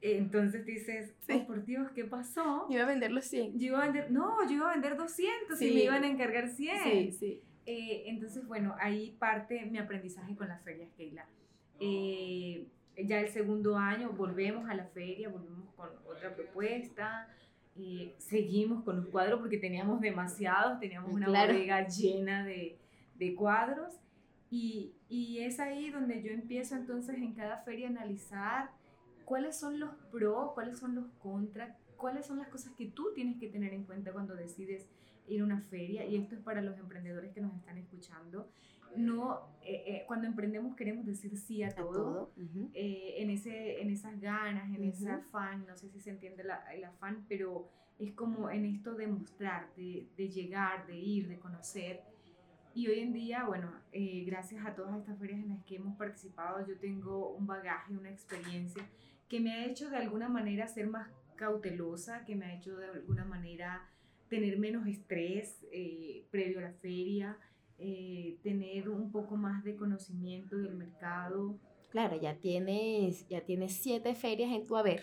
Entonces 0.00 0.66
dices, 0.66 1.14
oh, 1.32 1.46
por 1.46 1.64
Dios, 1.64 1.90
¿qué 1.92 2.04
pasó? 2.04 2.66
Yo 2.68 2.74
iba 2.74 2.82
a 2.82 2.88
vender 2.88 3.12
los 3.12 3.24
100. 3.26 3.58
Yo 3.58 3.68
iba 3.68 3.82
a 3.82 3.84
vender, 3.86 4.10
no, 4.10 4.44
yo 4.48 4.56
iba 4.56 4.70
a 4.70 4.72
vender 4.72 4.96
200 4.96 5.60
y 5.62 5.64
me 5.72 5.84
iban 5.84 6.04
a 6.04 6.08
encargar 6.08 6.48
100. 6.48 6.82
Sí, 6.82 7.12
sí. 7.12 7.42
Eh, 7.66 8.04
entonces, 8.06 8.46
bueno, 8.46 8.76
ahí 8.78 9.16
parte 9.18 9.66
mi 9.66 9.78
aprendizaje 9.78 10.36
con 10.36 10.48
las 10.48 10.62
ferias, 10.62 10.88
Keila. 10.96 11.26
Eh, 11.80 12.66
ya 13.04 13.20
el 13.20 13.28
segundo 13.28 13.76
año 13.76 14.10
volvemos 14.12 14.70
a 14.70 14.74
la 14.74 14.84
feria, 14.86 15.28
volvemos 15.28 15.74
con 15.74 15.90
otra 16.08 16.34
propuesta, 16.34 17.28
eh, 17.76 18.14
seguimos 18.18 18.84
con 18.84 18.96
los 18.96 19.06
cuadros 19.08 19.40
porque 19.40 19.58
teníamos 19.58 20.00
demasiados, 20.00 20.80
teníamos 20.80 21.12
una 21.12 21.28
bodega 21.28 21.86
llena 21.88 22.44
de, 22.44 22.78
de 23.16 23.34
cuadros 23.34 23.92
y, 24.48 24.94
y, 25.08 25.40
es 25.40 25.60
ahí 25.60 25.90
donde 25.90 26.22
yo 26.22 26.30
empiezo 26.30 26.76
entonces 26.76 27.16
en 27.16 27.34
cada 27.34 27.58
feria 27.64 27.88
a 27.88 27.90
analizar 27.90 28.70
cuáles 29.24 29.58
son 29.58 29.78
los 29.78 29.90
pros, 30.10 30.52
cuáles 30.54 30.78
son 30.78 30.94
los 30.94 31.06
contras, 31.18 31.76
cuáles 31.96 32.24
son 32.26 32.38
las 32.38 32.48
cosas 32.48 32.72
que 32.74 32.86
tú 32.86 33.12
tienes 33.14 33.38
que 33.38 33.48
tener 33.48 33.74
en 33.74 33.84
cuenta 33.84 34.12
cuando 34.12 34.34
decides 34.34 34.86
ir 35.28 35.40
a 35.40 35.44
una 35.44 35.60
feria, 35.60 36.04
y 36.04 36.16
esto 36.16 36.34
es 36.34 36.40
para 36.40 36.62
los 36.62 36.78
emprendedores 36.78 37.32
que 37.32 37.40
nos 37.40 37.54
están 37.54 37.78
escuchando, 37.78 38.48
no, 38.96 39.40
eh, 39.62 39.82
eh, 39.86 40.04
cuando 40.06 40.26
emprendemos 40.26 40.74
queremos 40.74 41.04
decir 41.04 41.36
sí 41.36 41.62
a 41.62 41.74
todo, 41.74 42.32
eh, 42.72 43.14
en, 43.18 43.30
ese, 43.30 43.82
en 43.82 43.90
esas 43.90 44.18
ganas, 44.20 44.74
en 44.74 44.84
ese 44.84 45.10
afán, 45.10 45.66
no 45.66 45.76
sé 45.76 45.88
si 45.90 46.00
se 46.00 46.10
entiende 46.10 46.44
el 46.72 46.84
afán, 46.84 47.26
pero 47.28 47.68
es 47.98 48.12
como 48.12 48.50
en 48.50 48.64
esto 48.64 48.94
de 48.94 49.06
mostrar, 49.06 49.74
de, 49.76 50.08
de 50.16 50.28
llegar, 50.28 50.86
de 50.86 50.96
ir, 50.96 51.28
de 51.28 51.38
conocer. 51.38 52.02
Y 52.74 52.88
hoy 52.88 53.00
en 53.00 53.12
día, 53.12 53.44
bueno, 53.44 53.72
gracias 54.26 54.66
a 54.66 54.74
todas 54.74 54.98
estas 54.98 55.18
ferias 55.18 55.40
en 55.40 55.48
las 55.48 55.64
que 55.64 55.76
hemos 55.76 55.96
participado, 55.96 56.66
yo 56.66 56.78
tengo 56.78 57.34
un 57.34 57.46
bagaje, 57.46 57.96
una 57.96 58.10
experiencia 58.10 58.86
que 59.28 59.40
me 59.40 59.52
ha 59.52 59.64
hecho 59.64 59.88
de 59.88 59.96
alguna 59.96 60.28
manera 60.28 60.68
ser 60.68 60.86
más 60.86 61.08
cautelosa, 61.36 62.24
que 62.24 62.36
me 62.36 62.46
ha 62.46 62.54
hecho 62.54 62.76
de 62.76 62.86
alguna 62.86 63.24
manera 63.24 63.88
tener 64.28 64.58
menos 64.58 64.86
estrés 64.86 65.64
eh, 65.72 66.26
previo 66.30 66.58
a 66.58 66.62
la 66.62 66.72
feria, 66.72 67.38
eh, 67.78 68.38
tener 68.42 68.88
un 68.88 69.10
poco 69.12 69.36
más 69.36 69.64
de 69.64 69.76
conocimiento 69.76 70.56
del 70.56 70.74
mercado. 70.74 71.58
Claro, 71.90 72.20
ya 72.20 72.36
tienes, 72.36 73.26
ya 73.28 73.42
tienes 73.42 73.72
siete 73.76 74.14
ferias 74.14 74.52
en 74.52 74.66
tu 74.66 74.76
haber 74.76 75.02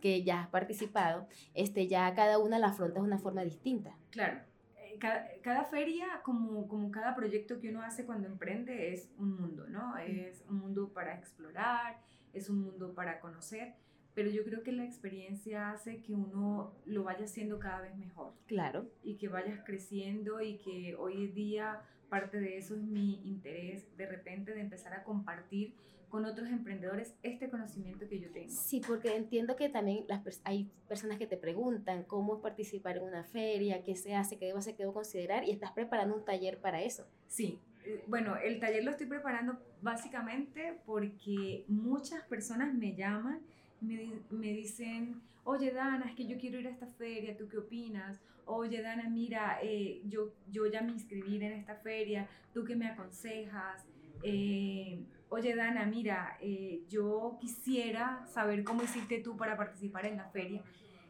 que 0.00 0.22
ya 0.22 0.42
has 0.42 0.48
participado, 0.48 1.26
este, 1.54 1.88
ya 1.88 2.14
cada 2.14 2.38
una 2.38 2.58
la 2.58 2.66
afrontas 2.66 3.02
de 3.02 3.08
una 3.08 3.18
forma 3.18 3.42
distinta. 3.42 3.96
Claro, 4.10 4.38
eh, 4.76 4.98
cada, 5.00 5.26
cada, 5.42 5.64
feria, 5.64 6.20
como, 6.22 6.68
como 6.68 6.90
cada 6.90 7.14
proyecto 7.14 7.58
que 7.58 7.70
uno 7.70 7.82
hace 7.82 8.04
cuando 8.04 8.28
emprende, 8.28 8.92
es 8.92 9.10
un 9.16 9.34
mundo, 9.34 9.66
¿no? 9.66 9.96
Es 9.96 10.44
un 10.50 10.58
mundo 10.58 10.92
para 10.92 11.14
explorar, 11.14 12.02
es 12.34 12.50
un 12.50 12.60
mundo 12.60 12.92
para 12.94 13.18
conocer 13.18 13.76
pero 14.14 14.30
yo 14.30 14.44
creo 14.44 14.62
que 14.62 14.72
la 14.72 14.84
experiencia 14.84 15.70
hace 15.70 16.00
que 16.00 16.14
uno 16.14 16.72
lo 16.86 17.04
vaya 17.04 17.24
haciendo 17.24 17.58
cada 17.58 17.80
vez 17.80 17.96
mejor. 17.96 18.32
Claro. 18.46 18.86
Y 19.02 19.16
que 19.16 19.28
vayas 19.28 19.60
creciendo 19.64 20.40
y 20.40 20.58
que 20.58 20.94
hoy 20.96 21.24
en 21.24 21.34
día 21.34 21.82
parte 22.08 22.38
de 22.38 22.58
eso 22.58 22.76
es 22.76 22.82
mi 22.82 23.26
interés 23.26 23.96
de 23.96 24.06
repente 24.06 24.54
de 24.54 24.60
empezar 24.60 24.94
a 24.94 25.02
compartir 25.02 25.74
con 26.08 26.26
otros 26.26 26.48
emprendedores 26.48 27.12
este 27.24 27.50
conocimiento 27.50 28.06
que 28.08 28.20
yo 28.20 28.30
tengo. 28.30 28.48
Sí, 28.48 28.80
porque 28.86 29.16
entiendo 29.16 29.56
que 29.56 29.68
también 29.68 30.04
las 30.06 30.22
hay 30.44 30.70
personas 30.86 31.18
que 31.18 31.26
te 31.26 31.36
preguntan 31.36 32.04
cómo 32.04 32.40
participar 32.40 32.98
en 32.98 33.02
una 33.02 33.24
feria, 33.24 33.82
qué 33.82 33.96
se 33.96 34.14
hace, 34.14 34.38
qué 34.38 34.46
debo 34.46 34.58
hacer, 34.58 34.76
qué 34.76 34.84
debo 34.84 34.94
considerar 34.94 35.42
y 35.42 35.50
estás 35.50 35.72
preparando 35.72 36.14
un 36.14 36.24
taller 36.24 36.58
para 36.58 36.82
eso. 36.82 37.04
Sí, 37.26 37.58
eh, 37.84 38.04
bueno, 38.06 38.36
el 38.36 38.60
taller 38.60 38.84
lo 38.84 38.92
estoy 38.92 39.06
preparando 39.06 39.58
básicamente 39.82 40.78
porque 40.86 41.64
muchas 41.66 42.22
personas 42.28 42.72
me 42.72 42.94
llaman 42.94 43.40
me, 43.84 44.10
me 44.30 44.52
dicen, 44.52 45.20
oye 45.44 45.72
Dana, 45.72 46.06
es 46.06 46.14
que 46.14 46.26
yo 46.26 46.36
quiero 46.38 46.58
ir 46.58 46.66
a 46.66 46.70
esta 46.70 46.86
feria, 46.86 47.36
¿tú 47.36 47.48
qué 47.48 47.58
opinas? 47.58 48.20
Oye 48.46 48.82
Dana, 48.82 49.08
mira, 49.08 49.58
eh, 49.62 50.02
yo, 50.06 50.32
yo 50.50 50.66
ya 50.66 50.82
me 50.82 50.92
inscribí 50.92 51.36
en 51.36 51.52
esta 51.52 51.76
feria, 51.76 52.28
¿tú 52.52 52.64
qué 52.64 52.76
me 52.76 52.86
aconsejas? 52.88 53.84
Eh, 54.22 55.02
oye 55.28 55.54
Dana, 55.54 55.86
mira, 55.86 56.36
eh, 56.40 56.82
yo 56.88 57.38
quisiera 57.40 58.26
saber 58.26 58.64
cómo 58.64 58.82
hiciste 58.82 59.20
tú 59.20 59.36
para 59.36 59.56
participar 59.56 60.06
en 60.06 60.16
la 60.16 60.28
feria. 60.30 60.62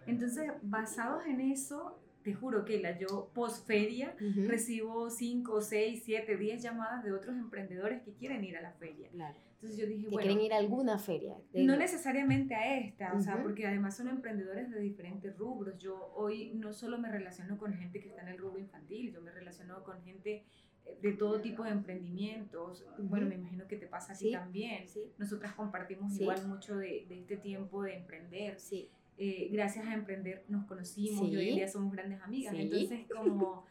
Entonces, 0.07 0.51
basados 0.63 1.25
en 1.27 1.41
eso, 1.41 1.99
te 2.23 2.35
juro 2.35 2.65
que 2.65 2.81
la 2.81 2.99
yo 2.99 3.31
post 3.35 3.67
feria 3.67 4.15
recibo 4.47 5.11
5, 5.11 5.61
6, 5.61 6.03
7, 6.05 6.37
10 6.37 6.63
llamadas 6.63 7.05
de 7.05 7.13
otros 7.13 7.37
emprendedores 7.37 8.03
que 8.03 8.13
quieren 8.13 8.45
ir 8.45 8.57
a 8.57 8.63
la 8.63 8.73
feria. 8.73 9.09
Claro. 9.11 9.37
Entonces 9.65 9.81
yo 9.81 9.87
dije, 9.87 10.09
que 10.09 10.17
quieren 10.17 10.41
ir 10.43 10.53
a 10.53 10.59
alguna 10.59 10.99
feria. 10.99 11.37
No 11.55 11.77
necesariamente 11.77 12.55
a 12.55 12.79
esta, 12.79 13.15
o 13.15 13.21
sea, 13.21 13.43
porque 13.43 13.67
además 13.67 13.97
son 13.97 14.09
emprendedores 14.09 14.71
de 14.71 14.79
diferentes 14.81 15.37
rubros. 15.39 15.79
Yo 15.79 16.13
hoy 16.15 16.53
no 16.55 16.73
solo 16.75 16.99
me 16.99 17.11
relaciono 17.11 17.57
con 17.57 17.73
gente 17.73 18.01
que 18.01 18.09
está 18.09 18.23
en 18.23 18.29
el 18.29 18.39
rubro 18.39 18.59
infantil, 18.59 19.11
yo 19.13 19.23
me 19.23 19.31
relaciono 19.31 19.83
con 19.83 20.03
gente 20.03 20.45
eh, 20.85 20.99
de 21.01 21.13
todo 21.13 21.41
tipo 21.41 21.65
de 21.65 21.71
emprendimientos. 21.71 22.85
Bueno, 22.99 23.27
me 23.27 23.37
imagino 23.37 23.67
que 23.67 23.77
te 23.77 23.87
pasa 23.87 24.13
así 24.13 24.33
también. 24.33 24.87
Sí. 24.87 25.01
Nosotras 25.17 25.55
compartimos 25.55 26.21
igual 26.21 26.47
mucho 26.47 26.77
de, 26.77 27.07
de, 27.09 27.21
este 27.21 27.39
tiempo 27.39 27.83
de 27.83 27.97
emprender. 27.97 28.61
Sí. 28.61 28.91
Eh, 29.17 29.49
gracias 29.51 29.87
a 29.87 29.95
emprender 29.95 30.45
nos 30.49 30.67
conocimos 30.67 31.27
y 31.29 31.37
hoy 31.37 31.49
en 31.51 31.55
día 31.57 31.69
somos 31.69 31.91
grandes 31.91 32.21
amigas. 32.21 32.55
Entonces, 32.55 33.07
como 33.17 33.65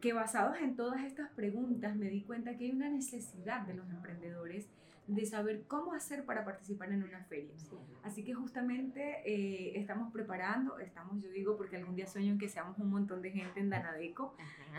que 0.00 0.14
basados 0.14 0.56
en 0.60 0.76
todas 0.76 1.04
estas 1.04 1.30
preguntas 1.32 1.94
me 1.94 2.08
di 2.08 2.22
cuenta 2.22 2.56
que 2.56 2.64
hay 2.64 2.70
una 2.70 2.88
necesidad 2.88 3.66
de 3.66 3.74
los 3.74 3.90
emprendedores 3.90 4.68
de 5.06 5.24
saber 5.24 5.64
cómo 5.66 5.92
hacer 5.92 6.24
para 6.24 6.44
participar 6.44 6.92
en 6.92 7.02
una 7.02 7.22
feria. 7.24 7.54
Así 8.02 8.24
que 8.24 8.34
justamente 8.34 9.22
eh, 9.24 9.78
estamos 9.78 10.12
preparando, 10.12 10.78
estamos, 10.78 11.22
yo 11.22 11.30
digo, 11.30 11.56
porque 11.56 11.76
algún 11.76 11.94
día 11.94 12.06
sueño 12.06 12.32
en 12.32 12.38
que 12.38 12.48
seamos 12.48 12.78
un 12.78 12.90
montón 12.90 13.22
de 13.22 13.30
gente 13.30 13.60
en 13.60 13.70
Danadeco. 13.70 14.36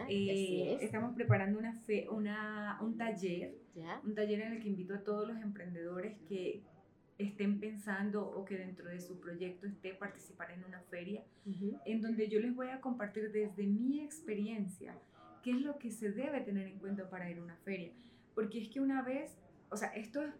Eh, 0.09 0.77
estamos 0.81 1.15
preparando 1.15 1.57
una 1.57 1.73
fe, 1.73 2.07
una, 2.09 2.77
un 2.81 2.97
taller, 2.97 3.55
un 4.03 4.15
taller 4.15 4.41
en 4.41 4.53
el 4.53 4.61
que 4.61 4.69
invito 4.69 4.95
a 4.95 5.03
todos 5.03 5.27
los 5.27 5.41
emprendedores 5.41 6.17
que 6.27 6.63
estén 7.17 7.59
pensando 7.59 8.27
o 8.27 8.45
que 8.45 8.57
dentro 8.57 8.89
de 8.89 8.99
su 8.99 9.19
proyecto 9.19 9.65
esté 9.65 9.93
participar 9.93 10.51
en 10.51 10.63
una 10.63 10.81
feria, 10.81 11.23
en 11.85 12.01
donde 12.01 12.27
yo 12.27 12.39
les 12.39 12.53
voy 12.53 12.67
a 12.67 12.79
compartir 12.79 13.31
desde 13.31 13.65
mi 13.65 14.01
experiencia 14.01 14.95
qué 15.41 15.51
es 15.51 15.61
lo 15.61 15.79
que 15.79 15.91
se 15.91 16.11
debe 16.11 16.41
tener 16.41 16.67
en 16.67 16.77
cuenta 16.79 17.09
para 17.09 17.29
ir 17.29 17.39
a 17.39 17.43
una 17.43 17.55
feria. 17.57 17.91
Porque 18.35 18.61
es 18.61 18.69
que 18.69 18.79
una 18.79 19.01
vez 19.01 19.35
o 19.69 19.77
sea, 19.77 19.89
esto 19.89 20.21
es 20.21 20.33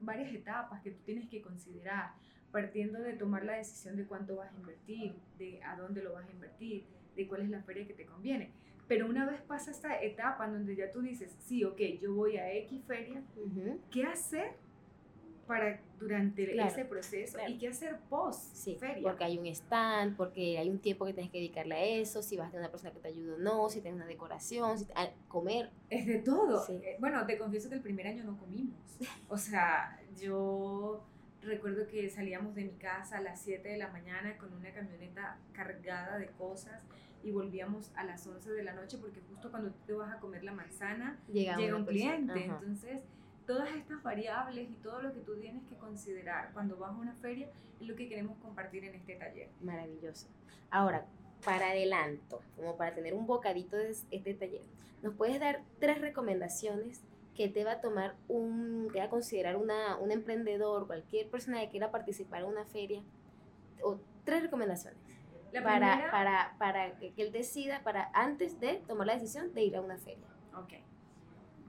varias 0.00 0.32
etapas 0.32 0.82
que 0.82 0.90
tú 0.90 1.02
tienes 1.04 1.28
que 1.28 1.40
considerar, 1.40 2.12
partiendo 2.50 3.00
de 3.00 3.14
tomar 3.14 3.44
la 3.44 3.54
decisión 3.54 3.96
de 3.96 4.06
cuánto 4.06 4.36
vas 4.36 4.52
a 4.52 4.56
invertir, 4.56 5.14
de 5.38 5.62
a 5.62 5.76
dónde 5.76 6.02
lo 6.02 6.12
vas 6.12 6.28
a 6.28 6.32
invertir, 6.32 6.84
de 7.14 7.26
cuál 7.26 7.42
es 7.42 7.50
la 7.50 7.62
feria 7.62 7.86
que 7.86 7.94
te 7.94 8.06
conviene. 8.06 8.50
Pero 8.88 9.06
una 9.06 9.26
vez 9.26 9.40
pasa 9.42 9.70
esta 9.70 10.00
etapa 10.00 10.46
en 10.46 10.52
donde 10.52 10.76
ya 10.76 10.90
tú 10.90 11.02
dices, 11.02 11.34
sí, 11.40 11.64
ok, 11.64 11.80
yo 12.00 12.14
voy 12.14 12.36
a 12.36 12.52
X 12.52 12.84
feria, 12.86 13.22
¿qué 13.90 14.04
hacer 14.04 14.54
para 15.46 15.80
durante 15.98 16.60
ese 16.60 16.84
proceso 16.84 17.38
y 17.48 17.58
qué 17.58 17.68
hacer 17.68 17.98
post 18.10 18.54
sí, 18.54 18.76
feria. 18.76 19.02
Porque 19.02 19.24
hay 19.24 19.38
un 19.38 19.46
stand, 19.46 20.16
porque 20.16 20.58
hay 20.58 20.68
un 20.68 20.78
tiempo 20.78 21.06
que 21.06 21.14
tienes 21.14 21.32
que 21.32 21.38
dedicarle 21.38 21.74
a 21.74 21.84
eso, 21.84 22.22
si 22.22 22.36
vas 22.36 22.48
a 22.48 22.50
tener 22.50 22.64
una 22.64 22.70
persona 22.70 22.92
que 22.92 23.00
te 23.00 23.08
ayude 23.08 23.34
o 23.34 23.38
no, 23.38 23.68
si 23.68 23.80
tienes 23.80 23.96
una 23.96 24.06
decoración, 24.06 24.78
si 24.78 24.86
a 24.94 25.10
comer. 25.28 25.70
Es 25.88 26.06
de 26.06 26.18
todo. 26.18 26.66
Eh, 26.68 26.96
bueno, 26.98 27.24
te 27.26 27.38
confieso 27.38 27.68
que 27.68 27.76
el 27.76 27.82
primer 27.82 28.06
año 28.06 28.24
no 28.24 28.38
comimos. 28.38 28.76
O 29.28 29.36
sea, 29.36 30.00
yo 30.18 31.04
recuerdo 31.42 31.86
que 31.86 32.08
salíamos 32.10 32.54
de 32.54 32.64
mi 32.64 32.74
casa 32.74 33.18
a 33.18 33.20
las 33.20 33.40
7 33.42 33.68
de 33.68 33.76
la 33.76 33.88
mañana 33.88 34.36
con 34.38 34.52
una 34.52 34.72
camioneta 34.72 35.38
cargada 35.52 36.18
de 36.18 36.26
cosas 36.28 36.82
y 37.22 37.32
volvíamos 37.32 37.92
a 37.96 38.04
las 38.04 38.26
11 38.26 38.52
de 38.52 38.62
la 38.62 38.72
noche 38.72 38.98
porque 38.98 39.20
justo 39.20 39.50
cuando 39.50 39.70
tú 39.70 39.78
te 39.86 39.92
vas 39.92 40.14
a 40.14 40.20
comer 40.20 40.44
la 40.44 40.52
manzana 40.52 41.18
llega, 41.32 41.56
un 41.76 41.84
cliente. 41.84 42.44
Entonces 42.44 43.02
todas 43.46 43.74
estas 43.74 44.02
variables 44.02 44.68
y 44.70 44.74
todo 44.74 45.00
lo 45.02 45.12
que 45.12 45.20
tú 45.20 45.38
tienes 45.38 45.62
que 45.68 45.76
considerar 45.76 46.52
cuando 46.52 46.76
vas 46.76 46.90
a 46.90 46.96
una 46.96 47.14
feria 47.14 47.48
es 47.80 47.86
lo 47.86 47.94
que 47.94 48.08
queremos 48.08 48.36
compartir 48.38 48.84
en 48.84 48.94
este 48.94 49.16
taller. 49.16 49.48
Maravilloso. 49.62 50.26
Ahora, 50.70 51.06
para 51.44 51.70
adelanto, 51.70 52.40
como 52.56 52.76
para 52.76 52.94
tener 52.94 53.14
un 53.14 53.26
bocadito 53.26 53.76
de 53.76 53.90
este 54.10 54.34
taller, 54.34 54.62
¿nos 55.02 55.14
puedes 55.14 55.38
dar 55.38 55.62
tres 55.78 56.00
recomendaciones 56.00 57.02
que 57.34 57.48
te 57.48 57.64
va 57.64 57.72
a 57.72 57.80
tomar 57.80 58.16
un, 58.28 58.88
que 58.92 58.98
va 58.98 59.04
a 59.04 59.10
considerar 59.10 59.56
una, 59.56 59.96
un 59.98 60.10
emprendedor, 60.10 60.86
cualquier 60.86 61.28
persona 61.28 61.60
que 61.60 61.68
quiera 61.68 61.90
participar 61.90 62.42
en 62.42 62.48
una 62.48 62.64
feria? 62.64 63.02
O 63.82 64.00
tres 64.24 64.42
recomendaciones. 64.42 64.98
para, 65.62 66.10
para, 66.10 66.56
para 66.58 66.98
que 66.98 67.12
él 67.16 67.30
decida, 67.30 67.82
para 67.84 68.10
antes 68.12 68.58
de 68.58 68.82
tomar 68.88 69.06
la 69.06 69.14
decisión 69.14 69.54
de 69.54 69.62
ir 69.62 69.76
a 69.76 69.80
una 69.80 69.98
feria. 69.98 70.26
Ok. 70.54 70.72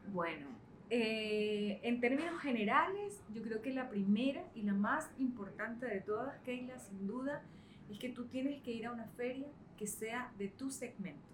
Bueno, 0.07 0.56
eh, 0.89 1.79
en 1.83 1.99
términos 1.99 2.41
generales, 2.41 3.21
yo 3.33 3.41
creo 3.41 3.61
que 3.61 3.73
la 3.73 3.89
primera 3.89 4.43
y 4.55 4.63
la 4.63 4.73
más 4.73 5.09
importante 5.17 5.85
de 5.85 5.99
todas, 5.99 6.39
Keila, 6.41 6.79
sin 6.79 7.07
duda, 7.07 7.43
es 7.89 7.99
que 7.99 8.09
tú 8.09 8.27
tienes 8.27 8.61
que 8.61 8.71
ir 8.71 8.85
a 8.85 8.91
una 8.91 9.07
feria 9.17 9.47
que 9.77 9.87
sea 9.87 10.31
de 10.37 10.47
tu 10.47 10.69
segmento. 10.71 11.27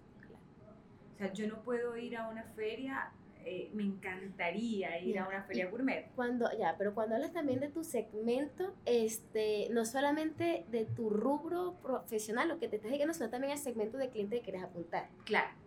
O 1.14 1.16
sea, 1.16 1.32
yo 1.32 1.46
no 1.46 1.62
puedo 1.62 1.96
ir 1.96 2.16
a 2.16 2.28
una 2.28 2.42
feria, 2.56 3.12
eh, 3.44 3.70
me 3.72 3.84
encantaría 3.84 5.00
ir 5.00 5.20
a 5.20 5.28
una 5.28 5.44
feria 5.44 5.70
gourmet. 5.70 6.10
Cuando, 6.16 6.48
ya, 6.58 6.74
pero 6.76 6.92
cuando 6.92 7.14
hablas 7.14 7.32
también 7.32 7.60
de 7.60 7.68
tu 7.68 7.84
segmento, 7.84 8.74
este, 8.84 9.68
no 9.70 9.84
solamente 9.84 10.64
de 10.70 10.84
tu 10.84 11.10
rubro 11.10 11.74
profesional, 11.80 12.48
lo 12.48 12.58
que 12.58 12.68
te 12.68 12.76
estás 12.76 12.90
diciendo, 12.90 13.14
sino 13.14 13.30
también 13.30 13.52
el 13.52 13.58
segmento 13.58 13.96
de 13.98 14.10
cliente 14.10 14.38
que 14.38 14.42
quieres 14.42 14.64
apuntar. 14.64 15.08
Claro. 15.24 15.63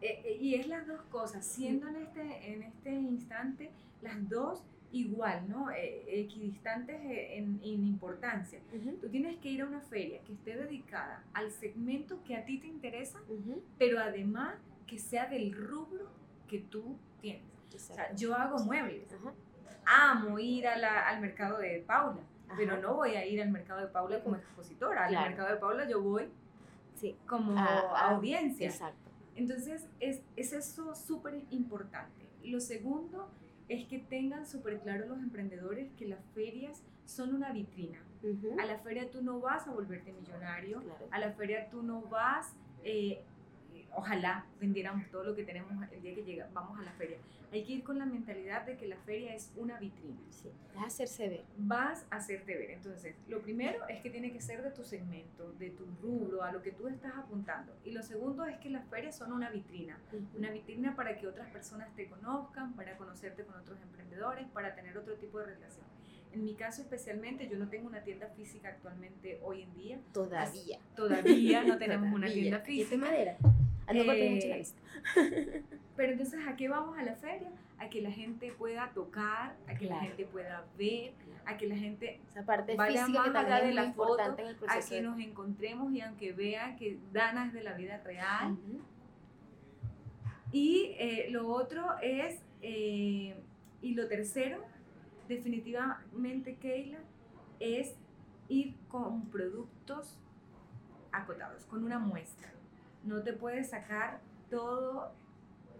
Eh, 0.00 0.22
eh, 0.24 0.38
y 0.40 0.54
es 0.54 0.66
las 0.66 0.86
dos 0.86 1.02
cosas, 1.10 1.44
siendo 1.44 1.88
en 1.88 1.96
este, 1.96 2.52
en 2.52 2.62
este 2.62 2.92
instante 2.92 3.70
las 4.00 4.28
dos 4.28 4.62
igual, 4.92 5.48
¿no? 5.48 5.70
Eh, 5.70 6.04
equidistantes 6.08 6.98
en, 7.02 7.60
en 7.62 7.84
importancia. 7.84 8.60
Tú 9.00 9.08
tienes 9.08 9.36
que 9.38 9.50
ir 9.50 9.62
a 9.62 9.66
una 9.66 9.80
feria 9.80 10.20
que 10.22 10.32
esté 10.32 10.56
dedicada 10.56 11.22
al 11.32 11.50
segmento 11.52 12.22
que 12.24 12.34
a 12.34 12.44
ti 12.44 12.58
te 12.58 12.66
interesa, 12.66 13.20
pero 13.78 14.00
además 14.00 14.54
que 14.86 14.98
sea 14.98 15.26
del 15.26 15.52
rubro 15.52 16.08
que 16.48 16.58
tú 16.58 16.96
tienes. 17.20 17.44
O 17.74 17.78
sea, 17.78 18.12
yo 18.14 18.34
hago 18.34 18.58
muebles. 18.58 19.04
Amo 19.84 20.38
ir 20.38 20.66
a 20.66 20.76
la, 20.76 21.08
al 21.08 21.20
mercado 21.20 21.58
de 21.58 21.84
Paula, 21.86 22.22
pero 22.56 22.80
no 22.80 22.94
voy 22.94 23.14
a 23.14 23.24
ir 23.24 23.40
al 23.40 23.50
mercado 23.50 23.80
de 23.80 23.86
Paula 23.86 24.22
como 24.22 24.36
expositora. 24.36 25.06
Al 25.06 25.12
mercado 25.12 25.50
de 25.50 25.56
Paula 25.56 25.88
yo 25.88 26.02
voy 26.02 26.28
sí. 26.96 27.16
como 27.26 27.56
audiencia. 27.58 28.66
Exacto. 28.66 29.09
Entonces, 29.40 29.86
es, 30.00 30.20
es 30.36 30.52
eso 30.52 30.94
súper 30.94 31.42
importante. 31.50 32.26
Lo 32.44 32.60
segundo 32.60 33.30
es 33.70 33.88
que 33.88 33.98
tengan 33.98 34.46
súper 34.46 34.80
claro 34.80 35.06
los 35.06 35.18
emprendedores 35.18 35.90
que 35.92 36.06
las 36.06 36.22
ferias 36.34 36.82
son 37.06 37.34
una 37.34 37.50
vitrina. 37.50 37.98
A 38.58 38.66
la 38.66 38.78
feria 38.80 39.10
tú 39.10 39.22
no 39.22 39.40
vas 39.40 39.66
a 39.66 39.70
volverte 39.70 40.12
millonario, 40.12 40.82
a 41.10 41.18
la 41.18 41.32
feria 41.32 41.70
tú 41.70 41.82
no 41.82 42.02
vas 42.02 42.54
eh, 42.84 43.22
ojalá 43.94 44.46
vendiéramos 44.60 45.08
todo 45.10 45.24
lo 45.24 45.34
que 45.34 45.44
tenemos 45.44 45.72
el 45.90 46.02
día 46.02 46.14
que 46.14 46.24
llega, 46.24 46.48
vamos 46.52 46.78
a 46.78 46.82
la 46.82 46.92
feria. 46.92 47.18
Hay 47.52 47.64
que 47.64 47.72
ir 47.72 47.82
con 47.82 47.98
la 47.98 48.06
mentalidad 48.06 48.64
de 48.64 48.76
que 48.76 48.86
la 48.86 48.96
feria 48.98 49.34
es 49.34 49.52
una 49.56 49.78
vitrina. 49.80 50.20
Sí, 50.30 50.52
vas 50.74 50.84
a 50.84 50.86
hacerse 50.86 51.28
ver. 51.28 51.44
Vas 51.56 52.06
a 52.10 52.16
hacerte 52.16 52.56
ver. 52.56 52.70
Entonces, 52.70 53.16
lo 53.28 53.40
primero 53.40 53.88
es 53.88 54.00
que 54.00 54.10
tiene 54.10 54.32
que 54.32 54.40
ser 54.40 54.62
de 54.62 54.70
tu 54.70 54.84
segmento, 54.84 55.52
de 55.58 55.70
tu 55.70 55.84
rubro, 56.00 56.44
a 56.44 56.52
lo 56.52 56.62
que 56.62 56.70
tú 56.70 56.86
estás 56.86 57.12
apuntando. 57.16 57.76
Y 57.84 57.90
lo 57.90 58.02
segundo 58.04 58.46
es 58.46 58.56
que 58.58 58.70
las 58.70 58.88
ferias 58.88 59.16
son 59.16 59.32
una 59.32 59.50
vitrina. 59.50 59.98
Una 60.36 60.50
vitrina 60.50 60.94
para 60.94 61.18
que 61.18 61.26
otras 61.26 61.50
personas 61.50 61.92
te 61.96 62.08
conozcan, 62.08 62.74
para 62.74 62.96
conocerte 62.96 63.44
con 63.44 63.56
otros 63.56 63.80
emprendedores, 63.82 64.46
para 64.48 64.76
tener 64.76 64.96
otro 64.96 65.14
tipo 65.14 65.40
de 65.40 65.46
relación. 65.46 65.86
En 66.32 66.44
mi 66.44 66.54
caso 66.54 66.82
especialmente, 66.82 67.48
yo 67.48 67.58
no 67.58 67.68
tengo 67.68 67.88
una 67.88 68.02
tienda 68.04 68.28
física 68.28 68.68
actualmente 68.68 69.40
hoy 69.42 69.62
en 69.62 69.74
día. 69.74 70.00
Todavía. 70.12 70.78
Todavía 70.94 71.64
no 71.64 71.76
tenemos 71.78 72.12
una 72.14 72.28
tienda 72.28 72.60
física. 72.60 72.94
¿Y 72.94 72.98
madera? 72.98 73.36
Eh, 73.90 74.64
pero 75.96 76.12
entonces, 76.12 76.40
¿a 76.46 76.56
qué 76.56 76.68
vamos 76.68 76.98
a 76.98 77.02
la 77.02 77.14
feria? 77.16 77.50
A 77.78 77.88
que 77.88 78.02
la 78.02 78.10
gente 78.10 78.52
pueda 78.52 78.90
tocar, 78.90 79.56
a 79.66 79.74
que 79.74 79.86
la 79.86 80.00
gente 80.00 80.26
pueda 80.26 80.64
ver, 80.78 81.12
a 81.46 81.56
que 81.56 81.66
la 81.66 81.76
gente 81.76 82.20
Esa 82.30 82.44
parte 82.44 82.76
vaya 82.76 83.06
más 83.08 83.34
allá 83.34 83.62
de 83.62 83.72
la 83.72 83.92
foto, 83.92 84.22
a 84.22 84.80
que 84.80 85.00
nos 85.00 85.18
encontremos 85.18 85.92
y 85.92 86.00
aunque 86.00 86.32
vean 86.32 86.76
que 86.76 86.98
Dana 87.12 87.46
es 87.46 87.52
de 87.52 87.62
la 87.62 87.74
vida 87.74 87.98
real. 88.04 88.56
Y 90.52 90.94
eh, 90.98 91.28
lo 91.30 91.48
otro 91.48 91.86
es, 92.02 92.42
eh, 92.60 93.36
y 93.80 93.94
lo 93.94 94.08
tercero, 94.08 94.62
definitivamente, 95.28 96.56
Keila, 96.56 96.98
es 97.60 97.94
ir 98.48 98.74
con 98.88 99.26
productos 99.30 100.18
acotados, 101.12 101.64
con 101.66 101.84
una 101.84 101.98
muestra 101.98 102.50
no 103.04 103.22
te 103.22 103.32
puedes 103.32 103.70
sacar 103.70 104.20
toda 104.50 105.12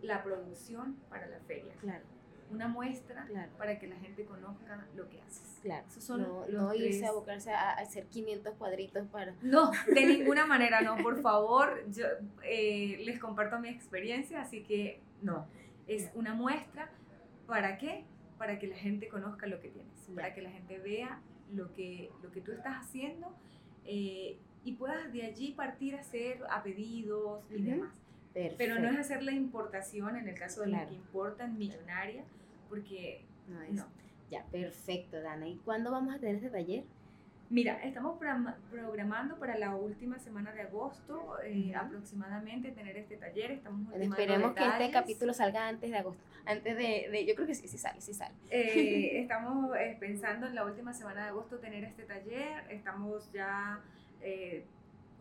la 0.03 0.23
producción 0.23 0.97
para 1.09 1.27
la 1.27 1.41
feria. 1.41 1.75
Claro. 1.81 2.05
Una 2.51 2.67
muestra 2.67 3.29
para 3.59 3.79
que 3.79 3.87
la 3.87 3.97
gente 3.97 4.25
conozca 4.25 4.87
lo 4.97 5.09
que 5.09 5.21
haces. 5.23 5.61
Claro. 5.63 5.87
no, 6.19 6.47
no 6.49 6.75
irse 6.75 7.07
a 7.07 7.11
abocarse 7.11 7.53
a 7.53 7.73
hacer 7.73 8.07
500 8.07 8.55
cuadritos 8.55 9.07
para... 9.09 9.35
No, 9.43 9.71
de 9.87 10.07
ninguna 10.19 10.47
manera, 10.47 10.81
no. 10.81 10.97
Por 10.97 11.23
favor, 11.23 11.85
yo 11.93 12.07
eh, 12.43 13.03
les 13.05 13.21
comparto 13.21 13.61
mi 13.61 13.69
experiencia, 13.69 14.41
así 14.41 14.65
que 14.65 15.01
no. 15.23 15.47
Es 15.87 16.11
una 16.15 16.35
muestra. 16.35 16.91
¿Para 17.47 17.79
qué? 17.79 18.05
Para 18.37 18.59
que 18.59 18.67
la 18.67 18.77
gente 18.77 19.09
conozca 19.09 19.47
lo 19.47 19.61
que 19.61 19.69
tienes, 19.69 19.93
para 20.15 20.35
que 20.35 20.41
la 20.43 20.51
gente 20.51 20.79
vea 20.79 21.21
lo 21.53 21.73
que, 21.73 22.11
lo 22.23 22.31
que 22.31 22.41
tú 22.41 22.53
estás 22.53 22.77
haciendo 22.85 23.35
eh, 23.85 24.39
y 24.65 24.73
puedas 24.73 25.13
de 25.13 25.25
allí 25.25 25.53
partir 25.53 25.95
a 25.95 26.01
hacer 26.01 26.43
a 26.51 26.63
pedidos 26.63 27.43
y 27.51 27.63
demás. 27.63 27.93
Pero 28.33 28.79
no 28.79 28.89
es 28.89 28.99
hacer 28.99 29.23
la 29.23 29.33
importación 29.33 30.17
en 30.17 30.29
el 30.29 30.39
caso 30.39 30.63
de 30.63 30.69
la 30.69 30.87
que 30.87 30.95
importan 30.95 31.59
millonaria, 31.59 32.25
porque 32.69 33.25
no 33.49 33.61
es. 33.63 33.85
Ya, 34.31 34.45
perfecto, 34.47 35.21
Dana. 35.21 35.49
¿Y 35.49 35.57
cuándo 35.57 35.91
vamos 35.91 36.15
a 36.15 36.19
tener 36.19 36.37
este 36.37 36.51
taller? 36.51 36.85
Mira, 37.51 37.83
estamos 37.83 38.17
programando 38.71 39.37
para 39.41 39.59
la 39.59 39.75
última 39.75 40.21
semana 40.21 40.53
de 40.53 40.63
agosto 40.63 41.37
eh, 41.43 41.75
aproximadamente 41.75 42.71
tener 42.71 42.97
este 42.97 43.17
taller. 43.17 43.51
Estamos 43.51 43.93
esperemos 43.93 44.53
que 44.53 44.65
este 44.65 44.93
capítulo 44.93 45.35
salga 45.35 45.67
antes 45.67 45.91
de 45.91 45.97
agosto. 45.97 46.23
Antes 46.47 46.77
de, 46.77 47.27
yo 47.27 47.35
creo 47.35 47.49
que 47.49 47.57
sí, 47.57 47.67
sí 47.67 47.77
sale, 47.77 48.01
sí 48.01 48.15
sale. 48.15 48.37
Eh, 48.51 49.21
estamos 49.23 49.77
eh, 49.77 49.97
pensando 49.99 50.47
en 50.47 50.55
la 50.55 50.65
última 50.65 50.93
semana 50.93 51.25
de 51.25 51.29
agosto 51.31 51.59
tener 51.59 51.83
este 51.83 52.05
taller. 52.05 52.71
Estamos 52.71 53.33
ya 53.33 53.81
eh, 54.23 54.65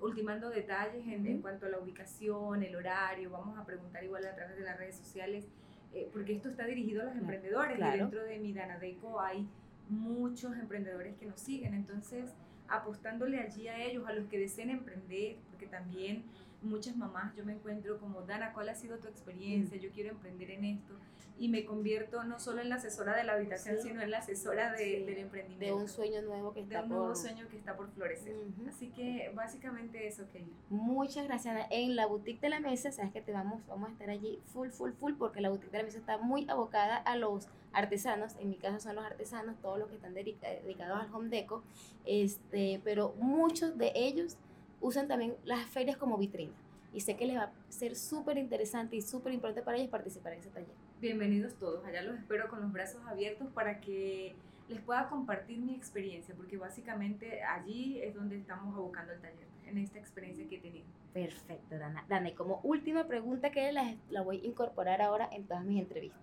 ultimando 0.01 0.49
detalles 0.49 1.05
en, 1.07 1.25
en, 1.25 1.41
cuanto 1.41 1.65
a 1.65 1.69
la 1.69 1.79
ubicación, 1.79 2.63
el 2.63 2.75
horario, 2.75 3.29
vamos 3.29 3.57
a 3.57 3.65
preguntar 3.65 4.03
igual 4.03 4.25
a 4.25 4.35
través 4.35 4.55
de 4.55 4.63
las 4.63 4.77
redes 4.77 4.95
sociales 4.95 5.47
eh, 5.93 6.07
porque 6.13 6.33
esto 6.33 6.49
está 6.49 6.65
dirigido 6.65 7.01
a 7.01 7.05
los 7.05 7.15
emprendedores 7.15 7.79
y 7.79 7.97
dentro 7.97 8.23
de 8.23 8.37
mi 8.37 8.53
Danadeco 8.53 9.19
hay 9.19 9.47
muchos 9.89 10.55
emprendedores 10.55 11.15
que 11.15 11.25
nos 11.25 11.39
siguen, 11.39 11.73
entonces 11.73 12.29
apostándole 12.67 13.39
allí 13.39 13.67
a 13.67 13.83
ellos, 13.83 14.07
a 14.07 14.13
los 14.13 14.27
que 14.27 14.37
deseen 14.37 14.69
emprender, 14.69 15.37
porque 15.49 15.65
también 15.65 16.23
muchas 16.61 16.95
mamás 16.95 17.35
yo 17.35 17.45
me 17.45 17.53
encuentro 17.53 17.99
como, 17.99 18.21
Dana, 18.21 18.53
¿cuál 18.53 18.69
ha 18.69 18.75
sido 18.75 18.97
tu 18.97 19.07
experiencia? 19.07 19.77
Yo 19.77 19.89
quiero 19.91 20.09
emprender 20.09 20.51
en 20.51 20.65
esto 20.65 20.93
y 21.39 21.47
me 21.47 21.63
convierto 21.63 22.23
no 22.25 22.37
solo 22.37 22.61
en 22.61 22.67
la 22.67 22.75
asesora 22.75 23.15
de 23.15 23.23
la 23.23 23.33
habitación, 23.33 23.77
sino 23.81 24.01
en 24.01 24.11
la 24.11 24.17
asesora 24.17 24.73
de, 24.73 25.05
del 25.05 25.19
emprendimiento. 25.19 25.65
De 25.65 25.71
un 25.71 25.87
sueño 25.87 26.21
nuevo 26.21 26.53
que 26.53 26.59
está 26.59 26.79
de 26.79 26.83
un 26.83 26.89
nuevo 26.89 27.15
sueño 27.15 27.47
que 27.47 27.57
está 27.57 27.77
por 27.77 27.89
florecer. 27.91 28.35
Así 28.67 28.89
que 28.89 29.31
básicamente 29.33 30.05
eso, 30.05 30.23
que 30.33 30.43
Muchas 30.69 31.25
gracias, 31.25 31.55
Ana. 31.55 31.65
En 31.69 31.95
la 31.95 32.07
boutique 32.07 32.41
de 32.41 32.49
la 32.49 32.59
mesa, 32.59 32.91
sabes 32.91 33.13
que 33.13 33.21
te 33.21 33.31
vamos, 33.31 33.65
vamos 33.67 33.89
a 33.89 33.91
estar 33.93 34.09
allí 34.09 34.41
full, 34.47 34.69
full, 34.69 34.91
full, 34.91 35.13
porque 35.13 35.39
la 35.39 35.49
boutique 35.49 35.71
de 35.71 35.77
la 35.77 35.83
mesa 35.85 35.99
está 35.99 36.17
muy 36.17 36.45
abocada 36.49 36.97
a 36.97 37.15
los 37.15 37.47
artesanos. 37.71 38.35
En 38.39 38.49
mi 38.49 38.57
caso 38.57 38.81
son 38.81 38.95
los 38.95 39.05
artesanos, 39.05 39.55
todos 39.61 39.79
los 39.79 39.87
que 39.87 39.95
están 39.95 40.13
dedicados 40.13 41.01
al 41.01 41.13
home 41.13 41.29
deco. 41.29 41.63
Este, 42.05 42.81
pero 42.83 43.15
muchos 43.17 43.77
de 43.77 43.93
ellos 43.95 44.35
usan 44.81 45.07
también 45.07 45.35
las 45.43 45.65
ferias 45.65 45.97
como 45.97 46.17
vitrina. 46.17 46.53
Y 46.93 47.01
sé 47.01 47.15
que 47.15 47.25
les 47.25 47.37
va 47.37 47.43
a 47.43 47.51
ser 47.69 47.95
súper 47.95 48.37
interesante 48.37 48.95
y 48.95 49.01
súper 49.01 49.33
importante 49.33 49.61
para 49.61 49.77
ellos 49.77 49.89
participar 49.89 50.33
en 50.33 50.39
ese 50.39 50.49
taller. 50.49 50.73
Bienvenidos 50.99 51.53
todos, 51.55 51.85
allá 51.85 52.01
los 52.01 52.17
espero 52.17 52.49
con 52.49 52.61
los 52.61 52.71
brazos 52.71 53.01
abiertos 53.07 53.47
para 53.53 53.79
que 53.79 54.35
les 54.67 54.81
pueda 54.81 55.07
compartir 55.07 55.59
mi 55.59 55.75
experiencia, 55.75 56.35
porque 56.35 56.57
básicamente 56.57 57.43
allí 57.43 58.01
es 58.01 58.15
donde 58.15 58.37
estamos 58.37 58.75
abocando 58.75 59.13
el 59.13 59.19
taller, 59.19 59.47
en 59.65 59.77
esta 59.77 59.99
experiencia 59.99 60.47
que 60.47 60.55
he 60.57 60.59
tenido. 60.59 60.85
Perfecto, 61.13 61.77
Dana. 61.77 62.05
Dana, 62.07 62.29
y 62.29 62.33
como 62.33 62.59
última 62.63 63.07
pregunta 63.07 63.51
que 63.51 63.71
la, 63.71 63.95
la 64.09 64.21
voy 64.21 64.41
a 64.41 64.47
incorporar 64.47 65.01
ahora 65.01 65.29
en 65.31 65.45
todas 65.45 65.63
mis 65.63 65.79
entrevistas. 65.79 66.21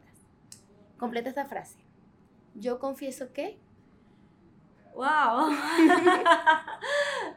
Completa 0.98 1.28
esta 1.28 1.44
frase. 1.44 1.78
Yo 2.54 2.78
confieso 2.78 3.32
que 3.32 3.58
¡Wow! 4.96 5.52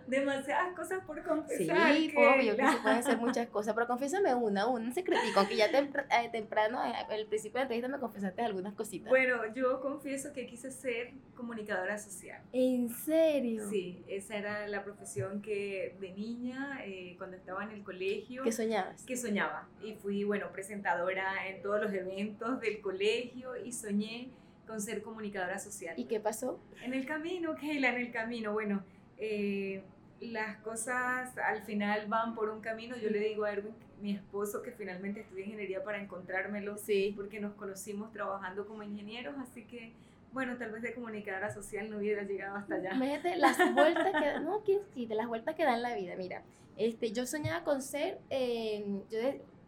Demasiadas 0.10 0.76
cosas 0.76 1.04
por 1.06 1.22
confesar. 1.24 1.94
Sí, 1.94 2.14
obvio 2.16 2.56
que 2.56 2.68
se 2.68 2.78
pueden 2.78 2.98
hacer 2.98 3.18
muchas 3.18 3.48
cosas, 3.48 3.74
pero 3.74 3.88
confiésame 3.88 4.34
una, 4.34 4.68
un 4.68 4.92
secretico, 4.94 5.40
aunque 5.40 5.56
ya 5.56 5.68
eh, 5.68 6.30
temprano, 6.32 6.84
eh, 6.86 6.94
al 7.10 7.26
principio 7.28 7.54
de 7.54 7.60
la 7.60 7.62
entrevista 7.64 7.88
me 7.88 8.00
confesaste 8.00 8.42
algunas 8.42 8.74
cositas. 8.74 9.10
Bueno, 9.10 9.54
yo 9.54 9.80
confieso 9.82 10.34
que 10.34 10.48
quise 10.48 10.72
ser 10.72 11.14
comunicadora 11.36 11.98
social. 11.98 12.42
¿En 12.52 12.90
serio? 12.90 13.70
Sí, 13.70 14.04
esa 14.08 14.36
era 14.36 14.68
la 14.68 14.84
profesión 14.84 15.42
que 15.42 15.96
de 16.00 16.12
niña, 16.12 16.82
eh, 16.84 17.16
cuando 17.18 17.38
estaba 17.38 17.64
en 17.64 17.72
el 17.72 17.84
colegio. 17.84 18.44
¿Qué 18.44 18.52
soñabas? 18.52 19.04
Que 19.04 19.16
soñaba. 19.16 19.68
Y 19.84 19.94
fui, 19.94 20.24
bueno, 20.24 20.52
presentadora 20.52 21.48
en 21.48 21.62
todos 21.62 21.82
los 21.82 21.94
eventos 21.94 22.60
del 22.60 22.82
colegio 22.82 23.56
y 23.56 23.72
soñé 23.72 24.32
con 24.70 24.82
ser 24.82 25.02
comunicadora 25.02 25.58
social. 25.58 25.96
¿Y 25.98 26.06
qué 26.06 26.20
pasó? 26.20 26.60
En 26.84 26.94
el 26.94 27.06
camino, 27.06 27.56
Keila, 27.56 27.90
en 27.90 28.02
el 28.02 28.12
camino, 28.12 28.54
bueno, 28.54 28.84
eh, 29.18 29.84
las 30.22 30.58
cosas 30.58 31.38
al 31.38 31.62
final 31.64 32.08
van 32.08 32.36
por 32.36 32.50
un 32.50 32.62
camino. 32.62 32.96
Yo 32.98 33.10
le 33.10 33.20
digo 33.20 33.46
a 33.46 33.52
Erwin, 33.52 33.76
mi 34.02 34.12
esposo, 34.12 34.62
que 34.62 34.72
finalmente 34.72 35.22
estudió 35.22 35.44
ingeniería 35.44 35.84
para 35.84 36.02
encontrármelo, 36.02 36.78
sí. 36.78 37.14
porque 37.16 37.40
nos 37.40 37.54
conocimos 37.54 38.12
trabajando 38.12 38.68
como 38.68 38.84
ingenieros, 38.84 39.36
así 39.38 39.66
que 39.66 39.94
bueno, 40.32 40.58
tal 40.58 40.72
vez 40.72 40.84
de 40.84 40.94
comunicadora 40.94 41.52
social 41.52 41.90
no 41.90 41.98
hubiera 41.98 42.24
llegado 42.24 42.58
hasta 42.58 42.76
allá. 42.76 42.94
Imagínate 42.94 43.36
las 43.38 43.58
vueltas 43.74 44.12
que, 44.12 44.40
no, 44.42 44.62
sí, 44.94 45.06
de 45.06 45.16
las 45.16 45.28
vueltas 45.28 45.56
que 45.56 45.64
dan 45.64 45.82
la 45.82 45.96
vida. 45.96 46.16
Mira, 46.18 46.44
este, 46.78 47.12
yo 47.12 47.26
soñaba 47.26 47.64
con 47.64 47.82
ser, 47.82 48.20
eh, 48.30 49.02
yo 49.10 49.20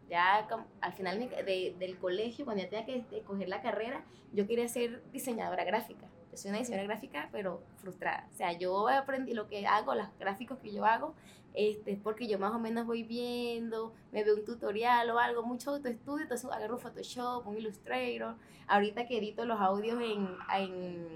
ya 0.08 0.46
al 0.80 0.92
final 0.92 1.18
del 1.18 1.98
colegio, 1.98 2.44
cuando 2.44 2.62
ya 2.62 2.68
tenía 2.68 2.86
que 2.86 3.18
escoger 3.18 3.48
la 3.48 3.62
carrera, 3.62 4.04
yo 4.32 4.46
quería 4.46 4.68
ser 4.68 5.02
diseñadora 5.10 5.64
gráfica. 5.64 6.06
Yo 6.32 6.38
soy 6.38 6.48
una 6.48 6.58
diseñadora 6.58 6.88
gráfica, 6.88 7.28
pero 7.30 7.62
frustrada. 7.76 8.26
O 8.32 8.34
sea, 8.34 8.52
yo 8.58 8.88
aprendí 8.88 9.34
lo 9.34 9.48
que 9.48 9.66
hago, 9.66 9.94
los 9.94 10.08
gráficos 10.18 10.58
que 10.58 10.72
yo 10.72 10.84
hago, 10.86 11.14
este, 11.54 11.96
porque 12.02 12.26
yo 12.26 12.38
más 12.38 12.54
o 12.54 12.58
menos 12.58 12.86
voy 12.86 13.02
viendo, 13.02 13.92
me 14.10 14.24
veo 14.24 14.36
un 14.36 14.44
tutorial 14.44 15.10
o 15.10 15.18
algo, 15.18 15.42
mucho 15.42 15.70
autoestudio, 15.72 16.22
entonces 16.22 16.50
agarro 16.50 16.78
Photoshop, 16.78 17.46
un 17.46 17.58
Illustrator. 17.58 18.36
Ahorita 18.66 19.06
que 19.06 19.18
edito 19.18 19.44
los 19.44 19.60
audios 19.60 20.00
en, 20.00 20.26
en, 20.56 21.06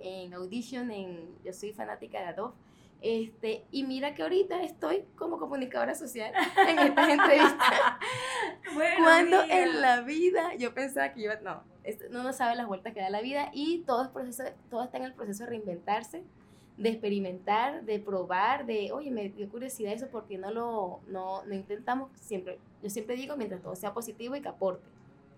en 0.00 0.34
Audition, 0.34 0.92
en, 0.92 1.36
yo 1.44 1.52
soy 1.52 1.72
fanática 1.72 2.20
de 2.20 2.26
Adobe 2.26 2.54
este, 3.02 3.64
y 3.72 3.82
mira 3.82 4.14
que 4.14 4.22
ahorita 4.22 4.62
estoy 4.62 5.04
como 5.16 5.38
comunicadora 5.38 5.94
social 5.94 6.32
en 6.68 6.78
estas 6.78 7.08
entrevistas. 7.08 7.80
Cuando 8.98 9.42
en 9.42 9.80
la 9.80 10.02
vida 10.02 10.54
yo 10.54 10.72
pensaba 10.72 11.12
que 11.12 11.22
iba, 11.22 11.34
no, 11.36 11.64
no 12.10 12.22
no 12.22 12.32
sabe 12.32 12.54
las 12.54 12.68
vueltas 12.68 12.94
que 12.94 13.00
da 13.00 13.10
la 13.10 13.20
vida 13.20 13.50
y 13.52 13.80
todo, 13.80 14.04
es 14.04 14.08
proceso, 14.08 14.44
todo 14.70 14.84
está 14.84 14.98
en 14.98 15.04
el 15.04 15.14
proceso 15.14 15.42
de 15.42 15.50
reinventarse, 15.50 16.22
de 16.76 16.88
experimentar, 16.88 17.84
de 17.84 17.98
probar, 17.98 18.66
de, 18.66 18.92
oye, 18.92 19.10
me 19.10 19.30
dio 19.30 19.48
curiosidad 19.48 19.92
eso 19.92 20.06
porque 20.08 20.38
no 20.38 20.52
lo 20.52 21.00
no, 21.08 21.44
no 21.44 21.54
intentamos 21.54 22.10
siempre. 22.20 22.60
Yo 22.84 22.88
siempre 22.88 23.16
digo 23.16 23.36
mientras 23.36 23.62
todo 23.62 23.74
sea 23.74 23.92
positivo 23.92 24.36
y 24.36 24.42
que 24.42 24.48
aporte. 24.48 24.86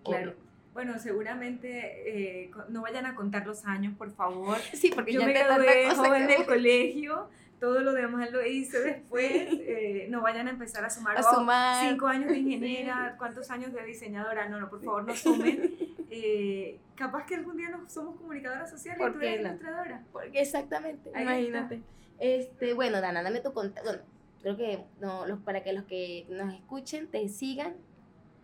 Claro. 0.03 0.35
Bueno, 0.75 0.99
seguramente 0.99 2.43
eh, 2.43 2.51
no 2.67 2.81
vayan 2.81 3.05
a 3.05 3.15
contar 3.15 3.47
los 3.47 3.65
años, 3.65 3.95
por 3.97 4.11
favor. 4.11 4.57
Sí, 4.73 4.91
porque 4.93 5.13
yo 5.13 5.21
ya 5.21 5.25
me 5.25 5.33
gradué 5.33 5.89
joven 5.95 6.27
del 6.27 6.45
colegio 6.45 7.29
todo 7.59 7.81
lo 7.81 7.93
demás 7.93 8.31
lo 8.31 8.45
hice 8.45 8.79
después, 8.79 9.31
eh, 9.33 10.07
no 10.09 10.21
vayan 10.21 10.47
a 10.47 10.51
empezar 10.51 10.83
a 10.83 10.89
sumar, 10.89 11.17
a 11.17 11.81
cinco 11.87 12.07
años 12.07 12.29
de 12.29 12.37
ingeniera, 12.39 13.15
cuántos 13.17 13.49
años 13.49 13.73
de 13.73 13.83
diseñadora, 13.83 14.49
no, 14.49 14.59
no, 14.59 14.69
por 14.69 14.83
favor 14.83 15.05
no 15.05 15.15
sumen. 15.15 15.95
Eh, 16.17 16.79
capaz 16.95 17.25
que 17.25 17.35
algún 17.35 17.57
día 17.57 17.69
no 17.69 17.89
somos 17.89 18.15
comunicadoras 18.15 18.69
sociales 18.69 19.05
y 19.05 19.11
tú 19.11 19.19
eres 19.19 19.41
ilustradora. 19.41 20.03
Porque 20.13 20.39
exactamente, 20.39 21.09
imagínate. 21.09 21.81
Este, 22.19 22.73
bueno, 22.73 23.01
Dana, 23.01 23.21
dame 23.21 23.41
tu 23.41 23.51
contacto, 23.51 23.89
bueno, 23.89 24.03
creo 24.41 24.55
que 24.55 24.85
no, 25.01 25.25
los, 25.25 25.39
para 25.39 25.63
que 25.63 25.73
los 25.73 25.83
que 25.85 26.25
nos 26.29 26.53
escuchen 26.53 27.07
te 27.07 27.27
sigan, 27.27 27.75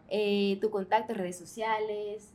eh, 0.09 0.57
tu 0.59 0.70
contacto 0.70 1.14
en 1.14 1.20
redes 1.20 1.38
sociales, 1.38 2.34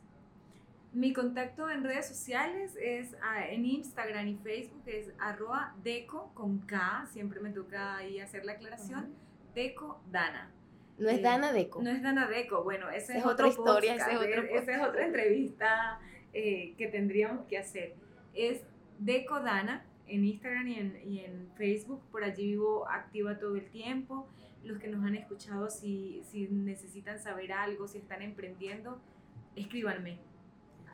mi 0.97 1.13
contacto 1.13 1.69
en 1.69 1.83
redes 1.83 2.07
sociales 2.07 2.75
es 2.81 3.15
ah, 3.21 3.47
en 3.47 3.65
Instagram 3.65 4.27
y 4.29 4.35
Facebook, 4.37 4.81
es 4.87 5.11
arroba 5.19 5.75
deco 5.83 6.31
con 6.33 6.57
K, 6.61 7.05
siempre 7.13 7.39
me 7.39 7.51
toca 7.51 7.97
ahí 7.97 8.19
hacer 8.19 8.43
la 8.45 8.53
aclaración, 8.53 9.13
deco 9.53 10.01
Dana. 10.11 10.49
No 10.97 11.07
es 11.09 11.19
eh, 11.19 11.21
Dana 11.21 11.53
Deco. 11.53 11.83
No 11.83 11.91
es 11.91 12.01
Dana 12.01 12.27
Deco, 12.27 12.63
bueno, 12.63 12.89
esa 12.89 13.15
es, 13.15 13.23
otra 13.23 13.47
historia, 13.47 13.93
esa 13.93 14.11
es, 14.11 14.81
otra 14.81 15.05
entrevista 15.05 15.99
eh, 16.33 16.73
que 16.79 16.87
tendríamos 16.87 17.45
que 17.45 17.59
hacer. 17.59 17.93
Es 18.33 18.63
Deco 18.97 19.39
Dana 19.41 19.85
en 20.07 20.25
Instagram 20.25 20.67
y 20.67 20.79
en, 20.79 21.01
y 21.05 21.19
en, 21.19 21.47
Facebook, 21.57 22.01
por 22.11 22.23
allí 22.23 22.47
vivo 22.47 22.89
activa 22.89 23.37
todo 23.37 23.55
el 23.55 23.69
tiempo. 23.69 24.27
Los 24.63 24.79
que 24.79 24.87
nos 24.87 25.05
han 25.05 25.13
escuchado, 25.13 25.69
si, 25.69 26.23
si 26.23 26.47
necesitan 26.47 27.19
saber 27.19 27.51
algo, 27.53 27.87
si 27.87 27.99
están 27.99 28.23
emprendiendo, 28.23 28.99
escríbanme 29.55 30.17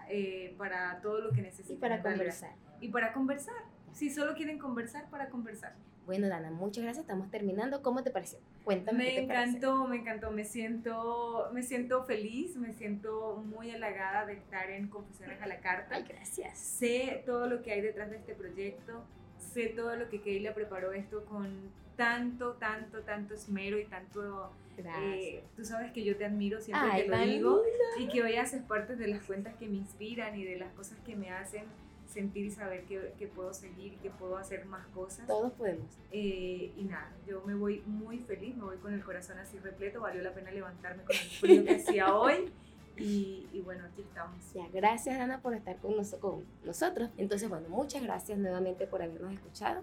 eh, 0.10 0.56
para 0.58 1.00
todo 1.02 1.20
lo 1.22 1.32
que 1.32 1.42
necesiten. 1.42 1.78
Y 1.78 1.80
para 1.80 2.02
conversar. 2.02 2.52
Y 2.82 2.90
para 2.90 3.14
conversar. 3.14 3.56
Si 3.92 4.10
solo 4.10 4.34
quieren 4.36 4.58
conversar, 4.58 5.10
para 5.10 5.30
conversar. 5.30 5.74
Bueno, 6.06 6.28
Dana, 6.28 6.52
muchas 6.52 6.84
gracias. 6.84 7.04
Estamos 7.04 7.32
terminando. 7.32 7.82
¿Cómo 7.82 8.04
te 8.04 8.12
pareció? 8.12 8.40
Cuéntame. 8.66 9.04
Me 9.06 9.20
encantó, 9.20 9.88
me 9.88 9.98
encantó. 9.98 10.32
Me 10.32 10.44
siento, 10.44 11.50
me 11.54 11.64
siento 11.64 12.04
feliz, 12.04 12.58
me 12.58 12.74
siento 12.74 13.42
muy 13.46 13.72
halagada 13.72 14.26
de 14.26 14.34
estar 14.34 14.70
en 14.70 14.90
Confesiones 14.90 15.42
a 15.42 15.48
la 15.48 15.60
Carta. 15.60 15.96
Ay, 15.96 16.04
gracias. 16.08 16.58
Sé 16.58 17.24
todo 17.26 17.48
lo 17.48 17.62
que 17.62 17.72
hay 17.72 17.82
detrás 17.82 18.10
de 18.10 18.18
este 18.18 18.34
proyecto. 18.34 19.06
Sé 19.38 19.68
todo 19.68 19.96
lo 19.96 20.10
que 20.10 20.22
Keila 20.22 20.54
preparó 20.54 20.92
esto 20.92 21.24
con 21.26 21.72
tanto, 21.96 22.54
tanto, 22.54 23.02
tanto 23.02 23.34
esmero 23.34 23.80
y 23.80 23.86
tanto 23.86 24.52
eh, 24.78 25.44
tú 25.56 25.64
sabes 25.66 25.92
que 25.92 26.04
yo 26.04 26.18
te 26.18 26.26
admiro 26.26 26.62
siempre 26.62 27.04
que 27.04 27.08
lo 27.08 27.18
digo 27.20 27.64
y 28.00 28.08
que 28.08 28.24
hoy 28.24 28.36
haces 28.36 28.62
parte 28.64 28.96
de 28.96 29.08
las 29.08 29.24
cuentas 29.24 29.56
que 29.56 29.68
me 29.68 29.78
inspiran 29.78 30.36
y 30.38 30.44
de 30.44 30.58
las 30.58 30.72
cosas 30.74 30.98
que 31.06 31.16
me 31.16 31.32
hacen 31.32 31.66
sentir 32.14 32.46
y 32.46 32.52
saber 32.52 32.86
que, 32.86 33.14
que 33.18 33.28
puedo 33.28 33.54
seguir 33.54 33.94
y 33.94 33.98
que 33.98 34.10
puedo 34.12 34.38
hacer 34.38 34.66
más 34.66 34.86
cosas. 34.88 35.28
Todos 35.28 35.52
podemos. 35.54 35.88
Eh, 36.12 36.72
y 36.78 36.84
nada, 36.84 37.12
yo 37.28 37.44
me 37.46 37.56
voy 37.56 37.82
muy 37.86 38.20
feliz, 38.20 38.56
me 38.56 38.64
voy 38.64 38.78
con 38.78 38.94
el 38.94 39.04
corazón 39.04 39.40
así 39.40 39.58
repleto, 39.60 40.02
valió 40.02 40.22
la 40.22 40.34
pena 40.34 40.52
levantarme 40.52 41.04
con 41.04 41.16
el 41.16 41.22
frío 41.22 41.66
que 41.66 41.76
hacía 41.76 42.16
hoy. 42.16 42.52
Y, 42.96 43.48
y, 43.52 43.62
bueno, 43.62 43.86
aquí 43.86 44.02
estamos. 44.02 44.38
Ya, 44.54 44.68
gracias 44.72 45.20
Ana 45.20 45.42
por 45.42 45.56
estar 45.56 45.78
con, 45.78 45.96
con 46.20 46.46
nosotros. 46.64 47.10
Entonces, 47.18 47.50
bueno, 47.50 47.68
muchas 47.68 48.04
gracias 48.04 48.38
nuevamente 48.38 48.86
por 48.86 49.02
habernos 49.02 49.34
escuchado. 49.34 49.82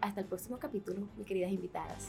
Hasta 0.00 0.20
el 0.20 0.26
próximo 0.26 0.58
capítulo, 0.58 1.08
mis 1.16 1.26
queridas 1.26 1.50
invitadas. 1.50 2.08